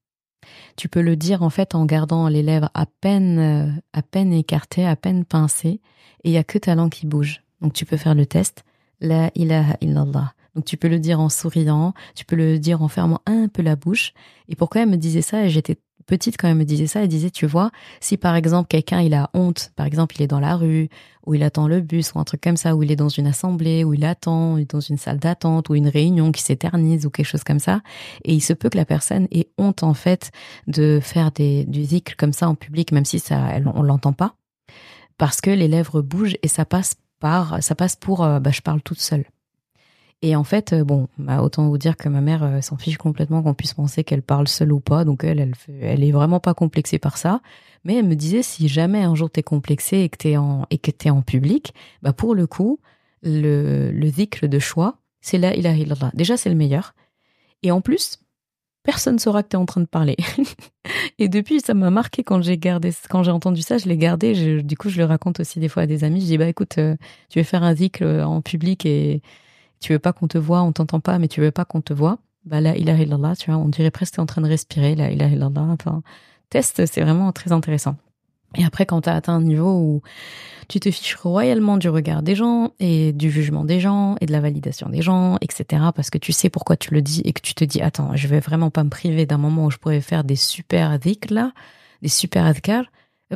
Tu 0.76 0.88
peux 0.88 1.00
le 1.00 1.16
dire 1.16 1.42
en 1.42 1.50
fait 1.50 1.74
en 1.74 1.86
gardant 1.86 2.28
les 2.28 2.42
lèvres 2.42 2.70
à 2.74 2.86
peine, 2.86 3.38
euh, 3.38 3.70
à 3.92 4.02
peine 4.02 4.32
écartées, 4.32 4.86
à 4.86 4.96
peine 4.96 5.24
pincées, 5.24 5.80
et 6.24 6.30
il 6.30 6.32
y 6.32 6.36
a 6.36 6.44
que 6.44 6.58
ta 6.58 6.74
langue 6.74 6.90
qui 6.90 7.06
bouge. 7.06 7.42
Donc 7.60 7.72
tu 7.72 7.84
peux 7.84 7.96
faire 7.96 8.14
le 8.14 8.26
test. 8.26 8.64
La 9.00 9.30
ilaha 9.34 9.76
illallah. 9.80 10.34
Donc 10.56 10.64
tu 10.64 10.78
peux 10.78 10.88
le 10.88 10.98
dire 10.98 11.20
en 11.20 11.28
souriant, 11.28 11.92
tu 12.14 12.24
peux 12.24 12.34
le 12.34 12.58
dire 12.58 12.82
en 12.82 12.88
fermant 12.88 13.20
un 13.26 13.46
peu 13.46 13.60
la 13.60 13.76
bouche. 13.76 14.14
Et 14.48 14.56
pourquoi 14.56 14.82
elle 14.82 14.88
me 14.88 14.96
disait 14.96 15.20
ça 15.20 15.44
Et 15.44 15.50
j'étais 15.50 15.76
petite 16.06 16.38
quand 16.38 16.48
elle 16.48 16.56
me 16.56 16.64
disait 16.64 16.86
ça, 16.86 17.02
elle 17.02 17.08
disait, 17.08 17.30
tu 17.30 17.46
vois, 17.46 17.70
si 18.00 18.16
par 18.16 18.36
exemple 18.36 18.68
quelqu'un 18.68 19.00
il 19.02 19.12
a 19.12 19.28
honte, 19.34 19.72
par 19.76 19.84
exemple 19.86 20.16
il 20.18 20.22
est 20.22 20.26
dans 20.28 20.40
la 20.40 20.56
rue, 20.56 20.88
ou 21.26 21.34
il 21.34 21.42
attend 21.42 21.68
le 21.68 21.80
bus, 21.80 22.12
ou 22.14 22.20
un 22.20 22.24
truc 22.24 22.40
comme 22.40 22.56
ça, 22.56 22.74
ou 22.74 22.82
il 22.82 22.90
est 22.90 22.96
dans 22.96 23.10
une 23.10 23.26
assemblée, 23.26 23.84
ou 23.84 23.92
il 23.92 24.04
attend, 24.04 24.54
ou 24.54 24.64
dans 24.64 24.80
une 24.80 24.96
salle 24.96 25.18
d'attente, 25.18 25.68
ou 25.68 25.74
une 25.74 25.88
réunion 25.88 26.32
qui 26.32 26.42
s'éternise, 26.42 27.04
ou 27.04 27.10
quelque 27.10 27.26
chose 27.26 27.44
comme 27.44 27.58
ça, 27.58 27.82
et 28.24 28.32
il 28.32 28.40
se 28.40 28.52
peut 28.52 28.70
que 28.70 28.78
la 28.78 28.84
personne 28.86 29.26
ait 29.32 29.50
honte 29.58 29.82
en 29.82 29.94
fait 29.94 30.30
de 30.68 31.00
faire 31.02 31.32
des, 31.32 31.64
du 31.64 31.84
zikr 31.84 32.16
comme 32.16 32.32
ça 32.32 32.48
en 32.48 32.54
public, 32.54 32.92
même 32.92 33.04
si 33.04 33.18
ça, 33.18 33.58
on 33.74 33.82
l'entend 33.82 34.12
pas, 34.12 34.36
parce 35.18 35.40
que 35.40 35.50
les 35.50 35.68
lèvres 35.68 36.00
bougent 36.00 36.36
et 36.42 36.48
ça 36.48 36.64
passe 36.64 36.94
par, 37.18 37.62
ça 37.62 37.74
passe 37.74 37.96
pour, 37.96 38.24
euh, 38.24 38.38
bah, 38.40 38.52
je 38.52 38.62
parle 38.62 38.80
toute 38.80 39.00
seule. 39.00 39.24
Et 40.22 40.34
en 40.34 40.44
fait, 40.44 40.72
euh, 40.72 40.84
bon, 40.84 41.08
bah, 41.18 41.42
autant 41.42 41.68
vous 41.68 41.78
dire 41.78 41.96
que 41.96 42.08
ma 42.08 42.20
mère 42.20 42.42
euh, 42.42 42.60
s'en 42.60 42.76
fiche 42.76 42.96
complètement 42.96 43.42
qu'on 43.42 43.54
puisse 43.54 43.74
penser 43.74 44.02
qu'elle 44.02 44.22
parle 44.22 44.48
seule 44.48 44.72
ou 44.72 44.80
pas. 44.80 45.04
Donc 45.04 45.24
elle, 45.24 45.40
elle, 45.40 45.54
elle 45.80 46.04
est 46.04 46.12
vraiment 46.12 46.40
pas 46.40 46.54
complexée 46.54 46.98
par 46.98 47.18
ça. 47.18 47.40
Mais 47.84 47.96
elle 47.96 48.06
me 48.06 48.16
disait 48.16 48.42
si 48.42 48.68
jamais 48.68 49.02
un 49.02 49.14
jour 49.14 49.30
t'es 49.30 49.42
complexée 49.42 49.98
et 49.98 50.08
que 50.08 50.16
t'es 50.16 50.36
en 50.36 50.66
et 50.70 50.78
que 50.78 50.90
t'es 50.90 51.10
en 51.10 51.22
public, 51.22 51.72
bah 52.02 52.12
pour 52.12 52.34
le 52.34 52.46
coup, 52.46 52.80
le 53.22 53.90
le 53.92 54.10
dhikr 54.10 54.48
de 54.48 54.58
choix, 54.58 54.98
c'est 55.20 55.38
la 55.38 55.54
ilaha 55.54 55.76
illallah. 55.76 56.10
Déjà, 56.14 56.36
c'est 56.36 56.48
le 56.48 56.56
meilleur. 56.56 56.94
Et 57.62 57.70
en 57.70 57.80
plus, 57.80 58.18
personne 58.82 59.18
saura 59.18 59.42
que 59.42 59.48
t'es 59.48 59.56
en 59.56 59.66
train 59.66 59.80
de 59.82 59.86
parler. 59.86 60.16
et 61.18 61.28
depuis, 61.28 61.60
ça 61.60 61.74
m'a 61.74 61.90
marqué 61.90 62.24
quand 62.24 62.40
j'ai 62.42 62.58
gardé, 62.58 62.90
quand 63.10 63.22
j'ai 63.22 63.30
entendu 63.30 63.62
ça, 63.62 63.78
je 63.78 63.86
l'ai 63.86 63.96
gardé. 63.98 64.62
du 64.62 64.76
coup, 64.76 64.88
je 64.88 64.98
le 64.98 65.04
raconte 65.04 65.40
aussi 65.40 65.60
des 65.60 65.68
fois 65.68 65.82
à 65.84 65.86
des 65.86 66.04
amis. 66.04 66.20
Je 66.22 66.26
dis 66.26 66.38
bah 66.38 66.48
écoute, 66.48 66.78
euh, 66.78 66.96
tu 67.28 67.38
veux 67.38 67.44
faire 67.44 67.62
un 67.62 67.74
dhikr 67.74 68.02
en 68.02 68.40
public 68.40 68.86
et 68.86 69.22
tu 69.80 69.92
veux 69.92 69.98
pas 69.98 70.12
qu'on 70.12 70.28
te 70.28 70.38
voit, 70.38 70.62
on 70.62 70.72
t'entend 70.72 71.00
pas, 71.00 71.18
mais 71.18 71.28
tu 71.28 71.40
veux 71.40 71.50
pas 71.50 71.64
qu'on 71.64 71.80
te 71.80 71.92
voit, 71.92 72.18
bah 72.44 72.60
là, 72.60 72.76
ilaha 72.76 73.02
illallah, 73.02 73.36
tu 73.36 73.50
vois, 73.50 73.60
on 73.60 73.68
dirait 73.68 73.90
presque 73.90 74.18
en 74.18 74.26
train 74.26 74.40
de 74.40 74.48
respirer, 74.48 74.94
là, 74.94 75.10
ilaha 75.10 75.30
illallah. 75.30 75.66
Enfin, 75.70 76.02
test, 76.50 76.86
c'est 76.86 77.00
vraiment 77.00 77.32
très 77.32 77.52
intéressant. 77.52 77.96
Et 78.56 78.64
après, 78.64 78.86
quand 78.86 79.02
tu 79.02 79.08
as 79.08 79.14
atteint 79.14 79.34
un 79.34 79.42
niveau 79.42 79.72
où 79.72 80.02
tu 80.68 80.80
te 80.80 80.90
fiches 80.90 81.16
royalement 81.16 81.76
du 81.76 81.88
regard 81.88 82.22
des 82.22 82.34
gens 82.34 82.72
et 82.78 83.12
du 83.12 83.30
jugement 83.30 83.64
des 83.64 83.80
gens 83.80 84.16
et 84.20 84.26
de 84.26 84.32
la 84.32 84.40
validation 84.40 84.88
des 84.88 85.02
gens, 85.02 85.36
etc., 85.40 85.82
parce 85.94 86.10
que 86.10 86.18
tu 86.18 86.32
sais 86.32 86.48
pourquoi 86.48 86.76
tu 86.76 86.94
le 86.94 87.02
dis 87.02 87.20
et 87.24 87.32
que 87.32 87.40
tu 87.40 87.54
te 87.54 87.64
dis, 87.64 87.82
attends, 87.82 88.14
je 88.14 88.28
vais 88.28 88.40
vraiment 88.40 88.70
pas 88.70 88.84
me 88.84 88.88
priver 88.88 89.26
d'un 89.26 89.38
moment 89.38 89.66
où 89.66 89.70
je 89.70 89.78
pourrais 89.78 90.00
faire 90.00 90.24
des 90.24 90.36
super 90.36 90.98
dhikr 90.98 91.34
là, 91.34 91.52
des 92.02 92.08
super 92.08 92.46
adhkar, 92.46 92.84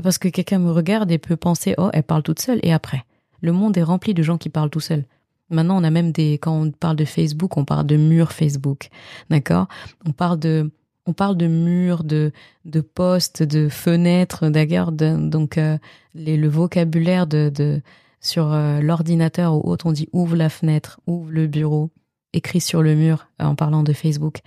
parce 0.02 0.18
que 0.18 0.28
quelqu'un 0.28 0.58
me 0.58 0.70
regarde 0.70 1.10
et 1.10 1.18
peut 1.18 1.36
penser, 1.36 1.74
oh, 1.78 1.90
elle 1.92 2.04
parle 2.04 2.22
toute 2.22 2.40
seule. 2.40 2.60
Et 2.62 2.72
après, 2.72 3.04
le 3.40 3.52
monde 3.52 3.76
est 3.76 3.82
rempli 3.82 4.14
de 4.14 4.22
gens 4.22 4.38
qui 4.38 4.48
parlent 4.48 4.70
tout 4.70 4.80
seuls. 4.80 5.04
Maintenant, 5.50 5.80
on 5.80 5.84
a 5.84 5.90
même 5.90 6.12
des, 6.12 6.34
quand 6.34 6.52
on 6.52 6.70
parle 6.70 6.96
de 6.96 7.04
Facebook, 7.04 7.56
on 7.56 7.64
parle 7.64 7.86
de 7.86 7.96
murs 7.96 8.32
Facebook. 8.32 8.88
D'accord? 9.28 9.66
On 10.06 10.12
parle 10.12 10.38
de, 10.38 10.70
on 11.06 11.12
parle 11.12 11.36
de 11.36 11.46
murs, 11.46 12.04
de, 12.04 12.32
de 12.64 12.80
postes, 12.80 13.42
de 13.42 13.68
fenêtres, 13.68 14.48
d'ailleurs, 14.48 14.92
donc, 14.92 15.58
euh, 15.58 15.76
les, 16.14 16.36
le 16.36 16.48
vocabulaire 16.48 17.26
de, 17.26 17.50
de, 17.54 17.82
sur 18.20 18.52
euh, 18.52 18.80
l'ordinateur 18.80 19.54
ou 19.54 19.70
autre, 19.70 19.86
on 19.86 19.92
dit 19.92 20.08
ouvre 20.12 20.36
la 20.36 20.48
fenêtre, 20.48 21.00
ouvre 21.06 21.30
le 21.30 21.46
bureau, 21.46 21.90
écrit 22.32 22.60
sur 22.60 22.82
le 22.82 22.94
mur 22.94 23.26
euh, 23.40 23.46
en 23.46 23.54
parlant 23.54 23.82
de 23.82 23.92
Facebook. 23.92 24.40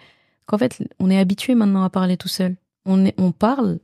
Qu'en 0.45 0.58
fait, 0.58 0.82
on 0.99 1.10
est 1.10 1.20
habitué 1.20 1.56
maintenant 1.56 1.84
à 1.84 1.89
parler 1.89 2.18
tout 2.18 2.28
seul. 2.28 2.56
On, 2.86 3.06
est, 3.06 3.16
on 3.18 3.32
parle. 3.32 3.80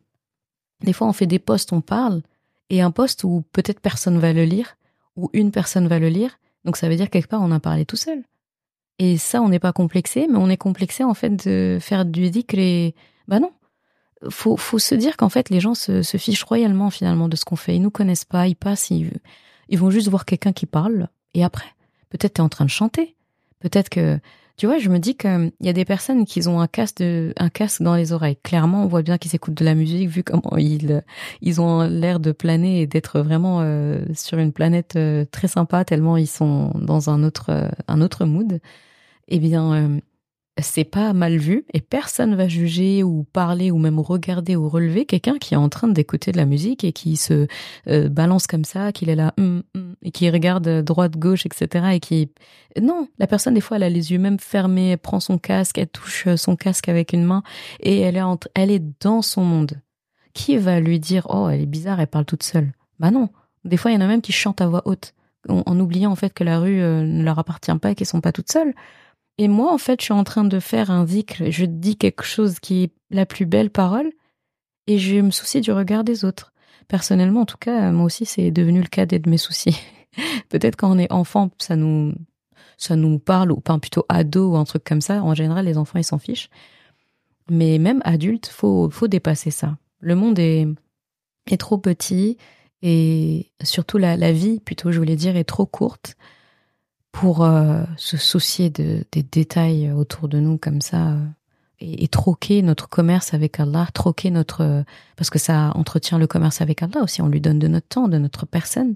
Des 0.83 0.93
fois, 0.93 1.07
on 1.07 1.13
fait 1.13 1.27
des 1.27 1.39
posts, 1.39 1.73
on 1.73 1.81
parle. 1.81 2.21
Et 2.69 2.81
un 2.81 2.91
post 2.91 3.23
où 3.23 3.43
peut-être 3.51 3.79
personne 3.79 4.19
va 4.19 4.31
le 4.31 4.43
lire, 4.43 4.77
ou 5.15 5.29
une 5.33 5.51
personne 5.51 5.87
va 5.87 5.99
le 5.99 6.09
lire, 6.09 6.38
donc 6.65 6.77
ça 6.77 6.89
veut 6.89 6.95
dire 6.95 7.09
quelque 7.09 7.27
part 7.27 7.41
on 7.41 7.51
a 7.51 7.59
parlé 7.59 7.85
tout 7.85 7.95
seul. 7.95 8.23
Et 8.99 9.17
ça, 9.17 9.41
on 9.41 9.47
n'est 9.47 9.59
pas 9.59 9.71
complexé, 9.71 10.27
mais 10.29 10.37
on 10.37 10.49
est 10.49 10.57
complexé 10.57 11.05
en 11.05 11.13
fait 11.13 11.47
de 11.47 11.77
faire 11.79 12.05
du 12.05 12.29
que 12.43 12.57
les. 12.57 12.95
Bah 13.27 13.39
non. 13.39 13.53
Faut, 14.29 14.57
faut 14.57 14.79
se 14.79 14.95
dire 14.95 15.15
qu'en 15.15 15.29
fait 15.29 15.49
les 15.49 15.61
gens 15.61 15.73
se, 15.73 16.03
se, 16.03 16.17
fichent 16.17 16.43
royalement 16.43 16.89
finalement 16.89 17.29
de 17.29 17.37
ce 17.37 17.45
qu'on 17.45 17.55
fait. 17.55 17.77
Ils 17.77 17.81
nous 17.81 17.89
connaissent 17.89 18.25
pas, 18.25 18.47
ils 18.47 18.55
passent, 18.55 18.89
ils, 18.89 19.13
ils 19.69 19.79
vont 19.79 19.89
juste 19.89 20.09
voir 20.09 20.25
quelqu'un 20.25 20.51
qui 20.51 20.65
parle. 20.65 21.07
Et 21.33 21.45
après, 21.45 21.67
peut-être 22.09 22.33
tu 22.33 22.41
es 22.41 22.43
en 22.43 22.49
train 22.49 22.65
de 22.65 22.69
chanter. 22.69 23.15
Peut-être 23.59 23.89
que 23.89 24.19
tu 24.59 24.65
vois, 24.65 24.77
je 24.77 24.89
me 24.89 24.99
dis 24.99 25.15
qu'il 25.15 25.53
y 25.61 25.69
a 25.69 25.73
des 25.73 25.85
personnes 25.85 26.25
qui 26.25 26.45
ont 26.49 26.59
un 26.59 26.67
casque, 26.67 27.01
dans 27.79 27.95
les 27.95 28.11
oreilles. 28.11 28.35
Clairement, 28.43 28.83
on 28.83 28.87
voit 28.87 29.03
bien 29.03 29.17
qu'ils 29.17 29.33
écoutent 29.33 29.53
de 29.53 29.63
la 29.63 29.73
musique, 29.73 30.09
vu 30.09 30.21
comment 30.21 30.57
ils, 30.57 31.01
ils 31.41 31.61
ont 31.61 31.83
l'air 31.83 32.19
de 32.19 32.33
planer 32.33 32.81
et 32.81 32.85
d'être 32.85 33.21
vraiment 33.21 33.61
euh, 33.61 34.03
sur 34.13 34.37
une 34.37 34.51
planète 34.51 34.97
euh, 34.97 35.23
très 35.31 35.47
sympa, 35.47 35.85
tellement 35.85 36.17
ils 36.17 36.27
sont 36.27 36.73
dans 36.75 37.09
un 37.09 37.23
autre, 37.23 37.51
euh, 37.51 37.69
un 37.87 38.01
autre 38.01 38.25
mood. 38.25 38.59
Eh 39.29 39.39
bien, 39.39 40.01
c'est 40.61 40.83
pas 40.83 41.13
mal 41.13 41.37
vu 41.37 41.65
et 41.73 41.81
personne 41.81 42.35
va 42.35 42.47
juger 42.47 43.03
ou 43.03 43.25
parler 43.33 43.71
ou 43.71 43.77
même 43.77 43.99
regarder 43.99 44.55
ou 44.55 44.69
relever 44.69 45.05
quelqu'un 45.05 45.37
qui 45.37 45.53
est 45.53 45.57
en 45.57 45.69
train 45.69 45.87
d'écouter 45.87 46.31
de 46.31 46.37
la 46.37 46.45
musique 46.45 46.83
et 46.83 46.91
qui 46.91 47.17
se 47.17 47.47
euh, 47.87 48.09
balance 48.09 48.47
comme 48.47 48.65
ça, 48.65 48.91
qu'il 48.91 49.09
est 49.09 49.15
là 49.15 49.33
hum, 49.37 49.63
hum, 49.75 49.95
et 50.01 50.11
qui 50.11 50.29
regarde 50.29 50.83
droite 50.83 51.17
gauche 51.17 51.45
etc 51.45 51.87
et 51.93 51.99
qui 51.99 52.31
non 52.81 53.07
la 53.17 53.27
personne 53.27 53.53
des 53.53 53.61
fois 53.61 53.77
elle 53.77 53.83
a 53.83 53.89
les 53.89 54.11
yeux 54.11 54.19
même 54.19 54.39
fermés, 54.39 54.91
elle 54.91 54.97
prend 54.97 55.19
son 55.19 55.37
casque, 55.37 55.77
elle 55.77 55.87
touche 55.87 56.27
son 56.35 56.55
casque 56.55 56.89
avec 56.89 57.13
une 57.13 57.23
main 57.23 57.43
et 57.79 57.99
elle 57.99 58.17
est 58.17 58.21
entre, 58.21 58.49
elle 58.55 58.71
est 58.71 58.83
dans 59.01 59.21
son 59.21 59.43
monde. 59.43 59.81
Qui 60.33 60.57
va 60.57 60.79
lui 60.79 60.99
dire 60.99 61.27
oh 61.29 61.49
elle 61.49 61.61
est 61.61 61.65
bizarre 61.65 61.99
elle 61.99 62.07
parle 62.07 62.25
toute 62.25 62.43
seule? 62.43 62.71
Bah 62.99 63.11
non. 63.11 63.29
Des 63.65 63.77
fois 63.77 63.91
il 63.91 63.95
y 63.95 63.97
en 63.97 64.01
a 64.01 64.07
même 64.07 64.21
qui 64.21 64.31
chantent 64.31 64.61
à 64.61 64.67
voix 64.67 64.83
haute 64.85 65.13
en, 65.47 65.79
oubliant 65.79 66.11
en 66.11 66.15
fait 66.15 66.33
que 66.33 66.43
la 66.43 66.59
rue 66.59 66.81
euh, 66.81 67.03
ne 67.03 67.23
leur 67.23 67.39
appartient 67.39 67.73
pas 67.75 67.91
et 67.91 67.95
qu'elles 67.95 68.07
sont 68.07 68.21
pas 68.21 68.31
toutes 68.31 68.51
seules. 68.51 68.73
Et 69.39 69.47
moi, 69.47 69.73
en 69.73 69.77
fait, 69.77 70.01
je 70.01 70.03
suis 70.03 70.13
en 70.13 70.25
train 70.25 70.43
de 70.43 70.59
faire 70.59 70.91
un 70.91 71.07
zikr. 71.07 71.49
Je 71.49 71.63
dis 71.63 71.95
quelque 71.95 72.25
chose 72.25 72.59
qui 72.59 72.83
est 72.83 72.91
la 73.09 73.25
plus 73.25 73.45
belle 73.45 73.69
parole 73.69 74.11
et 74.85 74.97
je 74.97 75.15
me 75.21 75.31
soucie 75.31 75.61
du 75.61 75.71
regard 75.71 76.03
des 76.03 76.25
autres. 76.25 76.51
Personnellement, 76.89 77.41
en 77.41 77.45
tout 77.45 77.57
cas, 77.57 77.89
moi 77.93 78.03
aussi, 78.03 78.25
c'est 78.25 78.51
devenu 78.51 78.81
le 78.81 78.89
cas 78.89 79.05
de 79.05 79.29
mes 79.29 79.37
soucis. 79.37 79.79
Peut-être 80.49 80.75
quand 80.75 80.91
on 80.93 80.99
est 80.99 81.09
enfant, 81.09 81.51
ça 81.57 81.77
nous, 81.77 82.13
ça 82.77 82.97
nous 82.97 83.17
parle, 83.17 83.53
ou 83.53 83.61
pas 83.61 83.79
plutôt 83.79 84.05
ado 84.09 84.51
ou 84.51 84.57
un 84.57 84.65
truc 84.65 84.83
comme 84.83 84.99
ça. 84.99 85.23
En 85.23 85.33
général, 85.33 85.63
les 85.63 85.77
enfants, 85.77 85.99
ils 85.99 86.03
s'en 86.03 86.19
fichent. 86.19 86.49
Mais 87.49 87.77
même 87.77 88.01
adulte, 88.03 88.47
faut, 88.47 88.89
faut 88.89 89.07
dépasser 89.07 89.51
ça. 89.51 89.77
Le 90.01 90.15
monde 90.15 90.37
est, 90.37 90.67
est 91.49 91.57
trop 91.57 91.77
petit 91.77 92.35
et 92.81 93.53
surtout 93.63 93.99
la, 93.99 94.17
la 94.17 94.33
vie, 94.33 94.59
plutôt, 94.59 94.91
je 94.91 94.99
voulais 94.99 95.15
dire, 95.15 95.37
est 95.37 95.45
trop 95.45 95.65
courte 95.65 96.17
pour 97.11 97.43
euh, 97.43 97.83
se 97.97 98.17
soucier 98.17 98.69
de, 98.69 99.03
des 99.11 99.23
détails 99.23 99.91
autour 99.91 100.27
de 100.27 100.39
nous 100.39 100.57
comme 100.57 100.81
ça 100.81 101.09
euh, 101.09 101.25
et, 101.79 102.07
troquer 102.07 102.61
notre 102.61 102.87
commerce 102.87 103.33
avec 103.33 103.59
Allah, 103.59 103.87
troquer 103.93 104.31
notre 104.31 104.83
parce 105.15 105.29
que 105.29 105.39
ça 105.39 105.71
entretient 105.75 106.17
le 106.17 106.27
commerce 106.27 106.61
avec 106.61 106.83
Allah 106.83 107.01
aussi. 107.01 107.21
On 107.21 107.27
lui 107.27 107.41
donne 107.41 107.59
de 107.59 107.67
notre 107.67 107.87
temps, 107.87 108.07
de 108.07 108.17
notre 108.17 108.45
personne. 108.45 108.95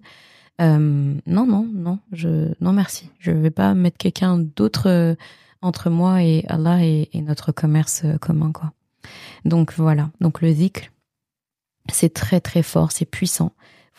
Euh, 0.62 1.16
non, 1.26 1.48
non, 1.48 1.68
non, 1.74 2.00
je 2.12 2.54
non 2.62 2.74
merci. 2.74 3.10
Je 3.20 3.32
vais 3.32 3.52
pas 3.52 3.74
mettre 3.74 3.98
quelqu'un 3.98 4.38
d'autre 4.38 5.16
entre 5.62 5.90
moi 5.90 6.22
et 6.24 6.46
Allah 6.50 6.84
et, 6.86 7.10
et, 7.14 7.22
notre 7.22 7.52
commerce 7.52 8.04
commun 8.22 8.52
quoi. 8.52 8.74
Donc 9.46 9.74
voilà. 9.78 10.10
Donc 10.22 10.42
le 10.42 10.52
zikr, 10.52 10.92
c'est 11.92 12.14
très 12.14 12.42
très 12.42 12.64
fort, 12.64 12.92
c'est 12.92 13.06
puissant 13.06 13.54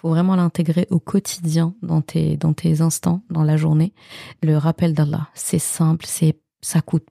faut 0.05 0.11
vraiment 0.11 0.37
l'intégrer 0.37 0.87
au 0.91 1.01
quotidien 1.01 1.75
dans 1.81 2.03
tes, 2.03 2.37
dans 2.37 2.53
tes 2.53 2.83
instants, 2.83 3.23
dans 3.31 3.43
la 3.43 3.57
journée. 3.57 3.95
Le 4.43 4.59
rappel 4.59 4.93
d'Allah, 4.93 5.31
c'est 5.33 5.59
simple, 5.59 6.05
c'est, 6.07 6.39
ça 6.61 6.83
coûte 6.83 7.07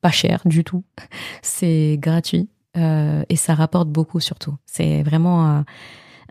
pas 0.00 0.12
cher 0.12 0.40
du 0.44 0.62
tout, 0.62 0.84
c'est 1.42 1.98
gratuit 1.98 2.48
euh, 2.76 3.24
et 3.28 3.34
ça 3.34 3.56
rapporte 3.56 3.88
beaucoup 3.88 4.20
surtout. 4.20 4.54
C'est 4.64 5.02
vraiment 5.02 5.64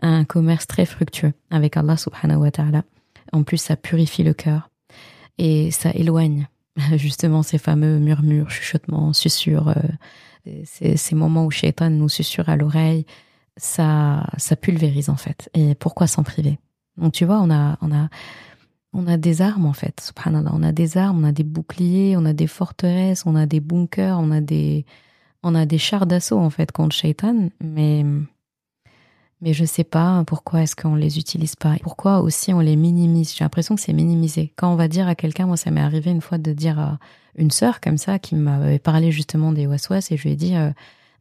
un, 0.00 0.24
commerce 0.24 0.66
très 0.66 0.86
fructueux 0.86 1.34
avec 1.50 1.76
Allah 1.76 1.98
subhanahu 1.98 2.38
wa 2.38 2.50
ta'ala. 2.50 2.82
En 3.34 3.42
plus, 3.42 3.58
ça 3.58 3.76
purifie 3.76 4.22
le 4.22 4.32
cœur 4.32 4.70
et 5.36 5.70
ça 5.70 5.90
éloigne 5.90 6.48
justement 6.96 7.42
ces 7.42 7.58
fameux 7.58 7.98
murmures, 7.98 8.48
chuchotements, 8.48 9.12
susurres, 9.12 9.76
euh, 9.76 10.62
ces, 10.64 10.96
ces 10.96 11.14
moments 11.14 11.44
où 11.44 11.50
Shaitan 11.50 11.90
nous 11.90 12.08
susurre 12.08 12.48
à 12.48 12.56
l'oreille, 12.56 13.04
ça, 13.56 14.26
ça 14.36 14.56
pulvérise 14.56 15.08
en 15.08 15.16
fait. 15.16 15.50
Et 15.54 15.74
pourquoi 15.74 16.06
s'en 16.06 16.22
priver? 16.22 16.58
Donc 16.96 17.12
tu 17.12 17.24
vois, 17.24 17.40
on 17.40 17.50
a, 17.50 17.78
on 17.80 17.92
a, 17.92 18.08
on 18.92 19.06
a 19.06 19.16
des 19.16 19.42
armes 19.42 19.66
en 19.66 19.72
fait. 19.72 20.12
On 20.26 20.62
a 20.62 20.72
des 20.72 20.96
armes, 20.98 21.24
on 21.24 21.28
a 21.28 21.32
des 21.32 21.44
boucliers, 21.44 22.16
on 22.16 22.24
a 22.24 22.32
des 22.32 22.46
forteresses, 22.46 23.24
on 23.26 23.36
a 23.36 23.46
des 23.46 23.60
bunkers, 23.60 24.18
on 24.18 24.30
a 24.30 24.40
des, 24.40 24.84
on 25.42 25.54
a 25.54 25.66
des 25.66 25.78
chars 25.78 26.06
d'assaut 26.06 26.38
en 26.38 26.50
fait 26.50 26.72
contre 26.72 26.94
Shaitan. 26.94 27.50
Mais, 27.62 28.04
mais 29.40 29.52
je 29.52 29.64
sais 29.64 29.84
pas 29.84 30.24
pourquoi 30.26 30.62
est-ce 30.62 30.76
qu'on 30.76 30.96
les 30.96 31.18
utilise 31.18 31.56
pas. 31.56 31.76
Pourquoi 31.82 32.20
aussi 32.20 32.52
on 32.52 32.60
les 32.60 32.76
minimise? 32.76 33.34
J'ai 33.34 33.44
l'impression 33.44 33.74
que 33.74 33.80
c'est 33.80 33.92
minimisé. 33.92 34.52
Quand 34.56 34.72
on 34.72 34.76
va 34.76 34.88
dire 34.88 35.08
à 35.08 35.14
quelqu'un, 35.14 35.46
moi 35.46 35.56
ça 35.56 35.70
m'est 35.70 35.80
arrivé 35.80 36.10
une 36.10 36.20
fois 36.20 36.38
de 36.38 36.52
dire 36.52 36.78
à 36.78 36.98
une 37.36 37.50
sœur 37.50 37.80
comme 37.80 37.98
ça 37.98 38.18
qui 38.18 38.34
m'avait 38.34 38.78
parlé 38.80 39.12
justement 39.12 39.52
des 39.52 39.66
waswas 39.66 40.10
et 40.10 40.16
je 40.16 40.22
lui 40.24 40.32
ai 40.32 40.36
dit. 40.36 40.56
Euh, 40.56 40.70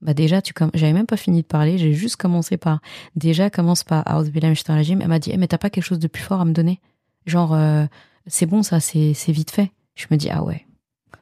Bah 0.02 0.14
déjà, 0.14 0.41
tu 0.41 0.54
comme 0.54 0.72
j'avais 0.74 0.93
même 0.93 1.06
pas 1.06 1.18
fini 1.18 1.41
de 1.41 1.47
parler, 1.47 1.78
j'ai 1.78 1.93
juste 1.93 2.16
commencé 2.16 2.58
par 2.58 2.80
déjà 3.16 3.50
commence 3.50 3.84
par. 3.84 4.04
Elle 4.08 5.08
m'a 5.08 5.20
dit, 5.20 5.32
eh, 5.34 5.38
mais 5.38 5.47
t'as 5.47 5.58
pas 5.58 5.70
quelque 5.70 5.84
chose 5.84 6.00
de 6.00 6.08
plus 6.08 6.24
fort 6.24 6.41
à 6.41 6.45
me 6.45 6.54
donner? 6.54 6.80
Genre, 7.26 7.54
euh, 7.54 7.86
c'est 8.28 8.45
bon 8.45 8.64
ça, 8.64 8.80
c'est 8.80 9.14
c'est 9.14 9.32
vite 9.32 9.52
fait. 9.52 9.72
Je 9.95 10.06
me 10.12 10.18
dis 10.18 10.30
ah 10.30 10.43
ouais, 10.43 10.66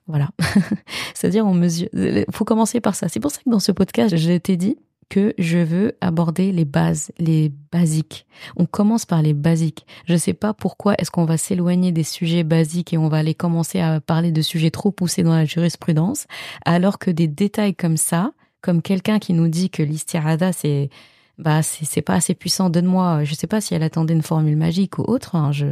voilà. 0.07 0.29
C'est-à-dire 1.13 1.45
on 1.45 1.53
mesure. 1.53 1.89
Faut 2.31 2.45
commencer 2.45 2.79
par 2.79 2.95
ça. 2.95 3.09
C'est 3.09 3.19
pour 3.19 3.31
ça 3.31 3.39
que 3.43 3.49
dans 3.49 3.59
ce 3.59 3.71
podcast, 3.71 4.15
je 4.15 4.37
t'ai 4.37 4.57
dit 4.57 4.77
que 5.09 5.33
je 5.37 5.57
veux 5.57 5.97
aborder 6.01 6.51
les 6.51 6.65
bases, 6.65 7.11
les 7.17 7.51
basiques. 7.71 8.25
On 8.55 8.65
commence 8.65 9.05
par 9.05 9.21
les 9.21 9.33
basiques. 9.33 9.85
Je 10.05 10.15
sais 10.15 10.33
pas 10.33 10.53
pourquoi 10.53 10.95
est-ce 10.97 11.11
qu'on 11.11 11.25
va 11.25 11.37
s'éloigner 11.37 11.91
des 11.91 12.03
sujets 12.03 12.43
basiques 12.43 12.93
et 12.93 12.97
on 12.97 13.07
va 13.07 13.17
aller 13.17 13.33
commencer 13.33 13.79
à 13.79 14.01
parler 14.01 14.31
de 14.31 14.41
sujets 14.41 14.71
trop 14.71 14.91
poussés 14.91 15.23
dans 15.23 15.35
la 15.35 15.45
jurisprudence, 15.45 16.27
alors 16.65 16.99
que 16.99 17.11
des 17.11 17.27
détails 17.27 17.75
comme 17.75 17.97
ça, 17.97 18.33
comme 18.61 18.81
quelqu'un 18.81 19.19
qui 19.19 19.33
nous 19.33 19.47
dit 19.47 19.69
que 19.69 19.83
l'istirada 19.83 20.51
c'est 20.53 20.89
bah 21.37 21.61
c'est 21.61 22.01
pas 22.01 22.15
assez 22.15 22.33
puissant, 22.33 22.69
donne-moi, 22.69 23.23
je 23.23 23.35
sais 23.35 23.47
pas 23.47 23.61
si 23.61 23.75
elle 23.75 23.83
attendait 23.83 24.13
une 24.13 24.23
formule 24.23 24.57
magique 24.57 24.97
ou 24.97 25.03
autre, 25.03 25.35
hein, 25.35 25.51
je 25.51 25.67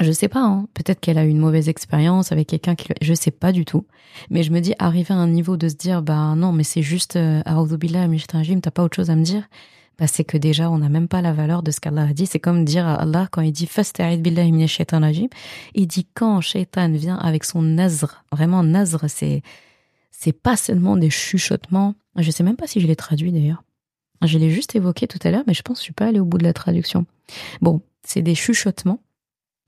je 0.00 0.10
sais 0.10 0.28
pas, 0.28 0.40
hein. 0.40 0.66
peut-être 0.74 0.98
qu'elle 0.98 1.18
a 1.18 1.24
eu 1.24 1.28
une 1.28 1.38
mauvaise 1.38 1.68
expérience 1.68 2.32
avec 2.32 2.48
quelqu'un 2.48 2.74
qui, 2.74 2.88
je 3.00 3.14
sais 3.14 3.30
pas 3.30 3.52
du 3.52 3.64
tout. 3.64 3.86
Mais 4.28 4.42
je 4.42 4.50
me 4.50 4.60
dis, 4.60 4.74
arriver 4.80 5.14
à 5.14 5.18
un 5.18 5.28
niveau 5.28 5.56
de 5.56 5.68
se 5.68 5.76
dire, 5.76 6.02
bah 6.02 6.34
non, 6.36 6.52
mais 6.52 6.64
c'est 6.64 6.82
juste, 6.82 7.14
euh, 7.16 7.42
t'as 7.44 8.70
pas 8.72 8.82
autre 8.82 8.96
chose 8.96 9.10
à 9.10 9.16
me 9.16 9.22
dire. 9.22 9.44
Bah, 9.98 10.08
c'est 10.08 10.24
que 10.24 10.36
déjà, 10.36 10.68
on 10.70 10.78
n'a 10.78 10.88
même 10.88 11.06
pas 11.06 11.22
la 11.22 11.32
valeur 11.32 11.62
de 11.62 11.70
ce 11.70 11.78
qu'Allah 11.78 12.08
a 12.08 12.12
dit. 12.12 12.26
C'est 12.26 12.40
comme 12.40 12.64
dire 12.64 12.86
à 12.86 12.94
Allah 12.94 13.28
quand 13.30 13.42
il 13.42 13.52
dit, 13.52 13.68
billahi 14.18 14.66
rajim. 14.90 15.28
Il 15.74 15.86
dit 15.86 16.06
quand 16.14 16.40
shaitan 16.40 16.90
vient 16.90 17.16
avec 17.16 17.44
son 17.44 17.62
nazr. 17.62 18.24
Vraiment, 18.32 18.64
nazr, 18.64 19.04
c'est, 19.08 19.42
c'est 20.10 20.32
pas 20.32 20.56
seulement 20.56 20.96
des 20.96 21.10
chuchotements. 21.10 21.94
Je 22.16 22.30
sais 22.30 22.42
même 22.42 22.56
pas 22.56 22.66
si 22.66 22.80
je 22.80 22.86
l'ai 22.86 22.96
traduit 22.96 23.32
d'ailleurs. 23.32 23.62
Je 24.22 24.38
l'ai 24.38 24.50
juste 24.50 24.74
évoqué 24.76 25.06
tout 25.06 25.18
à 25.22 25.30
l'heure, 25.30 25.44
mais 25.46 25.54
je 25.54 25.62
pense 25.62 25.78
que 25.78 25.80
je 25.80 25.84
suis 25.84 25.92
pas 25.92 26.06
allée 26.06 26.20
au 26.20 26.24
bout 26.24 26.38
de 26.38 26.44
la 26.44 26.52
traduction. 26.52 27.04
Bon, 27.60 27.82
c'est 28.02 28.22
des 28.22 28.34
chuchotements 28.34 29.00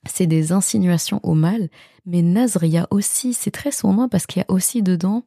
c'est 0.09 0.27
des 0.27 0.53
insinuations 0.53 1.21
au 1.23 1.35
mal, 1.35 1.69
mais 2.05 2.23
Nazr, 2.23 2.65
il 2.65 2.73
y 2.73 2.79
a 2.79 2.87
aussi, 2.91 3.35
c'est 3.35 3.51
très 3.51 3.71
sournois 3.71 4.09
parce 4.09 4.27
qu'il 4.27 4.41
y 4.41 4.45
a 4.49 4.53
aussi 4.53 4.83
dedans 4.83 5.25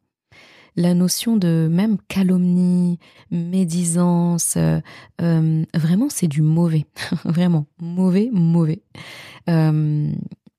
la 0.76 0.94
notion 0.94 1.36
de 1.36 1.68
même 1.70 1.98
calomnie, 2.08 2.98
médisance, 3.30 4.54
euh, 4.56 4.80
euh, 5.20 5.64
vraiment 5.74 6.08
c'est 6.08 6.28
du 6.28 6.42
mauvais, 6.42 6.86
vraiment 7.24 7.66
mauvais, 7.80 8.30
mauvais. 8.32 8.82
Euh, 9.48 10.12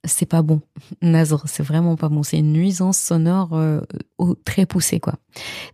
c'est 0.04 0.26
pas 0.26 0.41
bon. 0.41 0.62
Nazr, 1.02 1.43
c'est 1.45 1.64
vraiment 1.64 1.95
pas 1.95 2.10
bon. 2.10 2.24
C'est 2.24 2.39
une 2.39 2.54
nuisance 2.54 2.97
sonore 2.97 3.58
très 4.45 4.66
poussée, 4.66 4.99
quoi. 4.99 5.14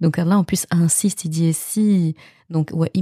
Donc 0.01 0.17
là, 0.17 0.37
en 0.37 0.43
plus, 0.43 0.65
insiste, 0.71 1.25
il 1.25 1.29
dit 1.29 1.53
si 1.53 2.15
donc, 2.49 2.71
wa. 2.73 2.87
C'est 2.93 3.01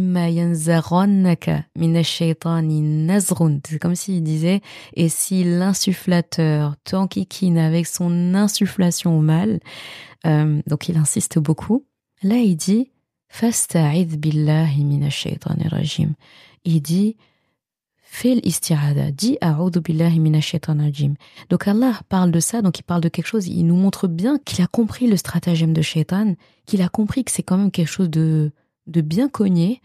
comme 3.80 3.96
s'il 3.96 4.24
disait, 4.24 4.62
et 4.96 5.10
si 5.10 5.44
l'insufflateur 5.44 6.76
t'enquiquine 6.84 7.58
avec 7.58 7.86
son 7.86 8.34
insufflation 8.34 9.18
au 9.18 9.22
mal, 9.22 9.60
euh, 10.26 10.62
donc 10.68 10.90
il 10.90 10.98
insiste 10.98 11.40
beaucoup. 11.40 11.86
Là, 12.24 12.38
il 12.38 12.56
dit, 12.56 12.92
fasta'id 13.30 14.20
billahi 14.20 15.02
rajim. 15.70 16.14
Il 16.64 16.82
dit, 16.82 17.18
fais 18.16 18.36
l'istirada, 18.36 19.12
billahi 19.12 20.22
rajim. 20.68 21.14
Donc 21.50 21.68
Allah 21.68 22.00
parle 22.10 22.32
de 22.32 22.40
ça, 22.40 22.62
donc 22.62 22.80
il 22.80 22.84
parle 22.84 23.02
de 23.02 23.10
quelque 23.10 23.28
chose, 23.28 23.48
il 23.48 23.66
nous 23.66 23.76
montre 23.76 24.08
bien 24.08 24.40
qu'il 24.40 24.64
a 24.64 24.68
compris 24.68 25.08
le 25.08 25.18
stratagème 25.18 25.74
de 25.74 25.82
shaitan, 25.82 26.36
qu'il 26.66 26.82
a 26.82 26.90
compris 26.90 27.24
que 27.24 27.32
c'est 27.32 27.44
quand 27.44 27.58
même 27.58 27.72
quelque 27.72 27.90
chose 27.90 28.10
de 28.10 28.52
de 28.88 29.02
bien 29.02 29.30
cogner. 29.30 29.82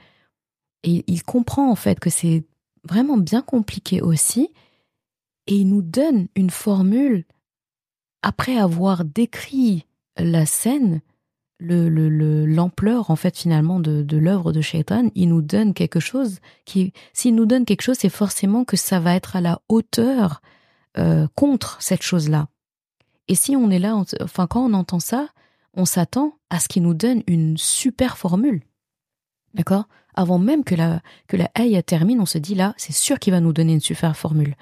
Et 0.83 1.05
il 1.07 1.23
comprend 1.23 1.71
en 1.71 1.75
fait 1.75 1.99
que 1.99 2.11
c'est 2.11 2.45
vraiment 2.85 3.17
bien 3.17 3.43
compliqué 3.43 4.01
aussi. 4.01 4.51
Et 5.47 5.57
il 5.57 5.69
nous 5.69 5.83
donne 5.83 6.29
une 6.37 6.51
formule 6.51 7.25
après 8.23 8.57
avoir 8.57 9.05
décrit 9.05 9.87
la 10.17 10.47
scène, 10.47 11.01
l'ampleur 11.61 13.05
le, 13.07 13.13
en 13.13 13.17
fait 13.17 13.37
finalement 13.37 13.81
de, 13.81 14.17
l'œuvre 14.17 14.53
de 14.53 14.61
Shaitan, 14.61 15.11
il 15.15 15.29
nous 15.29 15.43
donne 15.43 15.75
quelque 15.75 16.01
chose 16.01 16.39
qui, 16.65 16.93
s'il 17.13 17.35
nous 17.35 17.47
donne 17.47 17.65
quelque 17.65 17.83
chose, 17.83 17.99
c'est 17.99 18.09
forcément 18.09 18.65
que 18.65 18.77
ça 18.77 19.01
va 19.01 19.15
être 19.15 19.37
à 19.37 19.41
la 19.41 19.61
hauteur 19.69 20.41
euh, 20.99 21.27
contre 21.35 21.77
cette 21.81 22.03
chose-là. 22.03 22.49
Et 23.29 23.35
si 23.35 23.57
on 23.57 23.71
est 23.71 23.79
là, 23.79 24.03
enfin 24.21 24.47
quand 24.47 24.65
on 24.65 24.75
entend 24.75 25.01
ça, 25.01 25.29
on 25.75 25.85
s'attend 25.85 26.35
à 26.51 26.59
ce 26.59 26.69
qu'il 26.69 26.83
nous 26.83 26.95
donne 26.95 27.23
une 27.27 27.57
super 27.57 28.19
formule. 28.19 28.63
D'accord? 29.55 29.85
Avant 30.15 30.39
même 30.39 30.65
que 30.65 30.75
la, 30.75 31.01
que 31.29 31.37
la 31.37 31.51
haie 31.55 31.83
termine, 31.83 32.21
on 32.21 32.27
se 32.27 32.39
dit 32.39 32.55
là, 32.55 32.75
c'est 32.77 32.93
sûr 32.93 33.19
qu'il 33.19 33.33
va 33.33 33.41
nous 33.41 33.53
donner 33.53 33.75
une 33.75 33.81
super 33.81 34.17
formule. 34.17 34.57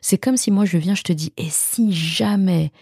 C'est 0.00 0.18
comme 0.18 0.36
si 0.36 0.50
moi 0.50 0.64
je 0.64 0.78
viens, 0.78 0.94
je 0.94 1.02
te 1.02 1.12
dis, 1.12 1.32
et 1.36 1.48
si 1.50 1.92
jamais 1.92 2.72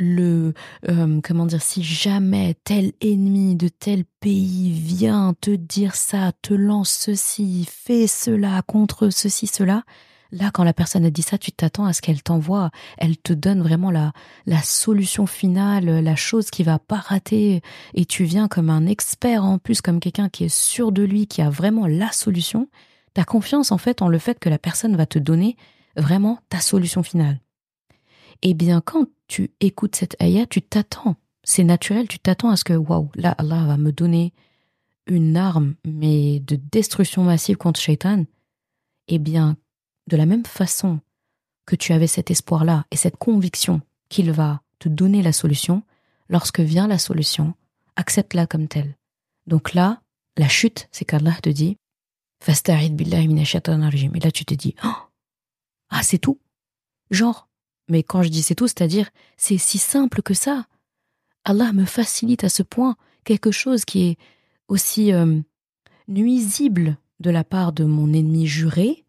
le 0.00 0.54
euh, 0.88 1.20
comment 1.22 1.46
dire 1.46 1.62
si 1.62 1.84
jamais 1.84 2.56
tel 2.64 2.92
ennemi 3.00 3.54
de 3.54 3.68
tel 3.68 4.04
pays 4.20 4.72
vient 4.72 5.34
te 5.40 5.50
dire 5.50 5.94
ça, 5.94 6.32
te 6.42 6.54
lance 6.54 6.90
ceci, 6.90 7.68
fait 7.70 8.06
cela 8.06 8.62
contre 8.66 9.10
ceci 9.10 9.46
cela, 9.46 9.84
Là, 10.32 10.50
quand 10.52 10.62
la 10.62 10.72
personne 10.72 11.04
a 11.04 11.10
dit 11.10 11.22
ça, 11.22 11.38
tu 11.38 11.50
t'attends 11.50 11.86
à 11.86 11.92
ce 11.92 12.02
qu'elle 12.02 12.22
t'envoie, 12.22 12.70
elle 12.98 13.16
te 13.16 13.32
donne 13.32 13.62
vraiment 13.62 13.90
la, 13.90 14.12
la 14.46 14.62
solution 14.62 15.26
finale, 15.26 15.86
la 15.86 16.14
chose 16.14 16.50
qui 16.50 16.62
va 16.62 16.78
pas 16.78 16.98
rater, 16.98 17.62
et 17.94 18.04
tu 18.04 18.24
viens 18.24 18.46
comme 18.46 18.70
un 18.70 18.86
expert 18.86 19.44
en 19.44 19.58
plus, 19.58 19.80
comme 19.80 19.98
quelqu'un 19.98 20.28
qui 20.28 20.44
est 20.44 20.54
sûr 20.54 20.92
de 20.92 21.02
lui, 21.02 21.26
qui 21.26 21.42
a 21.42 21.50
vraiment 21.50 21.86
la 21.88 22.12
solution. 22.12 22.68
T'as 23.12 23.24
confiance 23.24 23.72
en 23.72 23.78
fait 23.78 24.02
en 24.02 24.08
le 24.08 24.18
fait 24.18 24.38
que 24.38 24.48
la 24.48 24.58
personne 24.58 24.96
va 24.96 25.06
te 25.06 25.18
donner 25.18 25.56
vraiment 25.96 26.38
ta 26.48 26.60
solution 26.60 27.02
finale. 27.02 27.40
Eh 28.42 28.54
bien, 28.54 28.80
quand 28.80 29.06
tu 29.28 29.50
écoutes 29.60 29.96
cette 29.96 30.20
ayah, 30.20 30.46
tu 30.46 30.62
t'attends. 30.62 31.16
C'est 31.44 31.64
naturel, 31.64 32.08
tu 32.08 32.18
t'attends 32.18 32.50
à 32.50 32.56
ce 32.56 32.64
que, 32.64 32.72
waouh, 32.72 33.10
là, 33.14 33.32
Allah 33.38 33.64
va 33.66 33.76
me 33.76 33.92
donner 33.92 34.32
une 35.06 35.36
arme, 35.36 35.74
mais 35.84 36.40
de 36.40 36.56
destruction 36.56 37.24
massive 37.24 37.56
contre 37.56 37.80
Shaitan. 37.80 38.24
Eh 39.08 39.18
bien, 39.18 39.56
de 40.06 40.16
la 40.16 40.26
même 40.26 40.44
façon 40.44 41.00
que 41.66 41.76
tu 41.76 41.92
avais 41.92 42.06
cet 42.06 42.30
espoir-là 42.30 42.86
et 42.90 42.96
cette 42.96 43.16
conviction 43.16 43.80
qu'il 44.08 44.32
va 44.32 44.62
te 44.78 44.88
donner 44.88 45.22
la 45.22 45.32
solution, 45.32 45.82
lorsque 46.28 46.60
vient 46.60 46.88
la 46.88 46.98
solution, 46.98 47.54
accepte-la 47.96 48.46
comme 48.46 48.68
telle. 48.68 48.96
Donc 49.46 49.74
là, 49.74 50.02
la 50.36 50.48
chute, 50.48 50.88
c'est 50.90 51.04
qu'Allah 51.04 51.36
te 51.42 51.50
dit, 51.50 51.76
billahi 52.92 53.28
Et 54.14 54.20
là, 54.20 54.30
tu 54.30 54.44
te 54.44 54.54
dis, 54.54 54.74
oh, 54.84 54.88
ah, 55.90 56.02
c'est 56.02 56.18
tout. 56.18 56.40
Genre, 57.10 57.48
mais 57.90 58.02
quand 58.02 58.22
je 58.22 58.28
dis 58.28 58.42
c'est 58.42 58.54
tout, 58.54 58.68
c'est-à-dire, 58.68 59.10
c'est 59.36 59.58
si 59.58 59.78
simple 59.78 60.22
que 60.22 60.34
ça. 60.34 60.66
Allah 61.44 61.72
me 61.72 61.84
facilite 61.84 62.44
à 62.44 62.48
ce 62.48 62.62
point 62.62 62.96
quelque 63.24 63.50
chose 63.50 63.84
qui 63.84 64.08
est 64.08 64.18
aussi 64.68 65.12
euh, 65.12 65.40
nuisible 66.08 66.96
de 67.18 67.30
la 67.30 67.44
part 67.44 67.72
de 67.72 67.84
mon 67.84 68.12
ennemi 68.12 68.46
juré, 68.46 69.04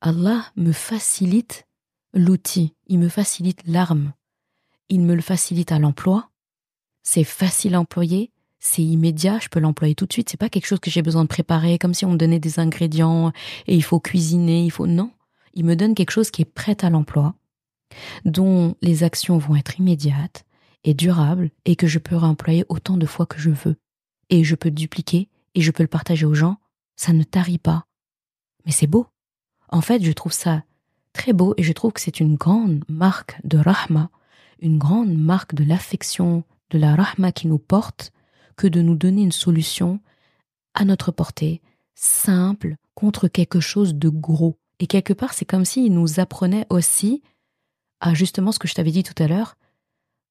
Allah 0.00 0.44
me 0.56 0.72
facilite 0.72 1.66
l'outil, 2.14 2.74
il 2.86 2.98
me 2.98 3.08
facilite 3.08 3.60
l'arme, 3.66 4.12
il 4.88 5.00
me 5.00 5.14
le 5.14 5.22
facilite 5.22 5.72
à 5.72 5.78
l'emploi. 5.78 6.30
C'est 7.02 7.24
facile 7.24 7.74
à 7.74 7.80
employer, 7.80 8.30
c'est 8.58 8.82
immédiat, 8.82 9.38
je 9.40 9.48
peux 9.48 9.60
l'employer 9.60 9.94
tout 9.94 10.06
de 10.06 10.12
suite. 10.12 10.28
C'est 10.30 10.36
pas 10.36 10.48
quelque 10.48 10.66
chose 10.66 10.80
que 10.80 10.90
j'ai 10.90 11.02
besoin 11.02 11.22
de 11.22 11.28
préparer, 11.28 11.78
comme 11.78 11.94
si 11.94 12.04
on 12.04 12.12
me 12.12 12.16
donnait 12.16 12.40
des 12.40 12.58
ingrédients 12.58 13.32
et 13.66 13.74
il 13.74 13.82
faut 13.82 14.00
cuisiner, 14.00 14.64
il 14.64 14.70
faut 14.70 14.86
non. 14.86 15.10
Il 15.54 15.64
me 15.64 15.76
donne 15.76 15.94
quelque 15.94 16.12
chose 16.12 16.30
qui 16.30 16.42
est 16.42 16.44
prêt 16.44 16.76
à 16.82 16.90
l'emploi, 16.90 17.34
dont 18.24 18.76
les 18.82 19.02
actions 19.02 19.38
vont 19.38 19.56
être 19.56 19.78
immédiates 19.78 20.44
et 20.84 20.94
durables 20.94 21.50
et 21.64 21.76
que 21.76 21.86
je 21.86 21.98
peux 21.98 22.16
réemployer 22.16 22.64
autant 22.68 22.96
de 22.96 23.06
fois 23.06 23.26
que 23.26 23.38
je 23.38 23.50
veux. 23.50 23.76
Et 24.30 24.44
je 24.44 24.54
peux 24.54 24.70
dupliquer 24.70 25.28
et 25.54 25.60
je 25.60 25.70
peux 25.70 25.82
le 25.82 25.88
partager 25.88 26.26
aux 26.26 26.34
gens. 26.34 26.56
Ça 26.96 27.12
ne 27.12 27.22
tarit 27.22 27.58
pas. 27.58 27.86
Mais 28.64 28.72
c'est 28.72 28.86
beau. 28.86 29.06
En 29.68 29.80
fait, 29.80 30.02
je 30.02 30.12
trouve 30.12 30.32
ça 30.32 30.64
très 31.12 31.32
beau 31.32 31.54
et 31.56 31.62
je 31.62 31.72
trouve 31.72 31.92
que 31.92 32.00
c'est 32.00 32.20
une 32.20 32.36
grande 32.36 32.84
marque 32.88 33.38
de 33.44 33.58
rahma, 33.58 34.10
une 34.60 34.78
grande 34.78 35.14
marque 35.14 35.54
de 35.54 35.64
l'affection, 35.64 36.44
de 36.70 36.78
la 36.78 36.94
rahma 36.94 37.32
qui 37.32 37.48
nous 37.48 37.58
porte, 37.58 38.12
que 38.56 38.66
de 38.66 38.82
nous 38.82 38.94
donner 38.94 39.22
une 39.22 39.32
solution 39.32 40.00
à 40.74 40.84
notre 40.84 41.10
portée, 41.10 41.62
simple, 41.94 42.76
contre 42.94 43.28
quelque 43.28 43.60
chose 43.60 43.94
de 43.94 44.08
gros. 44.08 44.58
Et 44.78 44.86
quelque 44.86 45.12
part, 45.12 45.34
c'est 45.34 45.44
comme 45.44 45.64
s'il 45.64 45.92
nous 45.92 46.20
apprenait 46.20 46.66
aussi 46.70 47.22
à 48.00 48.14
justement 48.14 48.52
ce 48.52 48.58
que 48.58 48.68
je 48.68 48.74
t'avais 48.74 48.90
dit 48.90 49.02
tout 49.02 49.20
à 49.22 49.28
l'heure, 49.28 49.56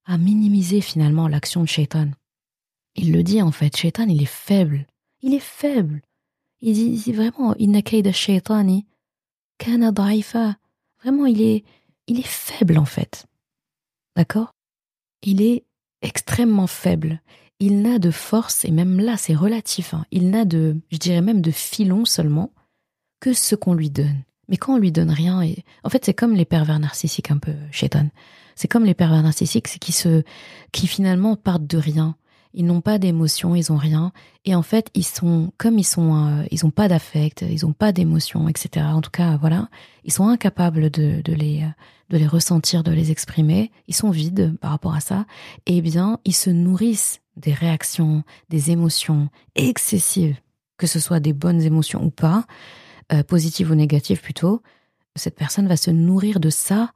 à 0.06 0.18
minimiser 0.18 0.82
finalement 0.82 1.28
l'action 1.28 1.62
de 1.62 1.68
Shaitan. 1.68 2.10
Il 2.96 3.12
le 3.12 3.24
dit 3.24 3.42
en 3.42 3.52
fait, 3.52 3.76
Shaitan, 3.76 4.08
il 4.08 4.22
est 4.22 4.26
faible. 4.26 4.86
Il 5.22 5.34
est 5.34 5.40
faible. 5.40 6.02
Il 6.62 6.74
dit, 6.74 7.14
vraiment, 7.14 7.56
inna 7.56 7.82
kayda 7.82 8.12
shaitani 8.12 8.86
kana 9.58 9.92
Vraiment, 9.92 11.26
il 11.26 11.42
est, 11.42 11.64
il 12.08 12.20
est 12.20 12.28
faible 12.28 12.78
en 12.78 12.86
fait. 12.86 13.26
D'accord? 14.16 14.52
Il 15.22 15.42
est 15.42 15.64
extrêmement 16.02 16.68
faible. 16.68 17.22
il 17.60 17.82
n'a 17.82 18.00
de 18.00 18.12
force, 18.12 18.66
et 18.66 18.72
même 18.72 19.00
là 19.00 19.18
c'est 19.18 19.36
relatif, 19.36 19.94
hein, 19.94 20.06
il 20.12 20.30
n'a 20.30 20.46
de, 20.46 20.80
je 20.92 20.98
dirais 20.98 21.22
même 21.22 21.42
de 21.42 21.52
filon 21.52 22.06
seulement, 22.06 22.54
que 23.20 23.34
ce 23.34 23.56
qu'on 23.56 23.74
lui 23.74 23.90
donne. 23.90 24.24
Mais 24.50 24.58
quand 24.58 24.74
on 24.74 24.78
lui 24.78 24.92
donne 24.92 25.12
rien, 25.12 25.42
et 25.42 25.64
en 25.84 25.90
fait 25.90 26.04
c'est 26.04 26.14
comme 26.14 26.36
les 26.36 26.46
pervers 26.46 26.80
narcissiques 26.80 27.32
un 27.32 27.38
peu, 27.38 27.54
chétan. 27.72 28.08
C'est 28.56 28.68
comme 28.68 28.84
les 28.84 28.94
pervers 28.94 29.24
narcissiques, 29.24 29.70
c'est 29.70 29.80
qui 29.80 29.94
se, 29.94 30.24
qui 30.74 30.88
finalement 30.88 31.38
partent 31.38 31.68
de 31.68 31.78
rien. 31.78 32.16
Ils 32.54 32.66
n'ont 32.66 32.82
pas 32.82 32.98
d'émotions, 32.98 33.56
ils 33.56 33.72
ont 33.72 33.78
rien, 33.78 34.12
et 34.44 34.56
en 34.56 34.64
fait 34.64 34.90
ils 34.96 35.06
sont 35.06 35.54
comme 35.58 35.78
ils 35.78 35.86
sont, 35.86 36.16
euh, 36.16 36.44
ils 36.50 36.66
ont 36.66 36.72
pas 36.72 36.88
d'affect, 36.88 37.46
ils 37.48 37.66
ont 37.66 37.74
pas 37.74 37.92
d'émotions, 37.92 38.50
etc. 38.50 38.88
En 38.90 39.02
tout 39.02 39.12
cas, 39.12 39.38
voilà, 39.38 39.70
ils 40.04 40.12
sont 40.12 40.28
incapables 40.28 40.90
de, 40.90 41.22
les, 41.28 41.64
de 42.10 42.18
les 42.18 42.28
ressentir, 42.28 42.82
de 42.84 42.92
les 42.92 43.12
exprimer. 43.12 43.72
Ils 43.88 43.96
sont 43.96 44.10
vides 44.10 44.58
par 44.58 44.72
rapport 44.72 44.96
à 44.96 45.00
ça. 45.00 45.26
Eh 45.68 45.82
bien, 45.82 46.20
ils 46.26 46.36
se 46.36 46.50
nourrissent 46.50 47.22
des 47.38 47.54
réactions, 47.54 48.24
des 48.50 48.72
émotions 48.72 49.30
excessives, 49.56 50.38
que 50.78 50.88
ce 50.88 51.00
soit 51.00 51.20
des 51.20 51.34
bonnes 51.34 51.62
émotions 51.62 52.04
ou 52.04 52.10
pas, 52.10 52.46
euh, 53.12 53.24
positives 53.24 53.72
ou 53.72 53.76
négatives 53.76 54.22
plutôt, 54.22 54.62
cette 55.16 55.36
personne 55.36 55.68
va 55.68 55.78
se 55.78 55.92
nourrir 55.92 56.40
de 56.40 56.50
ça 56.50 56.94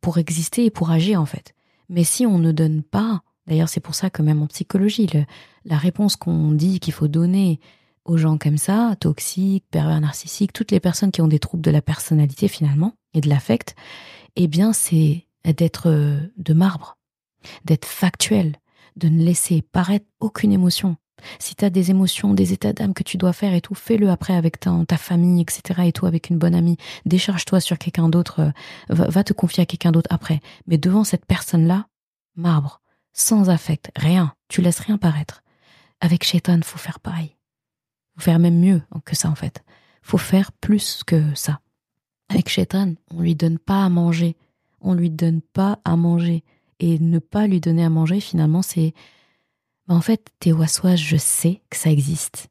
pour 0.00 0.18
exister 0.18 0.64
et 0.64 0.70
pour 0.70 0.90
agir 0.90 1.20
en 1.20 1.26
fait. 1.26 1.54
Mais 1.88 2.04
si 2.04 2.26
on 2.26 2.38
ne 2.38 2.52
donne 2.52 2.82
pas, 2.82 3.22
d'ailleurs 3.46 3.68
c'est 3.68 3.80
pour 3.80 3.94
ça 3.94 4.10
que 4.10 4.22
même 4.22 4.42
en 4.42 4.46
psychologie, 4.46 5.08
la 5.64 5.76
réponse 5.76 6.16
qu'on 6.16 6.52
dit 6.52 6.80
qu'il 6.80 6.92
faut 6.92 7.08
donner 7.08 7.60
aux 8.04 8.16
gens 8.16 8.38
comme 8.38 8.58
ça, 8.58 8.96
toxiques, 9.00 9.64
pervers 9.70 10.00
narcissiques, 10.00 10.52
toutes 10.52 10.70
les 10.70 10.80
personnes 10.80 11.10
qui 11.10 11.22
ont 11.22 11.28
des 11.28 11.38
troubles 11.38 11.64
de 11.64 11.70
la 11.70 11.82
personnalité 11.82 12.48
finalement 12.48 12.94
et 13.14 13.20
de 13.20 13.28
l'affect, 13.28 13.74
eh 14.36 14.46
bien 14.46 14.72
c'est 14.72 15.26
d'être 15.44 15.88
euh, 15.88 16.18
de 16.36 16.54
marbre, 16.54 16.96
d'être 17.64 17.86
factuel, 17.86 18.56
de 18.96 19.08
ne 19.08 19.22
laisser 19.22 19.62
paraître 19.62 20.06
aucune 20.20 20.52
émotion. 20.52 20.96
Si 21.38 21.54
tu 21.54 21.64
as 21.64 21.70
des 21.70 21.90
émotions, 21.90 22.34
des 22.34 22.52
états 22.52 22.72
d'âme 22.72 22.94
que 22.94 23.02
tu 23.02 23.16
dois 23.16 23.32
faire 23.32 23.54
et 23.54 23.60
tout, 23.60 23.74
fais-le 23.74 24.10
après 24.10 24.34
avec 24.34 24.60
ta, 24.60 24.96
famille, 24.96 25.40
etc. 25.40 25.82
et 25.84 25.92
tout, 25.92 26.06
avec 26.06 26.30
une 26.30 26.38
bonne 26.38 26.54
amie. 26.54 26.76
Décharge-toi 27.06 27.60
sur 27.60 27.78
quelqu'un 27.78 28.08
d'autre, 28.08 28.40
euh, 28.40 28.50
va, 28.88 29.24
te 29.24 29.32
confier 29.32 29.62
à 29.62 29.66
quelqu'un 29.66 29.92
d'autre 29.92 30.10
après. 30.12 30.40
Mais 30.66 30.78
devant 30.78 31.04
cette 31.04 31.26
personne-là, 31.26 31.86
marbre, 32.36 32.80
sans 33.12 33.48
affect, 33.48 33.90
rien, 33.96 34.34
tu 34.48 34.60
laisses 34.60 34.80
rien 34.80 34.98
paraître. 34.98 35.42
Avec 36.00 36.24
Shaitan, 36.24 36.60
faut 36.62 36.78
faire 36.78 37.00
pareil. 37.00 37.36
Faut 38.16 38.22
faire 38.22 38.38
même 38.38 38.58
mieux 38.58 38.82
que 39.04 39.16
ça, 39.16 39.30
en 39.30 39.34
fait. 39.34 39.64
Faut 40.02 40.18
faire 40.18 40.52
plus 40.52 41.02
que 41.06 41.34
ça. 41.34 41.60
Avec 42.28 42.48
Shaitan, 42.48 42.94
on 43.10 43.20
lui 43.20 43.34
donne 43.34 43.58
pas 43.58 43.84
à 43.84 43.88
manger. 43.88 44.36
On 44.80 44.94
lui 44.94 45.10
donne 45.10 45.40
pas 45.40 45.78
à 45.84 45.96
manger 45.96 46.44
et 46.80 46.98
ne 46.98 47.18
pas 47.18 47.46
lui 47.46 47.60
donner 47.60 47.84
à 47.84 47.90
manger, 47.90 48.20
finalement, 48.20 48.62
c'est 48.62 48.92
bah, 49.86 49.94
en 49.94 50.00
fait, 50.00 50.30
tes 50.38 50.52
waswas, 50.52 50.96
je 50.96 51.16
sais 51.16 51.62
que 51.70 51.76
ça 51.76 51.90
existe. 51.90 52.48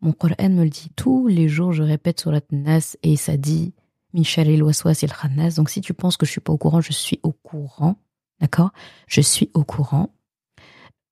Mon 0.00 0.12
Coran 0.12 0.50
me 0.50 0.64
le 0.64 0.70
dit 0.70 0.90
tous 0.94 1.26
les 1.26 1.48
jours, 1.48 1.72
je 1.72 1.82
répète 1.82 2.20
sur 2.20 2.30
la 2.30 2.40
Nas 2.52 2.96
et 3.02 3.16
ça 3.16 3.36
dit 3.36 3.72
Michel 4.12 4.48
el 4.48 4.62
waswas 4.62 5.02
il 5.02 5.12
khannas. 5.12 5.56
Donc 5.56 5.70
si 5.70 5.80
tu 5.80 5.94
penses 5.94 6.16
que 6.16 6.26
je 6.26 6.30
suis 6.30 6.40
pas 6.40 6.52
au 6.52 6.58
courant, 6.58 6.80
je 6.80 6.92
suis 6.92 7.20
au 7.22 7.32
courant. 7.32 7.96
D'accord? 8.40 8.70
Je 9.06 9.20
suis 9.20 9.50
au 9.54 9.64
courant. 9.64 10.14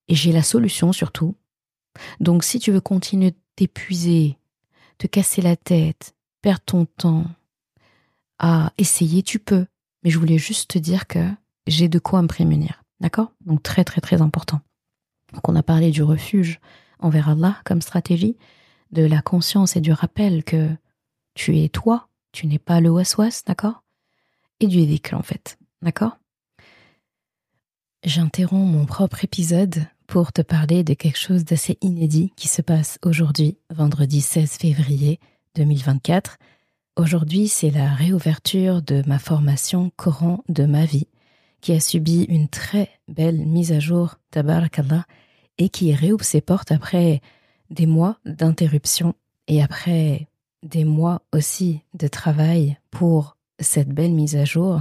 Et 0.08 0.14
j'ai 0.14 0.32
la 0.32 0.42
solution 0.42 0.92
surtout. 0.92 1.34
Donc 2.20 2.44
si 2.44 2.58
tu 2.58 2.70
veux 2.72 2.80
continuer 2.80 3.30
de 3.30 3.36
t'épuiser, 3.56 4.38
te 4.98 5.06
casser 5.06 5.42
la 5.42 5.56
tête, 5.56 6.14
perdre 6.42 6.62
ton 6.66 6.84
temps 6.86 7.26
à 8.38 8.72
essayer, 8.78 9.22
tu 9.22 9.38
peux. 9.38 9.66
Mais 10.02 10.10
je 10.10 10.18
voulais 10.18 10.38
juste 10.38 10.70
te 10.70 10.78
dire 10.78 11.06
que 11.06 11.30
j'ai 11.66 11.88
de 11.88 11.98
quoi 11.98 12.20
me 12.22 12.28
prémunir. 12.28 12.82
D'accord? 13.00 13.32
Donc 13.44 13.62
très 13.62 13.84
très 13.84 14.00
très 14.00 14.20
important. 14.20 14.60
Donc 15.34 15.48
on 15.48 15.56
a 15.56 15.62
parlé 15.62 15.90
du 15.90 16.02
refuge 16.02 16.60
envers 16.98 17.28
Allah 17.28 17.56
comme 17.64 17.82
stratégie, 17.82 18.36
de 18.92 19.04
la 19.04 19.20
conscience 19.20 19.76
et 19.76 19.80
du 19.80 19.92
rappel 19.92 20.44
que 20.44 20.70
tu 21.34 21.58
es 21.58 21.68
toi, 21.68 22.08
tu 22.32 22.46
n'es 22.46 22.58
pas 22.58 22.80
le 22.80 22.90
waswas, 22.90 23.42
d'accord? 23.46 23.82
Et 24.60 24.68
du 24.68 24.86
dhikr 24.86 25.14
en 25.14 25.22
fait, 25.22 25.58
d'accord? 25.82 26.18
J'interromps 28.04 28.70
mon 28.70 28.86
propre 28.86 29.24
épisode 29.24 29.86
pour 30.06 30.32
te 30.32 30.42
parler 30.42 30.84
de 30.84 30.94
quelque 30.94 31.18
chose 31.18 31.44
d'assez 31.44 31.78
inédit 31.80 32.32
qui 32.36 32.48
se 32.48 32.62
passe 32.62 32.98
aujourd'hui, 33.02 33.56
vendredi 33.70 34.20
16 34.20 34.52
février 34.52 35.18
2024. 35.56 36.36
Aujourd'hui, 36.96 37.48
c'est 37.48 37.70
la 37.70 37.92
réouverture 37.92 38.82
de 38.82 39.02
ma 39.06 39.18
formation 39.18 39.90
Coran 39.96 40.44
de 40.48 40.64
ma 40.64 40.84
vie 40.84 41.08
qui 41.60 41.72
a 41.72 41.80
subi 41.80 42.24
une 42.24 42.48
très 42.48 42.90
belle 43.08 43.46
mise 43.46 43.72
à 43.72 43.80
jour, 43.80 44.16
tabarakallah, 44.30 45.06
et 45.58 45.68
qui 45.68 45.94
réouvre 45.94 46.24
ses 46.24 46.40
portes 46.40 46.72
après 46.72 47.20
des 47.70 47.86
mois 47.86 48.18
d'interruption 48.24 49.14
et 49.48 49.62
après 49.62 50.28
des 50.62 50.84
mois 50.84 51.22
aussi 51.32 51.80
de 51.94 52.08
travail 52.08 52.78
pour 52.90 53.36
cette 53.60 53.90
belle 53.90 54.12
mise 54.12 54.36
à 54.36 54.44
jour. 54.44 54.80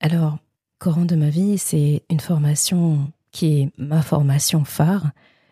Alors, 0.00 0.38
Coran 0.78 1.04
de 1.04 1.16
ma 1.16 1.30
vie, 1.30 1.58
c'est 1.58 2.02
une 2.10 2.20
formation 2.20 3.10
qui 3.30 3.60
est 3.60 3.70
ma 3.78 4.02
formation 4.02 4.64
phare, 4.64 5.10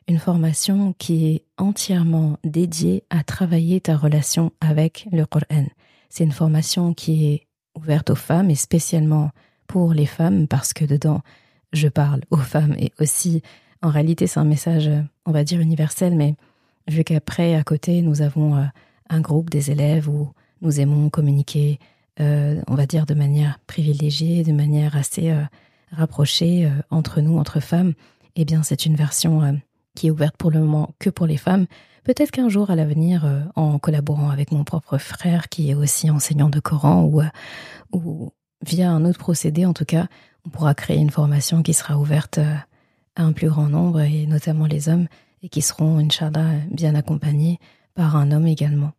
une 0.09 0.19
formation 0.19 0.95
qui 0.99 1.27
est 1.27 1.45
entièrement 1.59 2.39
dédiée 2.45 3.05
à 3.11 3.23
travailler 3.25 3.81
ta 3.81 3.97
relation 3.97 4.53
avec 4.61 5.09
le 5.13 5.25
Coran. 5.27 5.67
C'est 6.09 6.25
une 6.25 6.33
formation 6.33 6.93
qui 6.93 7.33
est 7.33 7.47
ouverte 7.75 8.11
aux 8.11 8.17
femmes 8.17 8.51
et 8.51 8.55
spécialement 8.55 9.31
pour 9.67 9.95
les 9.95 10.07
femmes 10.07 10.49
parce 10.49 10.73
que 10.73 10.85
dedans, 10.85 11.23
je 11.73 11.89
parle 11.89 12.21
aux 12.31 12.37
femmes 12.37 12.75
et 12.79 12.93
aussi, 13.01 13.43
en 13.83 13.91
réalité, 13.91 14.27
c'est 14.27 14.41
un 14.41 14.45
message, 14.45 14.91
on 15.27 15.33
va 15.33 15.45
dire, 15.45 15.61
universel, 15.61 16.15
mais 16.15 16.37
vu 16.89 17.05
qu'après, 17.05 17.55
à 17.55 17.63
côté, 17.63 18.03
nous 18.03 18.23
avons 18.23 18.57
euh, 18.57 18.65
un 19.09 19.21
groupe 19.21 19.51
des 19.51 19.71
élèves 19.71 20.09
où 20.09 20.31
nous 20.61 20.81
aimons 20.81 21.11
communiquer, 21.11 21.79
euh, 22.21 22.61
on 22.69 22.75
va 22.75 22.87
dire, 22.87 23.07
de 23.07 23.15
manière 23.15 23.59
privilégiée, 23.67 24.45
de 24.45 24.53
manière 24.53 24.97
assez 24.97 25.31
euh, 25.31 25.43
rapprochée 25.91 26.71
entre 26.91 27.21
nous, 27.21 27.39
entre 27.39 27.61
femmes, 27.61 27.93
eh 28.37 28.45
bien, 28.45 28.63
c'est 28.63 28.87
une 28.87 28.97
version 28.97 29.61
qui 29.95 30.07
est 30.07 30.11
ouverte 30.11 30.37
pour 30.39 30.51
le 30.51 30.61
moment 30.61 30.95
que 30.99 31.11
pour 31.11 31.27
les 31.27 31.37
femmes. 31.37 31.67
Peut-être 32.03 32.31
qu'un 32.31 32.49
jour 32.49 32.71
à 32.71 32.77
l'avenir, 32.77 33.27
en 33.57 33.79
collaborant 33.79 34.31
avec 34.31 34.53
mon 34.53 34.65
propre 34.65 34.97
frère 34.97 35.51
qui 35.51 35.71
est 35.71 35.75
aussi 35.75 36.11
enseignant 36.11 36.49
de 36.49 36.61
Coran 36.61 37.05
ou, 37.93 38.31
via 38.65 38.91
un 38.91 39.05
autre 39.05 39.19
procédé, 39.19 39.67
en 39.67 39.75
tout 39.75 39.85
cas, 39.85 40.07
on 40.47 40.51
pourra 40.51 40.75
créer 40.75 40.99
une 40.99 41.11
formation 41.11 41.63
qui 41.63 41.75
sera 41.75 41.99
ouverte 41.99 42.39
euh, 42.39 42.55
à 43.17 43.23
un 43.25 43.33
plus 43.33 43.49
grand 43.49 43.69
nombre, 43.69 44.01
et 44.01 44.27
notamment 44.27 44.67
les 44.67 44.89
hommes, 44.89 45.07
et 45.43 45.49
qui 45.49 45.63
seront, 45.63 45.99
Inch'Allah, 45.99 46.53
bien 46.71 46.95
accompagnés 46.95 47.59
par 47.95 48.17
un 48.17 48.31
homme 48.31 48.47
également. 48.47 48.93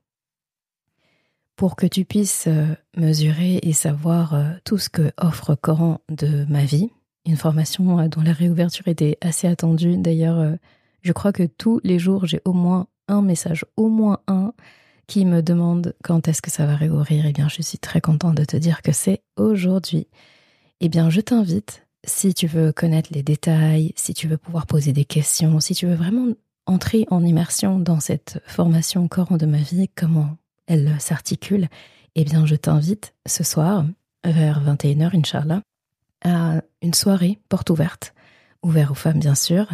Pour 1.55 1.75
que 1.75 1.85
tu 1.85 2.03
puisses 2.03 2.45
euh, 2.47 2.65
mesurer 2.97 3.59
et 3.61 3.73
savoir 3.73 4.33
euh, 4.33 4.51
tout 4.65 4.77
ce 4.77 4.89
que 4.89 5.11
offre 5.17 5.55
Coran 5.55 6.01
de 6.09 6.45
ma 6.49 6.65
vie, 6.65 6.89
une 7.25 7.37
formation 7.37 8.07
dont 8.07 8.21
la 8.21 8.33
réouverture 8.33 8.87
était 8.87 9.17
assez 9.21 9.47
attendue. 9.47 9.95
D'ailleurs, 9.97 10.57
je 11.01 11.13
crois 11.13 11.31
que 11.31 11.43
tous 11.43 11.79
les 11.83 11.97
jours, 11.97 12.25
j'ai 12.25 12.41
au 12.43 12.51
moins 12.51 12.87
un 13.07 13.21
message, 13.21 13.65
au 13.77 13.87
moins 13.87 14.19
un, 14.27 14.53
qui 15.07 15.25
me 15.25 15.41
demande 15.41 15.95
quand 16.03 16.27
est-ce 16.27 16.41
que 16.41 16.51
ça 16.51 16.65
va 16.65 16.75
réouvrir, 16.75 17.25
eh 17.25 17.33
bien, 17.33 17.49
je 17.49 17.61
suis 17.61 17.77
très 17.77 18.01
contente 18.01 18.35
de 18.35 18.45
te 18.45 18.57
dire 18.57 18.81
que 18.81 18.91
c'est 18.91 19.21
aujourd'hui. 19.35 20.07
Eh 20.79 20.89
bien, 20.89 21.09
je 21.09 21.21
t'invite, 21.21 21.85
si 22.03 22.33
tu 22.33 22.47
veux 22.47 22.71
connaître 22.71 23.09
les 23.13 23.23
détails, 23.23 23.93
si 23.95 24.13
tu 24.13 24.27
veux 24.27 24.37
pouvoir 24.37 24.65
poser 24.67 24.93
des 24.93 25.05
questions, 25.05 25.59
si 25.59 25.73
tu 25.73 25.87
veux 25.87 25.95
vraiment 25.95 26.27
entrer 26.65 27.05
en 27.09 27.23
immersion 27.23 27.79
dans 27.79 27.99
cette 27.99 28.41
formation 28.45 29.07
Coran 29.07 29.37
de 29.37 29.45
ma 29.45 29.57
vie, 29.57 29.89
comment 29.95 30.37
elle 30.67 30.95
s'articule, 30.99 31.67
eh 32.15 32.23
bien, 32.23 32.45
je 32.45 32.55
t'invite 32.55 33.13
ce 33.25 33.43
soir, 33.43 33.85
vers 34.23 34.63
21h, 34.63 35.17
Inch'Allah, 35.17 35.61
à 36.23 36.61
une 36.81 36.93
soirée 36.93 37.39
porte 37.49 37.69
ouverte, 37.69 38.13
ouverte 38.61 38.91
aux 38.91 38.95
femmes, 38.95 39.19
bien 39.19 39.35
sûr. 39.35 39.67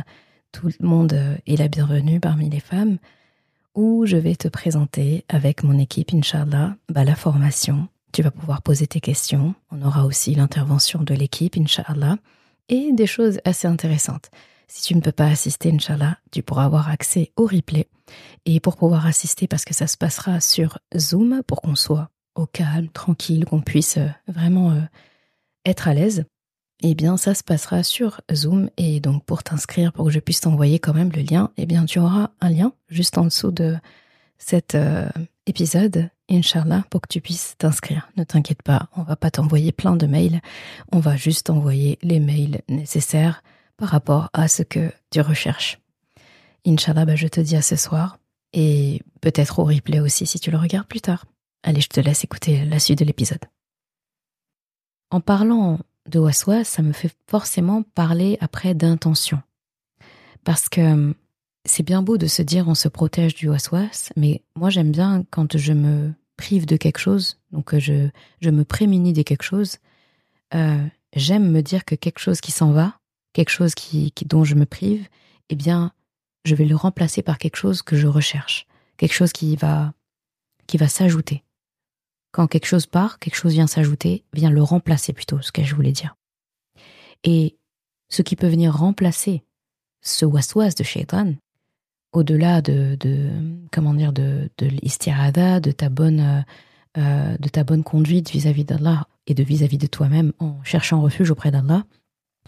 Tout 0.51 0.69
le 0.79 0.87
monde 0.87 1.13
est 1.45 1.57
la 1.57 1.67
bienvenue 1.67 2.19
parmi 2.19 2.49
les 2.49 2.59
femmes 2.59 2.97
où 3.75 4.05
je 4.05 4.17
vais 4.17 4.35
te 4.35 4.47
présenter 4.47 5.25
avec 5.29 5.63
mon 5.63 5.77
équipe, 5.77 6.13
Inch'Allah, 6.13 6.75
bah, 6.89 7.03
la 7.03 7.15
formation. 7.15 7.87
Tu 8.11 8.21
vas 8.23 8.31
pouvoir 8.31 8.61
poser 8.61 8.87
tes 8.87 8.99
questions. 8.99 9.53
On 9.71 9.81
aura 9.81 10.05
aussi 10.05 10.33
l'intervention 10.33 11.03
de 11.03 11.13
l'équipe, 11.13 11.55
Inch'Allah, 11.57 12.17
et 12.69 12.91
des 12.91 13.07
choses 13.07 13.39
assez 13.45 13.67
intéressantes. 13.67 14.31
Si 14.67 14.83
tu 14.83 14.95
ne 14.95 15.01
peux 15.01 15.11
pas 15.11 15.27
assister, 15.27 15.71
Inch'Allah, 15.71 16.17
tu 16.31 16.43
pourras 16.43 16.65
avoir 16.65 16.89
accès 16.89 17.31
au 17.35 17.45
replay. 17.45 17.87
Et 18.45 18.59
pour 18.59 18.77
pouvoir 18.77 19.05
assister, 19.05 19.47
parce 19.47 19.65
que 19.65 19.73
ça 19.73 19.87
se 19.87 19.97
passera 19.97 20.39
sur 20.39 20.79
Zoom, 20.97 21.41
pour 21.45 21.61
qu'on 21.61 21.75
soit 21.75 22.09
au 22.35 22.45
calme, 22.45 22.89
tranquille, 22.89 23.45
qu'on 23.45 23.61
puisse 23.61 23.97
euh, 23.97 24.07
vraiment 24.27 24.71
euh, 24.71 24.81
être 25.65 25.87
à 25.87 25.93
l'aise, 25.93 26.25
eh 26.81 26.95
bien, 26.95 27.17
ça 27.17 27.33
se 27.35 27.43
passera 27.43 27.83
sur 27.83 28.21
Zoom. 28.33 28.69
Et 28.77 28.99
donc, 28.99 29.25
pour 29.25 29.43
t'inscrire, 29.43 29.91
pour 29.91 30.05
que 30.05 30.11
je 30.11 30.19
puisse 30.19 30.41
t'envoyer 30.41 30.79
quand 30.79 30.93
même 30.93 31.11
le 31.11 31.21
lien, 31.21 31.51
eh 31.57 31.65
bien, 31.65 31.85
tu 31.85 31.99
auras 31.99 32.29
un 32.39 32.49
lien 32.49 32.73
juste 32.87 33.17
en 33.17 33.25
dessous 33.25 33.51
de 33.51 33.75
cet 34.37 34.75
euh, 34.75 35.09
épisode, 35.49 36.09
Inch'Allah, 36.29 36.83
pour 36.89 37.01
que 37.01 37.07
tu 37.09 37.21
puisses 37.21 37.55
t'inscrire. 37.57 38.09
Ne 38.17 38.23
t'inquiète 38.23 38.61
pas, 38.61 38.87
on 38.95 39.01
va 39.01 39.15
pas 39.15 39.31
t'envoyer 39.31 39.71
plein 39.71 39.95
de 39.95 40.05
mails. 40.05 40.41
On 40.91 40.99
va 40.99 41.17
juste 41.17 41.47
t'envoyer 41.47 41.97
les 42.01 42.19
mails 42.19 42.61
nécessaires 42.69 43.43
par 43.75 43.89
rapport 43.89 44.29
à 44.33 44.47
ce 44.47 44.63
que 44.63 44.91
tu 45.09 45.21
recherches. 45.21 45.79
Inch'Allah, 46.65 47.05
bah, 47.05 47.15
je 47.15 47.27
te 47.27 47.39
dis 47.39 47.55
à 47.55 47.61
ce 47.61 47.75
soir 47.75 48.19
et 48.53 49.01
peut-être 49.21 49.59
au 49.59 49.63
replay 49.63 49.99
aussi 49.99 50.25
si 50.25 50.39
tu 50.39 50.51
le 50.51 50.57
regardes 50.57 50.87
plus 50.87 51.01
tard. 51.01 51.25
Allez, 51.63 51.81
je 51.81 51.89
te 51.89 51.99
laisse 51.99 52.23
écouter 52.23 52.63
la 52.65 52.79
suite 52.79 52.99
de 52.99 53.05
l'épisode. 53.05 53.43
En 55.11 55.21
parlant 55.21 55.79
de 56.07 56.19
waswas, 56.19 56.63
ça 56.63 56.81
me 56.81 56.93
fait 56.93 57.13
forcément 57.27 57.81
parler 57.81 58.37
après 58.39 58.75
d'intention. 58.75 59.41
Parce 60.43 60.69
que 60.69 61.15
c'est 61.65 61.83
bien 61.83 62.01
beau 62.01 62.17
de 62.17 62.27
se 62.27 62.41
dire 62.41 62.67
on 62.67 62.75
se 62.75 62.87
protège 62.87 63.35
du 63.35 63.49
waswas, 63.49 64.11
mais 64.15 64.43
moi 64.55 64.69
j'aime 64.69 64.91
bien 64.91 65.25
quand 65.29 65.57
je 65.57 65.73
me 65.73 66.13
prive 66.37 66.65
de 66.65 66.77
quelque 66.77 66.99
chose, 66.99 67.37
donc 67.51 67.77
je, 67.77 68.09
je 68.41 68.49
me 68.49 68.63
prémunis 68.63 69.13
de 69.13 69.23
quelque 69.23 69.43
chose, 69.43 69.77
euh, 70.53 70.85
j'aime 71.15 71.51
me 71.51 71.61
dire 71.61 71.85
que 71.85 71.95
quelque 71.95 72.19
chose 72.19 72.41
qui 72.41 72.51
s'en 72.51 72.71
va, 72.71 72.99
quelque 73.33 73.49
chose 73.49 73.75
qui, 73.75 74.13
dont 74.25 74.43
je 74.43 74.55
me 74.55 74.65
prive, 74.65 75.07
eh 75.49 75.55
bien, 75.55 75.91
je 76.45 76.55
vais 76.55 76.65
le 76.65 76.75
remplacer 76.75 77.21
par 77.21 77.37
quelque 77.37 77.57
chose 77.57 77.81
que 77.81 77.97
je 77.97 78.07
recherche, 78.07 78.67
quelque 78.97 79.13
chose 79.13 79.33
qui 79.33 79.55
va, 79.55 79.93
qui 80.67 80.77
va 80.77 80.87
s'ajouter. 80.87 81.43
Quand 82.31 82.47
quelque 82.47 82.67
chose 82.67 82.85
part, 82.85 83.19
quelque 83.19 83.35
chose 83.35 83.53
vient 83.53 83.67
s'ajouter, 83.67 84.23
vient 84.33 84.51
le 84.51 84.61
remplacer 84.63 85.13
plutôt, 85.13 85.41
ce 85.41 85.51
que 85.51 85.63
je 85.63 85.75
voulais 85.75 85.91
dire. 85.91 86.15
Et 87.23 87.57
ce 88.09 88.21
qui 88.21 88.35
peut 88.35 88.47
venir 88.47 88.75
remplacer 88.75 89.43
ce 90.01 90.25
waswas 90.25 90.75
de 90.75 90.83
shaitan, 90.83 91.33
au-delà 92.11 92.61
de, 92.61 92.95
de, 92.99 93.29
comment 93.71 93.93
dire, 93.93 94.13
de, 94.13 94.49
de 94.57 94.67
de 95.59 95.71
ta 95.71 95.89
bonne, 95.89 96.19
euh, 96.19 96.41
euh, 96.97 97.37
de 97.37 97.49
ta 97.49 97.63
bonne 97.63 97.83
conduite 97.83 98.31
vis-à-vis 98.31 98.65
d'Allah 98.65 99.07
et 99.27 99.33
de 99.33 99.43
vis-à-vis 99.43 99.77
-vis 99.77 99.81
de 99.81 99.87
toi-même 99.87 100.33
en 100.39 100.63
cherchant 100.63 101.01
refuge 101.01 101.31
auprès 101.31 101.51
d'Allah, 101.51 101.83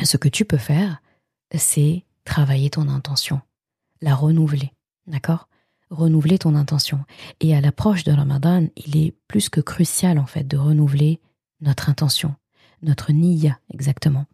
ce 0.04 0.18
que 0.18 0.30
tu 0.30 0.46
peux 0.46 0.58
faire, 0.58 1.02
c'est 1.56 2.06
travailler 2.26 2.70
ton 2.70 2.88
intention, 2.88 3.42
la 4.02 4.16
renouveler, 4.16 4.72
d'accord? 5.08 5.48
Renouveler 5.90 6.38
ton 6.40 6.56
intention. 6.56 7.04
Et 7.42 7.56
à 7.56 7.62
l'approche 7.62 8.04
de 8.04 8.12
Ramadan, 8.12 8.68
il 8.78 8.96
est 8.98 9.14
plus 9.28 9.50
que 9.50 9.60
crucial 9.60 10.18
en 10.18 10.26
fait 10.26 10.48
de 10.48 10.58
renouveler 10.58 11.20
notre 11.60 11.90
intention, 11.90 12.36
notre 12.82 13.12
niya 13.12 13.60
exactement, 13.74 14.26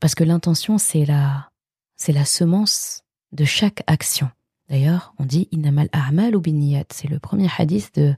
parce 0.00 0.14
que 0.14 0.24
l'intention 0.24 0.78
c'est 0.78 1.06
la 1.06 1.50
c'est 1.96 2.12
la 2.12 2.24
semence 2.24 3.02
de 3.32 3.44
chaque 3.44 3.82
action. 3.86 4.30
D'ailleurs, 4.70 5.12
on 5.18 5.24
dit 5.24 5.48
inamal 5.50 5.88
a'mal 5.92 6.34
ou 6.34 6.40
biniyat, 6.40 6.84
c'est 6.90 7.08
le 7.08 7.18
premier 7.18 7.48
hadith 7.58 7.94
de 7.96 8.14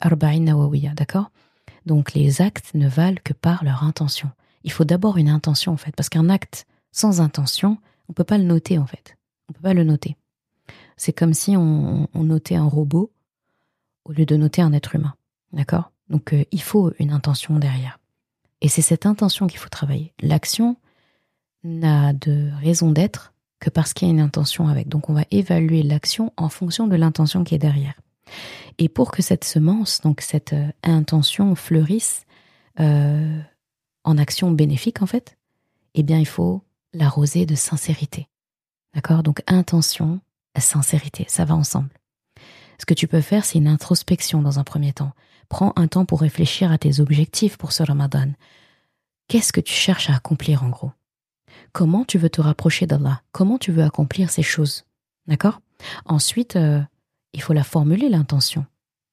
Arba'in 0.00 0.40
Nawawiya, 0.40 0.92
d'accord? 0.94 1.30
Donc 1.86 2.12
les 2.12 2.42
actes 2.42 2.74
ne 2.74 2.88
valent 2.88 3.20
que 3.24 3.32
par 3.32 3.64
leur 3.64 3.84
intention 3.84 4.30
il 4.64 4.72
faut 4.72 4.84
d'abord 4.84 5.16
une 5.16 5.28
intention 5.28 5.72
en 5.72 5.76
fait, 5.76 5.94
parce 5.94 6.08
qu'un 6.08 6.28
acte 6.28 6.66
sans 6.90 7.20
intention, 7.20 7.78
on 8.08 8.12
peut 8.12 8.24
pas 8.24 8.38
le 8.38 8.44
noter 8.44 8.78
en 8.78 8.86
fait. 8.86 9.16
On 9.48 9.52
peut 9.52 9.62
pas 9.62 9.74
le 9.74 9.84
noter. 9.84 10.16
C'est 10.96 11.12
comme 11.12 11.34
si 11.34 11.56
on, 11.56 12.08
notait 12.14 12.54
un 12.54 12.66
robot 12.66 13.12
au 14.04 14.12
lieu 14.12 14.26
de 14.26 14.36
noter 14.36 14.62
un 14.62 14.72
être 14.72 14.94
humain. 14.94 15.14
D'accord? 15.52 15.90
Donc 16.08 16.32
euh, 16.32 16.44
il 16.52 16.62
faut 16.62 16.92
une 16.98 17.12
intention 17.12 17.58
derrière. 17.58 17.98
Et 18.60 18.68
c'est 18.68 18.82
cette 18.82 19.06
intention 19.06 19.46
qu'il 19.46 19.58
faut 19.58 19.68
travailler. 19.68 20.12
L'action 20.20 20.76
n'a 21.64 22.12
de 22.12 22.50
raison 22.60 22.90
d'être 22.90 23.32
que 23.62 23.70
parce 23.70 23.94
qu'il 23.94 24.08
y 24.08 24.10
a 24.10 24.14
une 24.14 24.20
intention 24.20 24.68
avec. 24.68 24.88
Donc 24.88 25.08
on 25.08 25.14
va 25.14 25.24
évaluer 25.30 25.82
l'action 25.82 26.32
en 26.36 26.48
fonction 26.48 26.88
de 26.88 26.96
l'intention 26.96 27.44
qui 27.44 27.54
est 27.54 27.58
derrière. 27.58 27.94
Et 28.78 28.88
pour 28.88 29.12
que 29.12 29.22
cette 29.22 29.44
semence, 29.44 30.00
donc 30.00 30.20
cette 30.20 30.52
euh, 30.52 30.70
intention 30.82 31.54
fleurisse, 31.54 32.24
euh, 32.80 33.40
en 34.04 34.18
action 34.18 34.50
bénéfique 34.50 35.00
en 35.00 35.06
fait, 35.06 35.38
eh 35.94 36.02
bien 36.02 36.18
il 36.18 36.26
faut 36.26 36.62
l'arroser 36.92 37.46
de 37.46 37.54
sincérité. 37.54 38.28
D'accord? 38.94 39.22
Donc 39.22 39.42
intention, 39.46 40.20
sincérité, 40.58 41.24
ça 41.28 41.44
va 41.44 41.54
ensemble. 41.54 41.90
Ce 42.78 42.84
que 42.84 42.94
tu 42.94 43.06
peux 43.06 43.20
faire, 43.20 43.44
c'est 43.44 43.58
une 43.58 43.68
introspection 43.68 44.42
dans 44.42 44.58
un 44.58 44.64
premier 44.64 44.92
temps. 44.92 45.12
Prends 45.48 45.72
un 45.76 45.86
temps 45.86 46.04
pour 46.04 46.20
réfléchir 46.20 46.72
à 46.72 46.78
tes 46.78 46.98
objectifs 46.98 47.56
pour 47.56 47.70
ce 47.72 47.84
Ramadan. 47.84 48.32
Qu'est-ce 49.28 49.52
que 49.52 49.60
tu 49.60 49.72
cherches 49.72 50.10
à 50.10 50.16
accomplir 50.16 50.64
en 50.64 50.68
gros? 50.68 50.90
Comment 51.72 52.04
tu 52.04 52.18
veux 52.18 52.30
te 52.30 52.40
rapprocher 52.40 52.86
d'Allah? 52.86 53.22
Comment 53.32 53.58
tu 53.58 53.72
veux 53.72 53.82
accomplir 53.82 54.30
ces 54.30 54.42
choses? 54.42 54.84
D'accord? 55.26 55.60
Ensuite, 56.04 56.56
euh, 56.56 56.80
il 57.32 57.42
faut 57.42 57.52
la 57.52 57.64
formuler 57.64 58.08
l'intention. 58.08 58.66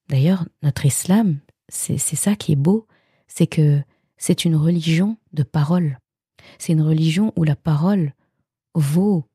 D'ailleurs, 0.09 0.45
notre 0.63 0.85
islam, 0.85 1.39
c'est 1.69 1.97
ça 1.97 2.35
qui 2.35 2.53
est 2.53 2.57
beau, 2.57 2.87
c'est 3.27 3.47
que 3.47 3.81
c'est 4.17 4.43
une 4.43 4.55
religion 4.55 5.17
de 5.33 5.43
parole. 5.43 5.99
C'est 6.57 6.73
une 6.73 6.81
religion 6.81 7.31
où 7.35 7.43
la 7.43 7.55
parole 7.55 8.13
vaut 8.75 9.25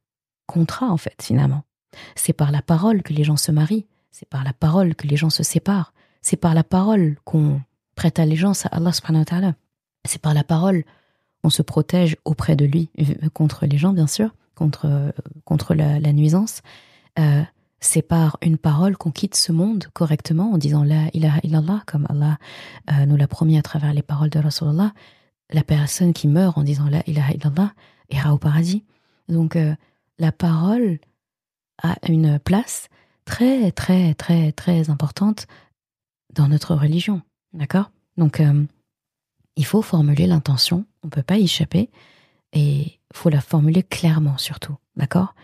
contrat, 0.46 0.90
en 0.90 0.96
fait, 0.96 1.22
finalement. 1.22 1.62
C'est 2.16 2.32
par 2.32 2.50
la 2.50 2.60
parole 2.60 3.02
que 3.02 3.12
les 3.12 3.24
gens 3.24 3.36
se 3.36 3.52
marient, 3.52 3.86
c'est 4.10 4.28
par 4.28 4.44
la 4.44 4.52
parole 4.52 4.94
que 4.94 5.06
les 5.06 5.16
gens 5.16 5.30
se 5.30 5.42
séparent, 5.42 5.94
c'est 6.22 6.36
par 6.36 6.54
la 6.54 6.64
parole 6.64 7.16
qu'on 7.24 7.60
prête 7.94 8.18
allégeance 8.18 8.66
à 8.66 8.70
Allah. 8.70 8.92
C'est 8.92 10.20
par 10.20 10.34
la 10.34 10.44
parole 10.44 10.84
qu'on 11.44 11.50
se 11.50 11.60
protège 11.60 12.16
auprès 12.24 12.56
de 12.56 12.64
lui, 12.64 12.88
euh, 12.98 13.28
contre 13.34 13.66
les 13.66 13.76
gens, 13.76 13.92
bien 13.92 14.06
sûr, 14.06 14.34
contre, 14.54 15.12
contre 15.44 15.74
la, 15.74 16.12
nuisance. 16.14 16.62
Euh, 17.18 17.42
c'est 17.80 18.00
par 18.00 18.38
une 18.40 18.56
parole 18.56 18.96
qu'on 18.96 19.10
quitte 19.10 19.34
ce 19.34 19.52
monde 19.52 19.84
correctement 19.92 20.52
en 20.52 20.56
disant 20.56 20.84
La 20.84 21.08
ilaha 21.12 21.40
illallah, 21.42 21.82
comme 21.86 22.06
Allah 22.08 22.38
euh, 22.90 23.04
nous 23.04 23.16
l'a 23.16 23.28
promis 23.28 23.58
à 23.58 23.62
travers 23.62 23.92
les 23.92 24.00
paroles 24.00 24.30
de 24.30 24.38
Rasulullah. 24.38 24.94
La 25.50 25.62
personne 25.62 26.14
qui 26.14 26.26
meurt 26.26 26.56
en 26.56 26.62
disant 26.62 26.86
La 26.88 27.02
ilaha 27.06 27.34
illallah 27.34 27.74
ira 28.08 28.32
au 28.32 28.38
paradis. 28.38 28.84
Donc 29.28 29.54
euh, 29.54 29.74
la 30.18 30.32
parole 30.32 30.98
a 31.82 31.96
une 32.08 32.38
place 32.38 32.88
très, 33.26 33.70
très, 33.70 34.14
très, 34.14 34.52
très 34.52 34.88
importante 34.88 35.46
dans 36.32 36.48
notre 36.48 36.74
religion. 36.74 37.20
D'accord? 37.52 37.90
Donc 38.16 38.40
euh, 38.40 38.64
il 39.56 39.64
faut 39.64 39.82
formuler 39.82 40.26
l'intention, 40.26 40.84
on 41.02 41.08
ne 41.08 41.10
peut 41.10 41.22
pas 41.22 41.38
y 41.38 41.44
échapper, 41.44 41.90
et 42.52 42.80
il 42.82 43.16
faut 43.16 43.30
la 43.30 43.40
formuler 43.40 43.82
clairement 43.82 44.38
surtout. 44.38 44.76
D'accord? 44.96 45.34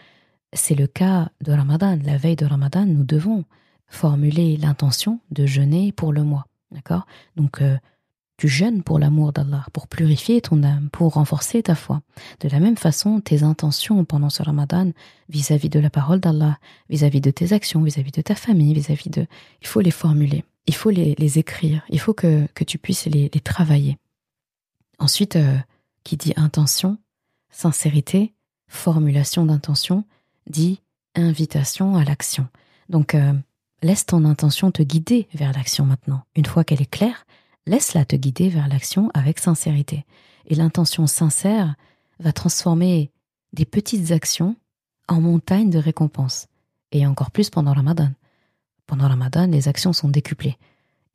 C'est 0.52 0.74
le 0.74 0.86
cas 0.86 1.30
de 1.42 1.52
Ramadan. 1.52 1.98
La 2.04 2.16
veille 2.16 2.36
de 2.36 2.46
Ramadan, 2.46 2.86
nous 2.86 3.04
devons 3.04 3.44
formuler 3.86 4.56
l'intention 4.56 5.20
de 5.30 5.46
jeûner 5.46 5.92
pour 5.92 6.12
le 6.12 6.22
mois. 6.22 6.46
D'accord? 6.70 7.06
Donc, 7.36 7.60
euh, 7.60 7.76
tu 8.36 8.48
jeûnes 8.48 8.82
pour 8.82 8.98
l'amour 8.98 9.32
d'Allah, 9.32 9.66
pour 9.72 9.86
purifier 9.86 10.40
ton 10.40 10.62
âme, 10.62 10.88
pour 10.90 11.12
renforcer 11.12 11.62
ta 11.62 11.74
foi. 11.74 12.00
De 12.40 12.48
la 12.48 12.58
même 12.58 12.76
façon, 12.76 13.20
tes 13.20 13.42
intentions 13.42 14.04
pendant 14.06 14.30
ce 14.30 14.42
Ramadan 14.42 14.92
vis-à-vis 15.28 15.68
de 15.68 15.78
la 15.78 15.90
parole 15.90 16.20
d'Allah, 16.20 16.58
vis-à-vis 16.88 17.20
de 17.20 17.30
tes 17.30 17.52
actions, 17.52 17.82
vis-à-vis 17.82 18.12
de 18.12 18.22
ta 18.22 18.34
famille, 18.34 18.72
vis-à-vis 18.72 19.10
de... 19.10 19.26
Il 19.60 19.66
faut 19.66 19.80
les 19.80 19.90
formuler, 19.90 20.44
il 20.70 20.74
faut 20.76 20.90
les, 20.90 21.38
écrire, 21.40 21.82
il 21.88 21.98
faut 21.98 22.14
que, 22.14 22.46
tu 22.64 22.78
puisses 22.78 23.06
les, 23.06 23.28
travailler. 23.28 23.98
Ensuite, 25.00 25.34
euh, 25.34 25.56
qui 26.04 26.16
dit 26.16 26.32
intention, 26.36 26.96
sincérité, 27.50 28.34
formulation 28.68 29.44
d'intention, 29.44 30.04
dit 30.48 30.80
invitation 31.16 31.96
à 31.96 32.04
l'action. 32.04 32.46
Donc, 32.88 33.16
euh, 33.16 33.32
laisse 33.82 34.06
ton 34.06 34.24
intention 34.24 34.70
te 34.70 34.84
guider 34.84 35.26
vers 35.34 35.52
l'action 35.52 35.86
maintenant. 35.86 36.22
Une 36.36 36.46
fois 36.46 36.62
qu'elle 36.62 36.82
est 36.82 36.90
claire, 36.90 37.26
laisse-la 37.66 38.04
te 38.04 38.14
guider 38.14 38.48
vers 38.48 38.68
l'action 38.68 39.10
avec 39.12 39.40
sincérité. 39.40 40.06
Et 40.46 40.54
l'intention 40.54 41.08
sincère 41.08 41.74
va 42.20 42.32
transformer 42.32 43.10
des 43.54 43.64
petites 43.64 44.12
actions 44.12 44.54
en 45.08 45.20
montagnes 45.20 45.70
de 45.70 45.80
récompenses. 45.80 46.46
Et 46.92 47.08
encore 47.08 47.32
plus 47.32 47.50
pendant 47.50 47.72
Ramadan. 47.72 48.12
Pendant 48.90 49.06
Ramadan, 49.06 49.46
les 49.46 49.68
actions 49.68 49.92
sont 49.92 50.08
décuplées. 50.08 50.58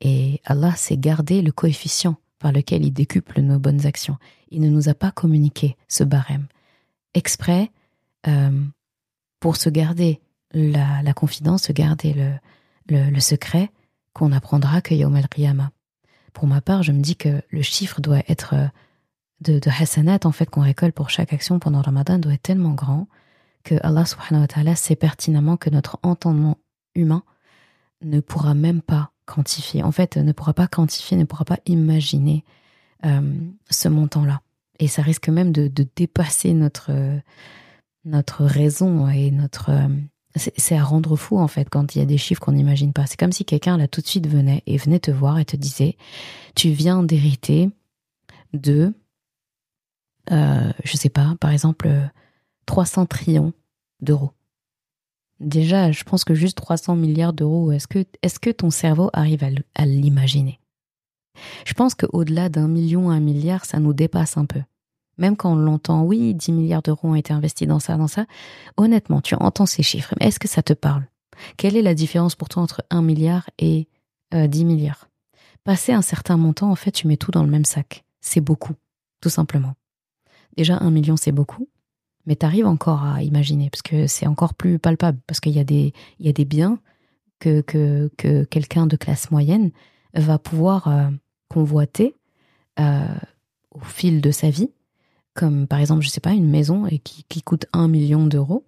Et 0.00 0.40
Allah 0.46 0.74
s'est 0.76 0.96
gardé 0.96 1.42
le 1.42 1.52
coefficient 1.52 2.16
par 2.38 2.50
lequel 2.50 2.86
il 2.86 2.90
décuple 2.90 3.42
nos 3.42 3.58
bonnes 3.58 3.84
actions. 3.84 4.16
Il 4.50 4.62
ne 4.62 4.70
nous 4.70 4.88
a 4.88 4.94
pas 4.94 5.10
communiqué 5.10 5.76
ce 5.86 6.02
barème. 6.02 6.46
Exprès, 7.12 7.70
euh, 8.28 8.64
pour 9.40 9.56
se 9.56 9.68
garder 9.68 10.22
la, 10.52 11.12
confidence, 11.12 11.64
se 11.64 11.72
garder 11.72 12.14
le, 12.88 13.20
secret 13.20 13.70
qu'on 14.14 14.32
apprendra 14.32 14.80
que 14.80 14.94
Yom 14.94 15.14
al 15.14 15.28
Pour 16.32 16.46
ma 16.46 16.62
part, 16.62 16.82
je 16.82 16.92
me 16.92 17.02
dis 17.02 17.16
que 17.16 17.42
le 17.50 17.60
chiffre 17.60 18.00
doit 18.00 18.22
être 18.26 18.54
euh, 18.54 18.68
de, 19.42 19.60
hasanat 19.68 20.20
en 20.24 20.32
fait 20.32 20.48
qu'on 20.48 20.62
récolte 20.62 20.94
pour 20.94 21.10
chaque 21.10 21.34
action 21.34 21.58
pendant 21.58 21.82
Ramadan 21.82 22.18
doit 22.18 22.32
être 22.32 22.40
tellement 22.40 22.72
grand 22.72 23.06
que 23.64 23.74
Allah 23.82 24.06
subhanahu 24.06 24.76
sait 24.76 24.96
pertinemment 24.96 25.58
que 25.58 25.68
notre 25.68 25.98
entendement 26.02 26.56
humain 26.94 27.22
ne 28.02 28.20
pourra 28.20 28.54
même 28.54 28.82
pas 28.82 29.12
quantifier. 29.24 29.82
En 29.82 29.92
fait, 29.92 30.16
ne 30.16 30.32
pourra 30.32 30.54
pas 30.54 30.66
quantifier, 30.66 31.16
ne 31.16 31.24
pourra 31.24 31.44
pas 31.44 31.58
imaginer 31.66 32.44
euh, 33.04 33.34
ce 33.70 33.88
montant-là. 33.88 34.40
Et 34.78 34.88
ça 34.88 35.02
risque 35.02 35.28
même 35.28 35.52
de, 35.52 35.68
dépasser 35.96 36.52
notre, 36.52 36.92
notre 38.04 38.44
raison 38.44 39.08
et 39.08 39.30
notre 39.30 39.70
euh, 39.70 39.88
c'est 40.36 40.76
à 40.76 40.84
rendre 40.84 41.16
fou 41.16 41.38
en 41.38 41.48
fait 41.48 41.68
quand 41.70 41.94
il 41.94 41.98
y 41.98 42.02
a 42.02 42.06
des 42.06 42.18
chiffres 42.18 42.40
qu'on 42.40 42.52
n'imagine 42.52 42.92
pas. 42.92 43.06
C'est 43.06 43.18
comme 43.18 43.32
si 43.32 43.44
quelqu'un 43.44 43.76
là 43.76 43.88
tout 43.88 44.00
de 44.00 44.06
suite 44.06 44.26
venait 44.26 44.62
et 44.66 44.76
venait 44.76 44.98
te 44.98 45.10
voir 45.10 45.38
et 45.38 45.44
te 45.44 45.56
disait 45.56 45.96
tu 46.54 46.70
viens 46.70 47.02
d'hériter 47.02 47.70
de 48.52 48.92
euh, 50.30 50.72
je 50.84 50.96
sais 50.96 51.08
pas 51.08 51.36
par 51.40 51.50
exemple 51.50 51.88
300 52.66 53.06
trillions 53.06 53.52
d'euros. 54.00 54.32
Déjà, 55.40 55.92
je 55.92 56.04
pense 56.04 56.24
que 56.24 56.34
juste 56.34 56.56
300 56.56 56.96
milliards 56.96 57.32
d'euros, 57.32 57.72
est-ce 57.72 57.86
que, 57.88 58.50
ton 58.50 58.70
cerveau 58.70 59.10
arrive 59.12 59.44
à 59.74 59.86
l'imaginer? 59.86 60.60
Je 61.66 61.74
pense 61.74 61.94
qu'au-delà 61.94 62.48
d'un 62.48 62.68
million 62.68 63.10
un 63.10 63.20
milliard, 63.20 63.66
ça 63.66 63.78
nous 63.78 63.92
dépasse 63.92 64.38
un 64.38 64.46
peu. 64.46 64.62
Même 65.18 65.36
quand 65.36 65.52
on 65.52 65.56
l'entend, 65.56 66.02
oui, 66.04 66.34
10 66.34 66.52
milliards 66.52 66.82
d'euros 66.82 67.08
ont 67.08 67.14
été 67.14 67.32
investis 67.32 67.68
dans 67.68 67.78
ça, 67.78 67.96
dans 67.96 68.08
ça, 68.08 68.26
honnêtement, 68.76 69.20
tu 69.20 69.34
entends 69.34 69.66
ces 69.66 69.82
chiffres, 69.82 70.14
mais 70.18 70.28
est-ce 70.28 70.38
que 70.38 70.48
ça 70.48 70.62
te 70.62 70.72
parle? 70.72 71.06
Quelle 71.58 71.76
est 71.76 71.82
la 71.82 71.94
différence 71.94 72.34
pour 72.34 72.48
toi 72.48 72.62
entre 72.62 72.84
1 72.90 73.02
milliard 73.02 73.48
et 73.58 73.88
10 74.32 74.62
euh, 74.62 74.64
milliards? 74.64 75.08
Passer 75.64 75.92
un 75.92 76.02
certain 76.02 76.36
montant, 76.36 76.70
en 76.70 76.76
fait, 76.76 76.92
tu 76.92 77.06
mets 77.08 77.16
tout 77.16 77.30
dans 77.30 77.42
le 77.42 77.50
même 77.50 77.64
sac. 77.64 78.04
C'est 78.20 78.40
beaucoup, 78.40 78.74
tout 79.20 79.28
simplement. 79.28 79.74
Déjà, 80.56 80.78
1 80.78 80.90
million, 80.90 81.16
c'est 81.16 81.32
beaucoup 81.32 81.68
mais 82.26 82.36
tu 82.36 82.44
arrives 82.44 82.66
encore 82.66 83.04
à 83.04 83.22
imaginer, 83.22 83.70
parce 83.70 83.82
que 83.82 84.06
c'est 84.06 84.26
encore 84.26 84.54
plus 84.54 84.78
palpable, 84.78 85.18
parce 85.26 85.40
qu'il 85.40 85.52
y, 85.52 85.60
a 85.60 85.64
des, 85.64 85.92
y 86.20 86.28
a 86.28 86.32
des 86.32 86.44
biens 86.44 86.78
que, 87.38 87.60
que, 87.60 88.10
que 88.16 88.44
quelqu'un 88.44 88.86
de 88.86 88.96
classe 88.96 89.30
moyenne 89.30 89.70
va 90.14 90.38
pouvoir 90.38 90.88
euh, 90.88 91.08
convoiter 91.48 92.14
euh, 92.80 93.06
au 93.70 93.80
fil 93.80 94.20
de 94.20 94.30
sa 94.30 94.50
vie, 94.50 94.70
comme 95.34 95.66
par 95.66 95.78
exemple, 95.78 96.02
je 96.02 96.08
sais 96.08 96.20
pas, 96.20 96.32
une 96.32 96.48
maison 96.48 96.86
et 96.86 96.98
qui, 96.98 97.24
qui 97.28 97.42
coûte 97.42 97.66
un 97.72 97.88
million 97.88 98.26
d'euros, 98.26 98.64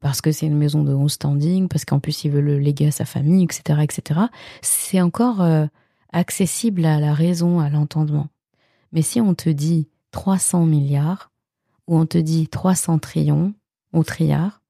parce 0.00 0.20
que 0.20 0.32
c'est 0.32 0.46
une 0.46 0.56
maison 0.56 0.84
de 0.84 0.92
haut 0.92 1.08
standing, 1.08 1.68
parce 1.68 1.84
qu'en 1.84 2.00
plus 2.00 2.24
il 2.24 2.30
veut 2.30 2.40
le 2.40 2.58
léguer 2.58 2.88
à 2.88 2.90
sa 2.90 3.04
famille, 3.04 3.44
etc., 3.44 3.80
etc. 3.82 4.20
C'est 4.62 5.00
encore 5.00 5.40
euh, 5.42 5.66
accessible 6.12 6.84
à 6.84 7.00
la 7.00 7.14
raison, 7.14 7.60
à 7.60 7.70
l'entendement. 7.70 8.28
Mais 8.92 9.02
si 9.02 9.20
on 9.20 9.34
te 9.34 9.50
dit 9.50 9.88
300 10.12 10.66
milliards, 10.66 11.30
où 11.86 11.98
on 11.98 12.06
te 12.06 12.18
dit 12.18 12.48
300 12.48 12.98
trillions 12.98 13.54
ou 13.92 14.04
triards, 14.04 14.62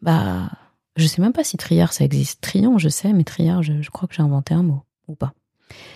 bah, 0.00 0.50
je 0.96 1.06
sais 1.06 1.22
même 1.22 1.32
pas 1.32 1.44
si 1.44 1.56
triard 1.56 1.92
ça 1.92 2.04
existe. 2.04 2.40
Trillion, 2.40 2.78
je 2.78 2.88
sais, 2.88 3.12
mais 3.12 3.24
triard, 3.24 3.62
je, 3.62 3.90
crois 3.90 4.08
que 4.08 4.14
j'ai 4.14 4.22
inventé 4.22 4.54
un 4.54 4.62
mot 4.62 4.82
ou 5.08 5.14
pas. 5.14 5.34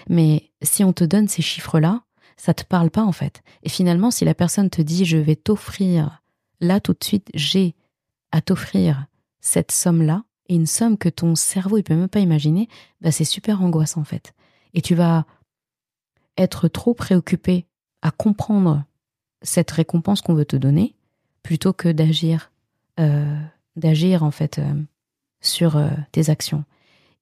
Mais 0.08 0.50
si 0.62 0.82
on 0.82 0.92
te 0.92 1.04
donne 1.04 1.28
ces 1.28 1.42
chiffres-là, 1.42 2.02
ça 2.36 2.54
te 2.54 2.64
parle 2.64 2.90
pas 2.90 3.04
en 3.04 3.12
fait. 3.12 3.42
Et 3.62 3.68
finalement, 3.68 4.10
si 4.10 4.24
la 4.24 4.34
personne 4.34 4.70
te 4.70 4.82
dit 4.82 5.04
je 5.04 5.18
vais 5.18 5.36
t'offrir, 5.36 6.22
là 6.60 6.80
tout 6.80 6.92
de 6.92 7.04
suite, 7.04 7.28
j'ai 7.34 7.74
à 8.32 8.40
t'offrir 8.40 9.06
cette 9.40 9.72
somme-là, 9.72 10.24
et 10.48 10.54
une 10.54 10.66
somme 10.66 10.96
que 10.98 11.08
ton 11.08 11.34
cerveau 11.34 11.76
il 11.76 11.82
peut 11.82 11.94
même 11.94 12.08
pas 12.08 12.20
imaginer, 12.20 12.68
bah 13.00 13.12
c'est 13.12 13.24
super 13.24 13.62
angoissant 13.62 14.00
en 14.00 14.04
fait. 14.04 14.32
Et 14.74 14.80
tu 14.80 14.94
vas 14.94 15.26
être 16.36 16.68
trop 16.68 16.94
préoccupé 16.94 17.66
à 18.02 18.10
comprendre 18.10 18.84
cette 19.42 19.70
récompense 19.70 20.20
qu'on 20.20 20.34
veut 20.34 20.44
te 20.44 20.56
donner 20.56 20.94
plutôt 21.42 21.72
que 21.72 21.88
d'agir 21.88 22.50
euh, 23.00 23.36
d'agir 23.76 24.22
en 24.22 24.30
fait 24.30 24.58
euh, 24.58 24.74
sur 25.40 25.76
euh, 25.76 25.88
tes 26.12 26.30
actions 26.30 26.64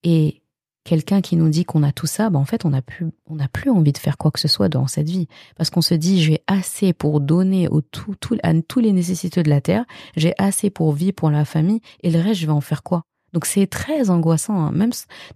et 0.02 0.40
quelqu'un 0.84 1.20
qui 1.20 1.36
nous 1.36 1.48
dit 1.48 1.64
qu'on 1.64 1.82
a 1.82 1.92
tout 1.92 2.06
ça 2.06 2.30
bah 2.30 2.38
en 2.38 2.44
fait 2.44 2.64
on 2.64 2.70
n'a 2.70 2.82
plus 2.82 3.06
on 3.28 3.36
plus 3.52 3.70
envie 3.70 3.92
de 3.92 3.98
faire 3.98 4.16
quoi 4.16 4.30
que 4.30 4.40
ce 4.40 4.48
soit 4.48 4.68
dans 4.68 4.86
cette 4.86 5.08
vie 5.08 5.28
parce 5.56 5.68
qu'on 5.68 5.82
se 5.82 5.94
dit 5.94 6.22
j'ai 6.22 6.42
assez 6.46 6.92
pour 6.92 7.20
donner 7.20 7.68
au 7.68 7.80
tout, 7.82 8.14
à 8.42 8.52
tous 8.62 8.80
les 8.80 8.92
nécessités 8.92 9.42
de 9.42 9.50
la 9.50 9.60
terre 9.60 9.84
j'ai 10.16 10.32
assez 10.38 10.70
pour 10.70 10.92
vivre 10.92 11.14
pour 11.14 11.30
la 11.30 11.44
famille 11.44 11.80
et 12.02 12.10
le 12.10 12.20
reste 12.20 12.40
je 12.40 12.46
vais 12.46 12.52
en 12.52 12.60
faire 12.60 12.82
quoi? 12.82 13.02
Donc 13.32 13.44
c'est 13.44 13.66
très 13.66 14.08
angoissant. 14.08 14.58
Hein. 14.58 14.72
Même 14.72 14.92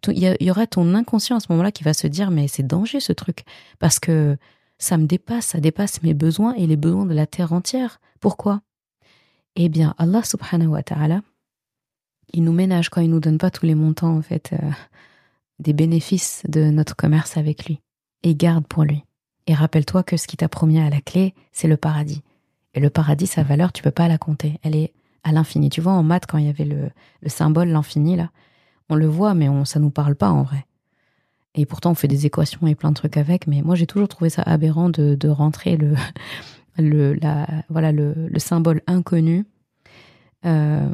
il 0.08 0.18
y, 0.18 0.44
y, 0.44 0.50
aura 0.50 0.66
ton 0.66 0.94
inconscient 0.94 1.36
à 1.36 1.40
ce 1.40 1.48
moment-là 1.50 1.70
qui 1.70 1.84
va 1.84 1.92
se 1.92 2.06
dire 2.06 2.30
mais 2.30 2.48
c'est 2.48 2.66
dangereux 2.66 3.00
ce 3.00 3.12
truc 3.12 3.44
parce 3.78 3.98
que 3.98 4.38
ça 4.80 4.96
me 4.96 5.06
dépasse, 5.06 5.46
ça 5.46 5.60
dépasse 5.60 6.02
mes 6.02 6.14
besoins 6.14 6.54
et 6.54 6.66
les 6.66 6.76
besoins 6.76 7.06
de 7.06 7.14
la 7.14 7.26
terre 7.26 7.52
entière. 7.52 8.00
Pourquoi? 8.18 8.62
Eh 9.54 9.68
bien, 9.68 9.94
Allah 9.98 10.22
subhanahu 10.24 10.68
wa 10.68 10.82
ta'ala, 10.82 11.20
il 12.32 12.44
nous 12.44 12.52
ménage 12.52 12.88
quand 12.88 13.02
il 13.02 13.10
nous 13.10 13.20
donne 13.20 13.38
pas 13.38 13.50
tous 13.50 13.66
les 13.66 13.74
montants, 13.74 14.16
en 14.16 14.22
fait, 14.22 14.52
euh, 14.54 14.70
des 15.58 15.74
bénéfices 15.74 16.42
de 16.48 16.70
notre 16.70 16.96
commerce 16.96 17.36
avec 17.36 17.66
lui. 17.66 17.80
Et 18.22 18.34
garde 18.34 18.66
pour 18.66 18.84
lui. 18.84 19.04
Et 19.46 19.54
rappelle-toi 19.54 20.02
que 20.02 20.16
ce 20.16 20.26
qui 20.26 20.36
t'a 20.36 20.48
promis 20.48 20.80
à 20.80 20.90
la 20.90 21.00
clé, 21.00 21.34
c'est 21.52 21.68
le 21.68 21.76
paradis. 21.76 22.22
Et 22.74 22.80
le 22.80 22.90
paradis, 22.90 23.26
sa 23.26 23.42
valeur, 23.42 23.72
tu 23.72 23.82
peux 23.82 23.90
pas 23.90 24.08
la 24.08 24.18
compter. 24.18 24.58
Elle 24.62 24.76
est 24.76 24.92
à 25.24 25.32
l'infini. 25.32 25.68
Tu 25.68 25.80
vois, 25.80 25.92
en 25.92 26.02
maths, 26.02 26.26
quand 26.26 26.38
il 26.38 26.46
y 26.46 26.50
avait 26.50 26.64
le, 26.64 26.90
le 27.20 27.28
symbole, 27.28 27.68
l'infini, 27.68 28.16
là, 28.16 28.30
on 28.88 28.94
le 28.94 29.06
voit, 29.06 29.34
mais 29.34 29.48
on, 29.48 29.64
ça 29.64 29.78
nous 29.78 29.90
parle 29.90 30.16
pas 30.16 30.30
en 30.30 30.42
vrai. 30.42 30.64
Et 31.54 31.66
pourtant, 31.66 31.90
on 31.90 31.94
fait 31.94 32.08
des 32.08 32.26
équations 32.26 32.66
et 32.66 32.74
plein 32.74 32.90
de 32.90 32.94
trucs 32.94 33.16
avec. 33.16 33.46
Mais 33.46 33.62
moi, 33.62 33.74
j'ai 33.74 33.86
toujours 33.86 34.08
trouvé 34.08 34.30
ça 34.30 34.42
aberrant 34.42 34.88
de, 34.88 35.14
de 35.14 35.28
rentrer 35.28 35.76
le, 35.76 35.94
le, 36.78 37.14
la, 37.14 37.46
voilà, 37.68 37.92
le, 37.92 38.14
le 38.28 38.38
symbole 38.38 38.82
inconnu. 38.86 39.46
Euh, 40.46 40.88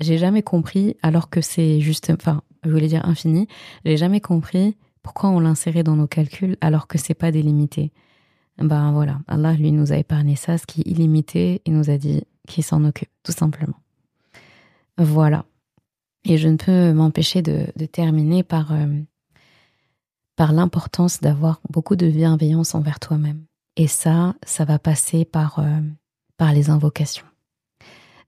j'ai 0.00 0.18
jamais 0.18 0.42
compris, 0.42 0.96
alors 1.02 1.28
que 1.28 1.40
c'est 1.40 1.80
juste, 1.80 2.10
enfin, 2.10 2.42
je 2.64 2.70
voulais 2.70 2.86
dire 2.86 3.04
infini, 3.04 3.48
j'ai 3.84 3.96
jamais 3.96 4.20
compris 4.20 4.76
pourquoi 5.02 5.30
on 5.30 5.40
l'insérait 5.40 5.82
dans 5.82 5.96
nos 5.96 6.06
calculs 6.06 6.56
alors 6.60 6.86
que 6.86 6.98
c'est 6.98 7.14
pas 7.14 7.32
délimité. 7.32 7.92
Ben 8.58 8.92
voilà, 8.92 9.20
Allah 9.28 9.52
lui 9.52 9.70
nous 9.70 9.92
a 9.92 9.96
épargné 9.96 10.34
ça, 10.34 10.58
ce 10.58 10.66
qui 10.66 10.80
est 10.80 10.90
illimité, 10.90 11.62
et 11.64 11.70
nous 11.70 11.90
a 11.90 11.96
dit 11.96 12.24
qu'il 12.48 12.64
s'en 12.64 12.84
occupe, 12.84 13.10
tout 13.22 13.32
simplement. 13.32 13.76
Voilà. 14.96 15.44
Et 16.24 16.36
je 16.36 16.48
ne 16.48 16.56
peux 16.56 16.92
m'empêcher 16.92 17.40
de, 17.40 17.66
de 17.76 17.86
terminer 17.86 18.42
par 18.42 18.72
euh, 18.72 18.86
par 20.38 20.52
l'importance 20.52 21.20
d'avoir 21.20 21.60
beaucoup 21.68 21.96
de 21.96 22.08
bienveillance 22.08 22.76
envers 22.76 23.00
toi-même. 23.00 23.44
Et 23.74 23.88
ça, 23.88 24.36
ça 24.46 24.64
va 24.64 24.78
passer 24.78 25.24
par, 25.24 25.58
euh, 25.58 25.80
par 26.36 26.52
les 26.52 26.70
invocations. 26.70 27.26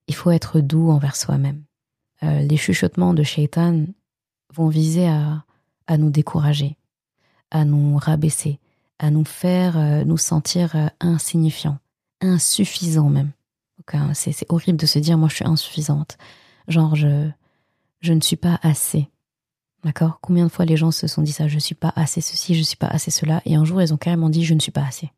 Il 0.08 0.16
faut 0.16 0.32
être 0.32 0.58
doux 0.58 0.90
envers 0.90 1.14
soi-même. 1.14 1.62
Euh, 2.24 2.40
les 2.40 2.56
chuchotements 2.56 3.14
de 3.14 3.22
Shaitan 3.22 3.86
vont 4.52 4.66
viser 4.66 5.06
à, 5.06 5.44
à 5.86 5.98
nous 5.98 6.10
décourager, 6.10 6.76
à 7.52 7.64
nous 7.64 7.96
rabaisser, 7.96 8.58
à 8.98 9.12
nous 9.12 9.24
faire 9.24 9.78
euh, 9.78 10.04
nous 10.04 10.18
sentir 10.18 10.90
insignifiants, 10.98 11.78
insuffisants 12.20 13.08
même. 13.08 13.30
c'est 14.14 14.50
horrible 14.50 14.78
de 14.78 14.86
se 14.86 14.98
dire 14.98 15.16
moi 15.16 15.28
je 15.28 15.36
suis 15.36 15.46
insuffisante. 15.46 16.18
Genre 16.66 16.96
je, 16.96 17.30
je 18.00 18.12
ne 18.12 18.20
suis 18.20 18.34
pas 18.34 18.58
assez. 18.64 19.08
D'accord 19.84 20.18
Combien 20.20 20.44
de 20.44 20.50
fois 20.50 20.64
les 20.64 20.76
gens 20.76 20.90
se 20.90 21.06
sont 21.06 21.22
dit 21.22 21.32
ça? 21.32 21.48
Je 21.48 21.58
suis 21.58 21.74
pas 21.74 21.92
assez 21.96 22.20
ceci, 22.20 22.54
je 22.54 22.62
suis 22.62 22.76
pas 22.76 22.86
assez 22.88 23.10
cela. 23.10 23.40
Et 23.46 23.54
un 23.54 23.64
jour, 23.64 23.80
ils 23.80 23.94
ont 23.94 23.96
carrément 23.96 24.28
dit 24.28 24.44
je 24.44 24.54
ne 24.54 24.60
suis 24.60 24.72
pas 24.72 24.84
assez. 24.84 25.10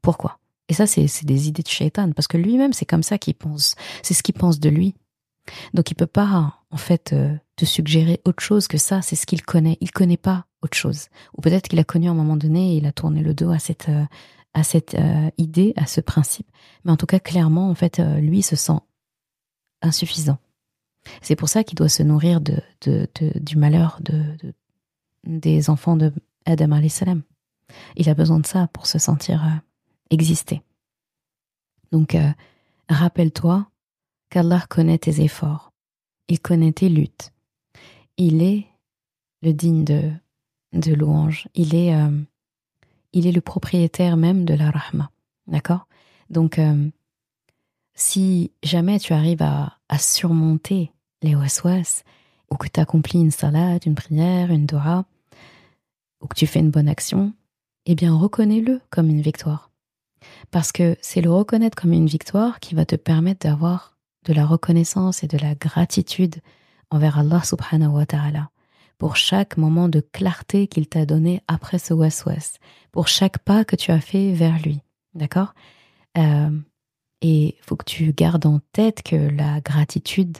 Pourquoi? 0.00 0.38
Et 0.68 0.74
ça, 0.74 0.86
c'est 0.86 1.24
des 1.24 1.48
idées 1.48 1.62
de 1.62 1.68
shaitan, 1.68 2.12
parce 2.12 2.28
que 2.28 2.38
lui-même, 2.38 2.72
c'est 2.72 2.86
comme 2.86 3.02
ça 3.02 3.18
qu'il 3.18 3.34
pense. 3.34 3.74
C'est 4.02 4.14
ce 4.14 4.22
qu'il 4.22 4.34
pense 4.34 4.58
de 4.58 4.70
lui. 4.70 4.94
Donc 5.74 5.90
il 5.90 5.94
peut 5.94 6.06
pas, 6.06 6.60
en 6.70 6.76
fait, 6.76 7.12
euh, 7.12 7.36
te 7.56 7.64
suggérer 7.64 8.20
autre 8.24 8.42
chose 8.42 8.68
que 8.68 8.78
ça. 8.78 9.02
C'est 9.02 9.16
ce 9.16 9.26
qu'il 9.26 9.42
connaît. 9.42 9.76
Il 9.80 9.90
connaît 9.90 10.16
pas 10.16 10.46
autre 10.62 10.76
chose. 10.76 11.08
Ou 11.36 11.42
peut-être 11.42 11.68
qu'il 11.68 11.78
a 11.78 11.84
connu 11.84 12.08
à 12.08 12.12
un 12.12 12.14
moment 12.14 12.36
donné 12.36 12.72
et 12.72 12.76
il 12.76 12.86
a 12.86 12.92
tourné 12.92 13.22
le 13.22 13.34
dos 13.34 13.50
à 13.50 13.58
cette, 13.58 13.88
euh, 13.88 14.04
à 14.54 14.62
cette 14.62 14.94
euh, 14.94 15.30
idée, 15.36 15.74
à 15.76 15.86
ce 15.86 16.00
principe. 16.00 16.48
Mais 16.84 16.92
en 16.92 16.96
tout 16.96 17.06
cas, 17.06 17.18
clairement, 17.18 17.68
en 17.68 17.74
fait, 17.74 17.98
lui 17.98 18.42
se 18.42 18.56
sent 18.56 18.78
insuffisant. 19.82 20.38
C'est 21.20 21.36
pour 21.36 21.48
ça 21.48 21.64
qu'il 21.64 21.76
doit 21.76 21.88
se 21.88 22.02
nourrir 22.02 22.40
de, 22.40 22.56
du 23.38 23.56
malheur 23.56 23.98
de, 24.00 24.22
des 25.24 25.70
enfants 25.70 25.96
de 25.96 26.12
Adam 26.46 26.88
salam. 26.88 27.22
Il 27.96 28.08
a 28.08 28.14
besoin 28.14 28.40
de 28.40 28.46
ça 28.46 28.68
pour 28.68 28.86
se 28.86 28.98
sentir 28.98 29.44
euh, 29.44 29.56
exister. 30.10 30.62
Donc, 31.90 32.14
euh, 32.14 32.30
rappelle-toi 32.88 33.66
qu'Allah 34.30 34.64
connaît 34.68 34.98
tes 34.98 35.22
efforts, 35.22 35.72
il 36.28 36.40
connaît 36.40 36.72
tes 36.72 36.88
luttes. 36.88 37.32
Il 38.16 38.42
est 38.42 38.66
le 39.42 39.52
digne 39.52 39.84
de, 39.84 40.12
louange, 40.94 41.48
il 41.54 41.74
est, 41.74 41.94
euh, 41.94 42.20
il 43.12 43.26
est 43.26 43.32
le 43.32 43.40
propriétaire 43.40 44.16
même 44.16 44.44
de 44.44 44.54
la 44.54 44.70
rahma. 44.70 45.10
D'accord? 45.46 45.86
Donc, 46.30 46.58
si 47.94 48.52
jamais 48.62 48.98
tu 48.98 49.12
arrives 49.12 49.42
à, 49.42 49.78
surmonter 49.98 50.90
les 51.22 51.34
waswas, 51.34 52.02
ou 52.50 52.56
que 52.56 52.68
tu 52.68 52.80
accomplis 52.80 53.20
une 53.20 53.30
salade, 53.30 53.84
une 53.84 53.94
prière, 53.94 54.50
une 54.50 54.66
dora, 54.66 55.04
ou 56.22 56.26
que 56.26 56.34
tu 56.34 56.46
fais 56.46 56.60
une 56.60 56.70
bonne 56.70 56.88
action, 56.88 57.34
eh 57.84 57.94
bien 57.94 58.16
reconnais-le 58.16 58.80
comme 58.90 59.10
une 59.10 59.20
victoire. 59.20 59.70
Parce 60.50 60.72
que 60.72 60.96
c'est 61.02 61.20
le 61.20 61.30
reconnaître 61.30 61.80
comme 61.80 61.92
une 61.92 62.06
victoire 62.06 62.60
qui 62.60 62.74
va 62.74 62.86
te 62.86 62.96
permettre 62.96 63.46
d'avoir 63.46 63.96
de 64.24 64.32
la 64.32 64.46
reconnaissance 64.46 65.22
et 65.22 65.28
de 65.28 65.38
la 65.38 65.54
gratitude 65.54 66.36
envers 66.90 67.18
Allah 67.18 67.42
subhanahu 67.42 67.92
wa 67.92 68.06
ta'ala 68.06 68.50
pour 68.98 69.16
chaque 69.16 69.56
moment 69.56 69.88
de 69.88 69.98
clarté 69.98 70.68
qu'il 70.68 70.88
t'a 70.88 71.06
donné 71.06 71.42
après 71.48 71.80
ce 71.80 71.92
waswas, 71.92 72.58
pour 72.92 73.08
chaque 73.08 73.38
pas 73.38 73.64
que 73.64 73.74
tu 73.74 73.90
as 73.90 74.00
fait 74.00 74.32
vers 74.32 74.60
lui. 74.60 74.80
D'accord? 75.14 75.54
Euh, 76.16 76.50
et 77.22 77.56
faut 77.62 77.76
que 77.76 77.84
tu 77.84 78.12
gardes 78.12 78.46
en 78.46 78.60
tête 78.72 79.02
que 79.02 79.16
la 79.16 79.60
gratitude, 79.60 80.38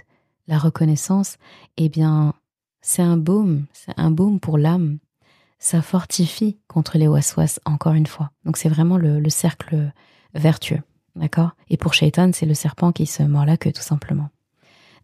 la 0.48 0.58
reconnaissance, 0.58 1.38
eh 1.76 1.88
bien, 1.88 2.34
c'est 2.82 3.02
un 3.02 3.16
baume, 3.16 3.66
c'est 3.72 3.94
un 3.96 4.10
baume 4.10 4.40
pour 4.40 4.58
l'âme. 4.58 4.98
Ça 5.60 5.80
fortifie 5.80 6.58
contre 6.66 6.98
les 6.98 7.06
waswas, 7.06 7.60
encore 7.64 7.94
une 7.94 8.08
fois. 8.08 8.32
Donc 8.44 8.56
c'est 8.56 8.68
vraiment 8.68 8.98
le, 8.98 9.30
cercle 9.30 9.92
vertueux. 10.34 10.80
D'accord? 11.14 11.52
Et 11.68 11.76
pour 11.76 11.94
Shaitan, 11.94 12.32
c'est 12.34 12.46
le 12.46 12.54
serpent 12.54 12.90
qui 12.90 13.06
se 13.06 13.22
mord 13.22 13.46
la 13.46 13.56
queue, 13.56 13.72
tout 13.72 13.82
simplement. 13.82 14.30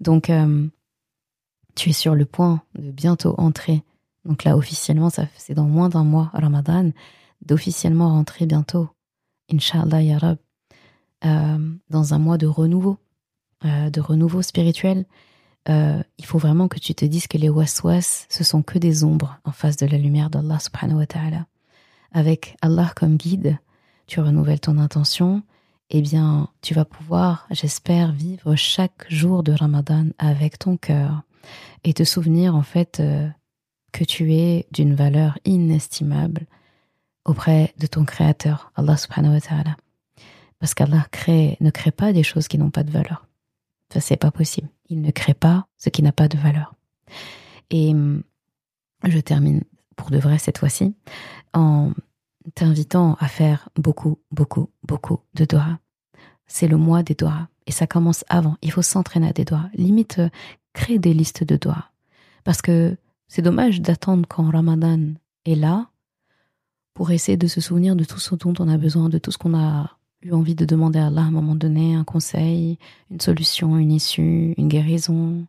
Donc, 0.00 0.30
euh, 0.30 0.66
tu 1.76 1.90
es 1.90 1.92
sur 1.92 2.14
le 2.14 2.24
point 2.24 2.62
de 2.74 2.90
bientôt 2.90 3.34
entrer. 3.38 3.84
Donc 4.24 4.44
là, 4.44 4.56
officiellement, 4.56 5.10
c'est 5.10 5.54
dans 5.54 5.68
moins 5.68 5.90
d'un 5.90 6.04
mois, 6.04 6.30
Ramadan, 6.32 6.90
d'officiellement 7.42 8.08
rentrer 8.08 8.46
bientôt, 8.46 8.88
Inch'Allah, 9.52 10.02
Ya 10.02 10.18
euh, 10.22 10.34
dans 11.22 12.14
un 12.14 12.18
mois 12.18 12.38
de 12.38 12.46
renouveau, 12.46 12.98
euh, 13.64 13.90
de 13.90 14.00
renouveau 14.00 14.42
spirituel. 14.42 15.04
il 15.68 16.24
faut 16.24 16.38
vraiment 16.38 16.68
que 16.68 16.78
tu 16.78 16.94
te 16.94 17.04
dises 17.04 17.26
que 17.26 17.36
les 17.36 17.50
waswas, 17.50 18.26
ce 18.28 18.44
sont 18.44 18.62
que 18.62 18.78
des 18.78 19.04
ombres 19.04 19.38
en 19.44 19.52
face 19.52 19.76
de 19.76 19.86
la 19.86 19.98
lumière 19.98 20.30
d'Allah 20.30 20.58
subhanahu 20.58 20.98
wa 20.98 21.06
ta'ala. 21.06 21.46
Avec 22.12 22.56
Allah 22.62 22.90
comme 22.96 23.16
guide, 23.16 23.58
tu 24.06 24.20
renouvelles 24.20 24.60
ton 24.60 24.78
intention, 24.78 25.42
eh 25.90 26.02
bien, 26.02 26.48
tu 26.62 26.74
vas 26.74 26.84
pouvoir, 26.84 27.46
j'espère, 27.50 28.12
vivre 28.12 28.54
chaque 28.56 29.10
jour 29.10 29.42
de 29.42 29.52
Ramadan 29.52 30.06
avec 30.18 30.58
ton 30.58 30.76
cœur 30.76 31.22
et 31.84 31.94
te 31.94 32.04
souvenir 32.04 32.54
en 32.54 32.62
fait 32.62 33.00
euh, 33.00 33.28
que 33.92 34.04
tu 34.04 34.34
es 34.34 34.66
d'une 34.70 34.94
valeur 34.94 35.38
inestimable 35.44 36.46
auprès 37.24 37.74
de 37.78 37.86
ton 37.86 38.04
Créateur, 38.04 38.72
Allah 38.76 38.96
subhanahu 38.96 39.34
wa 39.34 39.40
ta'ala. 39.40 39.76
Parce 40.58 40.74
qu'Allah 40.74 41.06
crée, 41.10 41.56
ne 41.60 41.70
crée 41.70 41.92
pas 41.92 42.12
des 42.12 42.22
choses 42.22 42.48
qui 42.48 42.58
n'ont 42.58 42.70
pas 42.70 42.82
de 42.82 42.90
valeur. 42.90 43.26
Ça, 43.92 44.00
c'est 44.00 44.16
pas 44.16 44.30
possible. 44.30 44.68
Il 44.88 45.00
ne 45.00 45.10
crée 45.10 45.34
pas 45.34 45.66
ce 45.76 45.88
qui 45.88 46.02
n'a 46.02 46.12
pas 46.12 46.28
de 46.28 46.36
valeur. 46.36 46.74
Et 47.70 47.90
hum, 47.90 48.22
je 49.04 49.18
termine 49.18 49.62
pour 49.96 50.10
de 50.10 50.18
vrai 50.18 50.38
cette 50.38 50.58
fois-ci 50.58 50.94
en 51.54 51.92
t'invitant 52.54 53.14
à 53.20 53.28
faire 53.28 53.68
beaucoup, 53.76 54.18
beaucoup, 54.30 54.70
beaucoup 54.82 55.20
de 55.34 55.44
doigts. 55.44 55.78
C'est 56.46 56.68
le 56.68 56.76
mois 56.76 57.02
des 57.02 57.14
doigts. 57.14 57.48
Et 57.66 57.72
ça 57.72 57.86
commence 57.86 58.24
avant. 58.28 58.56
Il 58.62 58.72
faut 58.72 58.82
s'entraîner 58.82 59.28
à 59.28 59.32
des 59.32 59.44
doigts. 59.44 59.68
Limite, 59.74 60.18
euh, 60.18 60.30
créer 60.72 60.98
des 60.98 61.12
listes 61.12 61.44
de 61.44 61.56
doigts. 61.56 61.90
Parce 62.44 62.62
que 62.62 62.96
c'est 63.26 63.42
dommage 63.42 63.82
d'attendre 63.82 64.26
quand 64.26 64.50
Ramadan 64.50 65.12
est 65.44 65.54
là 65.54 65.90
pour 66.94 67.10
essayer 67.10 67.36
de 67.36 67.46
se 67.46 67.60
souvenir 67.60 67.94
de 67.94 68.04
tout 68.04 68.18
ce 68.18 68.34
dont 68.34 68.54
on 68.58 68.68
a 68.68 68.78
besoin, 68.78 69.10
de 69.10 69.18
tout 69.18 69.30
ce 69.30 69.38
qu'on 69.38 69.54
a 69.54 69.97
eu 70.22 70.32
envie 70.32 70.54
de 70.54 70.64
demander 70.64 70.98
à 70.98 71.06
Allah 71.06 71.22
à 71.22 71.24
un 71.24 71.30
moment 71.30 71.54
donné, 71.54 71.94
un 71.94 72.04
conseil, 72.04 72.78
une 73.10 73.20
solution, 73.20 73.76
une 73.76 73.92
issue, 73.92 74.54
une 74.56 74.68
guérison, 74.68 75.46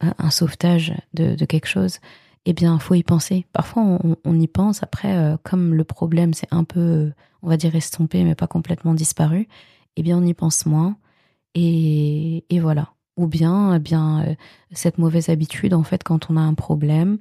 un 0.00 0.30
sauvetage 0.30 0.94
de, 1.14 1.34
de 1.34 1.44
quelque 1.44 1.66
chose 1.66 2.00
eh 2.46 2.52
bien, 2.52 2.78
faut 2.78 2.94
y 2.94 3.02
penser. 3.02 3.46
Parfois, 3.52 3.98
on, 4.24 4.40
y 4.40 4.46
pense. 4.48 4.82
Après, 4.82 5.16
euh, 5.16 5.36
comme 5.42 5.74
le 5.74 5.84
problème 5.84 6.34
c'est 6.34 6.48
un 6.52 6.64
peu, 6.64 7.12
on 7.42 7.48
va 7.48 7.56
dire 7.56 7.74
estompé, 7.74 8.24
mais 8.24 8.34
pas 8.34 8.46
complètement 8.46 8.94
disparu, 8.94 9.48
eh 9.96 10.02
bien, 10.02 10.18
on 10.18 10.24
y 10.24 10.34
pense 10.34 10.66
moins. 10.66 10.96
Et, 11.54 12.44
voilà. 12.60 12.92
Ou 13.16 13.26
bien, 13.26 13.74
eh 13.74 13.78
bien, 13.78 14.24
euh, 14.24 14.34
cette 14.72 14.98
mauvaise 14.98 15.28
habitude, 15.28 15.74
en 15.74 15.82
fait, 15.82 16.02
quand 16.02 16.30
on 16.30 16.36
a 16.36 16.40
un 16.40 16.54
problème, 16.54 17.18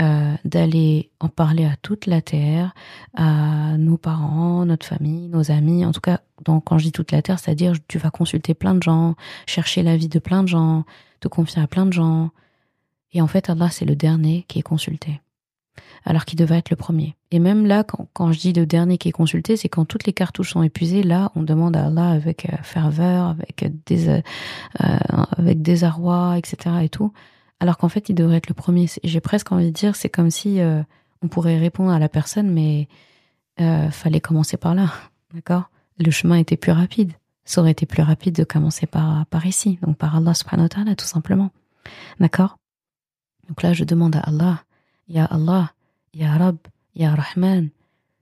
euh, 0.00 0.34
d'aller 0.44 1.10
en 1.20 1.28
parler 1.28 1.64
à 1.64 1.76
toute 1.82 2.06
la 2.06 2.20
terre, 2.20 2.74
à 3.14 3.76
nos 3.76 3.96
parents, 3.96 4.64
notre 4.64 4.86
famille, 4.86 5.28
nos 5.28 5.50
amis. 5.50 5.84
En 5.84 5.92
tout 5.92 6.00
cas, 6.00 6.20
donc, 6.44 6.64
quand 6.66 6.78
je 6.78 6.84
dis 6.84 6.92
toute 6.92 7.12
la 7.12 7.22
terre, 7.22 7.38
c'est-à-dire 7.38 7.74
tu 7.88 7.98
vas 7.98 8.10
consulter 8.10 8.54
plein 8.54 8.74
de 8.74 8.82
gens, 8.82 9.14
chercher 9.46 9.82
l'avis 9.82 10.08
de 10.08 10.18
plein 10.18 10.42
de 10.42 10.48
gens, 10.48 10.84
te 11.20 11.28
confier 11.28 11.60
à 11.62 11.66
plein 11.66 11.86
de 11.86 11.92
gens, 11.92 12.30
et 13.12 13.22
en 13.22 13.26
fait, 13.26 13.48
Allah, 13.50 13.70
c'est 13.70 13.84
le 13.84 13.96
dernier 13.96 14.44
qui 14.48 14.58
est 14.58 14.62
consulté. 14.62 15.20
Alors 16.04 16.24
qu'il 16.24 16.38
devait 16.38 16.58
être 16.58 16.70
le 16.70 16.76
premier. 16.76 17.16
Et 17.30 17.38
même 17.38 17.66
là, 17.66 17.84
quand, 17.84 18.32
je 18.32 18.38
dis 18.38 18.52
le 18.52 18.66
dernier 18.66 18.98
qui 18.98 19.08
est 19.08 19.12
consulté, 19.12 19.56
c'est 19.56 19.68
quand 19.68 19.84
toutes 19.84 20.06
les 20.06 20.12
cartouches 20.12 20.52
sont 20.52 20.62
épuisées. 20.62 21.02
Là, 21.02 21.30
on 21.34 21.42
demande 21.42 21.76
à 21.76 21.86
Allah 21.86 22.10
avec 22.10 22.46
euh, 22.46 22.56
ferveur, 22.62 23.28
avec 23.28 23.64
des, 23.86 24.08
euh, 24.08 24.20
euh, 24.82 24.96
avec 25.36 25.62
désarroi, 25.62 26.38
etc. 26.38 26.76
et 26.82 26.88
tout. 26.88 27.12
Alors 27.60 27.76
qu'en 27.76 27.88
fait, 27.88 28.08
il 28.08 28.14
devrait 28.14 28.36
être 28.36 28.48
le 28.48 28.54
premier. 28.54 28.86
J'ai 29.02 29.20
presque 29.20 29.50
envie 29.52 29.66
de 29.66 29.70
dire, 29.70 29.96
c'est 29.96 30.08
comme 30.08 30.30
si 30.30 30.60
on 31.22 31.28
pourrait 31.28 31.58
répondre 31.58 31.90
à 31.90 31.98
la 31.98 32.08
personne, 32.08 32.50
mais 32.50 32.88
fallait 33.90 34.20
commencer 34.20 34.56
par 34.56 34.74
là, 34.74 34.92
d'accord? 35.34 35.70
Le 35.98 36.10
chemin 36.10 36.36
était 36.36 36.56
plus 36.56 36.72
rapide. 36.72 37.12
Ça 37.44 37.60
aurait 37.60 37.72
été 37.72 37.86
plus 37.86 38.02
rapide 38.02 38.34
de 38.36 38.44
commencer 38.44 38.86
par 38.86 39.26
par 39.26 39.46
ici, 39.46 39.78
donc 39.82 39.96
par 39.96 40.14
Allah 40.14 40.34
subhanahu 40.34 40.66
wa 40.66 40.68
ta'ala, 40.68 40.94
tout 40.94 41.06
simplement, 41.06 41.50
d'accord? 42.20 42.58
Donc 43.48 43.62
là, 43.62 43.72
je 43.72 43.84
demande 43.84 44.14
à 44.16 44.20
Allah, 44.20 44.62
Ya 45.08 45.24
Allah, 45.24 45.72
Ya 46.14 46.36
Rab, 46.36 46.58
Ya 46.94 47.14
Rahman, 47.14 47.70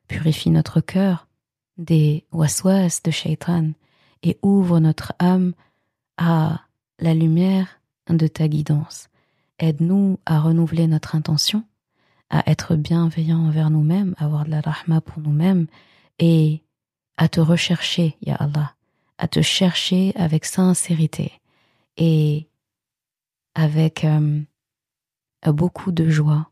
purifie 0.09 0.51
notre 0.51 0.80
cœur 0.80 1.26
des 1.78 2.24
waswas 2.32 3.01
de 3.05 3.11
shaitan 3.11 3.72
et 4.22 4.39
ouvre 4.43 4.80
notre 4.80 5.12
âme 5.18 5.53
à 6.16 6.61
la 6.99 7.12
lumière 7.12 7.80
de 8.09 8.26
ta 8.26 8.49
guidance. 8.49 9.09
Aide-nous 9.59 10.18
à 10.26 10.40
renouveler 10.40 10.86
notre 10.86 11.14
intention, 11.14 11.64
à 12.28 12.50
être 12.50 12.76
bienveillants 12.76 13.46
envers 13.46 13.70
nous-mêmes, 13.70 14.14
à 14.18 14.26
avoir 14.26 14.44
de 14.44 14.50
la 14.50 14.61
rahma 14.61 15.00
pour 15.00 15.22
nous-mêmes 15.22 15.66
et 16.18 16.62
à 17.16 17.28
te 17.28 17.40
rechercher, 17.40 18.16
Ya 18.20 18.34
Allah, 18.34 18.74
à 19.18 19.28
te 19.28 19.40
chercher 19.40 20.12
avec 20.16 20.44
sincérité 20.44 21.32
et 21.96 22.48
avec 23.54 24.04
euh, 24.04 24.42
beaucoup 25.46 25.90
de 25.90 26.11
joie 26.11 26.50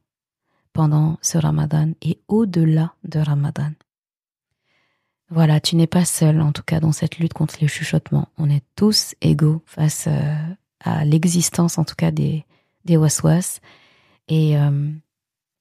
pendant 0.72 1.18
ce 1.20 1.36
ramadan 1.36 1.92
et 2.00 2.18
au-delà 2.28 2.94
de 3.05 3.18
ramadan. 3.18 3.72
Voilà, 5.28 5.61
tu 5.61 5.76
n'es 5.76 5.86
pas 5.86 6.05
seul, 6.07 6.40
en 6.40 6.52
tout 6.52 6.62
cas, 6.62 6.80
dans 6.80 6.92
cette 6.92 7.18
lutte 7.18 7.34
contre 7.34 7.57
les 7.61 7.68
chuchotements. 7.68 8.28
On 8.38 8.48
est 8.48 8.64
tous 8.76 9.14
égaux 9.20 9.62
face 9.66 10.07
euh, 10.07 10.36
à 10.80 11.05
l'existence, 11.05 11.76
en 11.76 11.84
tout 11.84 11.94
cas, 11.96 12.11
des, 12.11 12.44
des 12.85 12.97
waswas. 12.97 13.61
Et 14.28 14.59
euh, 14.59 14.91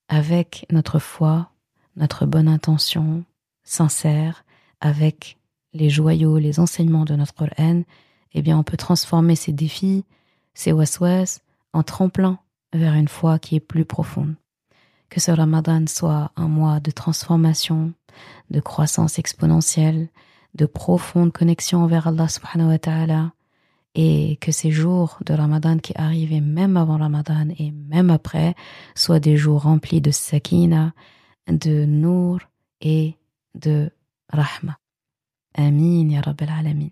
avec 0.07 0.65
notre 0.71 0.99
foi, 0.99 1.49
notre 1.95 2.25
bonne 2.25 2.47
intention, 2.47 3.23
sincère, 3.63 4.45
avec 4.81 5.37
les 5.73 5.89
joyaux, 5.89 6.37
les 6.37 6.59
enseignements 6.59 7.05
de 7.05 7.15
notre 7.15 7.33
Qur'an, 7.33 7.83
eh 8.33 8.41
bien, 8.41 8.57
on 8.57 8.63
peut 8.63 8.77
transformer 8.77 9.35
ces 9.35 9.53
défis, 9.53 10.05
ces 10.53 10.71
waswas, 10.71 11.39
en 11.73 11.83
tremplin 11.83 12.39
vers 12.73 12.93
une 12.93 13.07
foi 13.07 13.39
qui 13.39 13.55
est 13.55 13.59
plus 13.59 13.85
profonde. 13.85 14.35
Que 15.09 15.19
ce 15.19 15.31
ramadan 15.31 15.85
soit 15.87 16.31
un 16.35 16.47
mois 16.47 16.79
de 16.79 16.91
transformation, 16.91 17.93
de 18.49 18.59
croissance 18.59 19.19
exponentielle, 19.19 20.09
de 20.55 20.65
profonde 20.65 21.31
connexion 21.31 21.83
envers 21.83 22.07
Allah 22.07 22.27
subhanahu 22.27 22.69
wa 22.69 22.79
ta'ala, 22.79 23.31
et 23.95 24.37
que 24.37 24.51
ces 24.51 24.71
jours 24.71 25.19
de 25.25 25.33
ramadan 25.33 25.77
qui 25.77 25.93
arrivent 25.95 26.41
même 26.41 26.77
avant 26.77 26.97
ramadan 26.97 27.47
et 27.57 27.71
même 27.71 28.09
après 28.09 28.55
soient 28.95 29.19
des 29.19 29.37
jours 29.37 29.63
remplis 29.63 30.01
de 30.01 30.11
sakina, 30.11 30.93
de 31.47 31.85
nour 31.85 32.39
et 32.81 33.15
de 33.55 33.91
rahma. 34.29 34.77
Amin 35.55 36.09
ya 36.09 36.21
rabbal 36.21 36.49
alamin. 36.49 36.89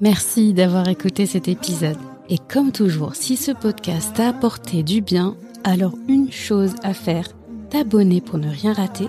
Merci 0.00 0.54
d'avoir 0.54 0.88
écouté 0.88 1.26
cet 1.26 1.48
épisode. 1.48 1.98
Et 2.28 2.38
comme 2.38 2.72
toujours, 2.72 3.14
si 3.14 3.36
ce 3.36 3.52
podcast 3.52 4.14
t'a 4.14 4.28
apporté 4.28 4.82
du 4.82 5.00
bien, 5.00 5.36
alors 5.64 5.94
une 6.08 6.30
chose 6.30 6.74
à 6.82 6.94
faire, 6.94 7.28
t'abonner 7.68 8.20
pour 8.20 8.38
ne 8.38 8.48
rien 8.48 8.72
rater. 8.72 9.08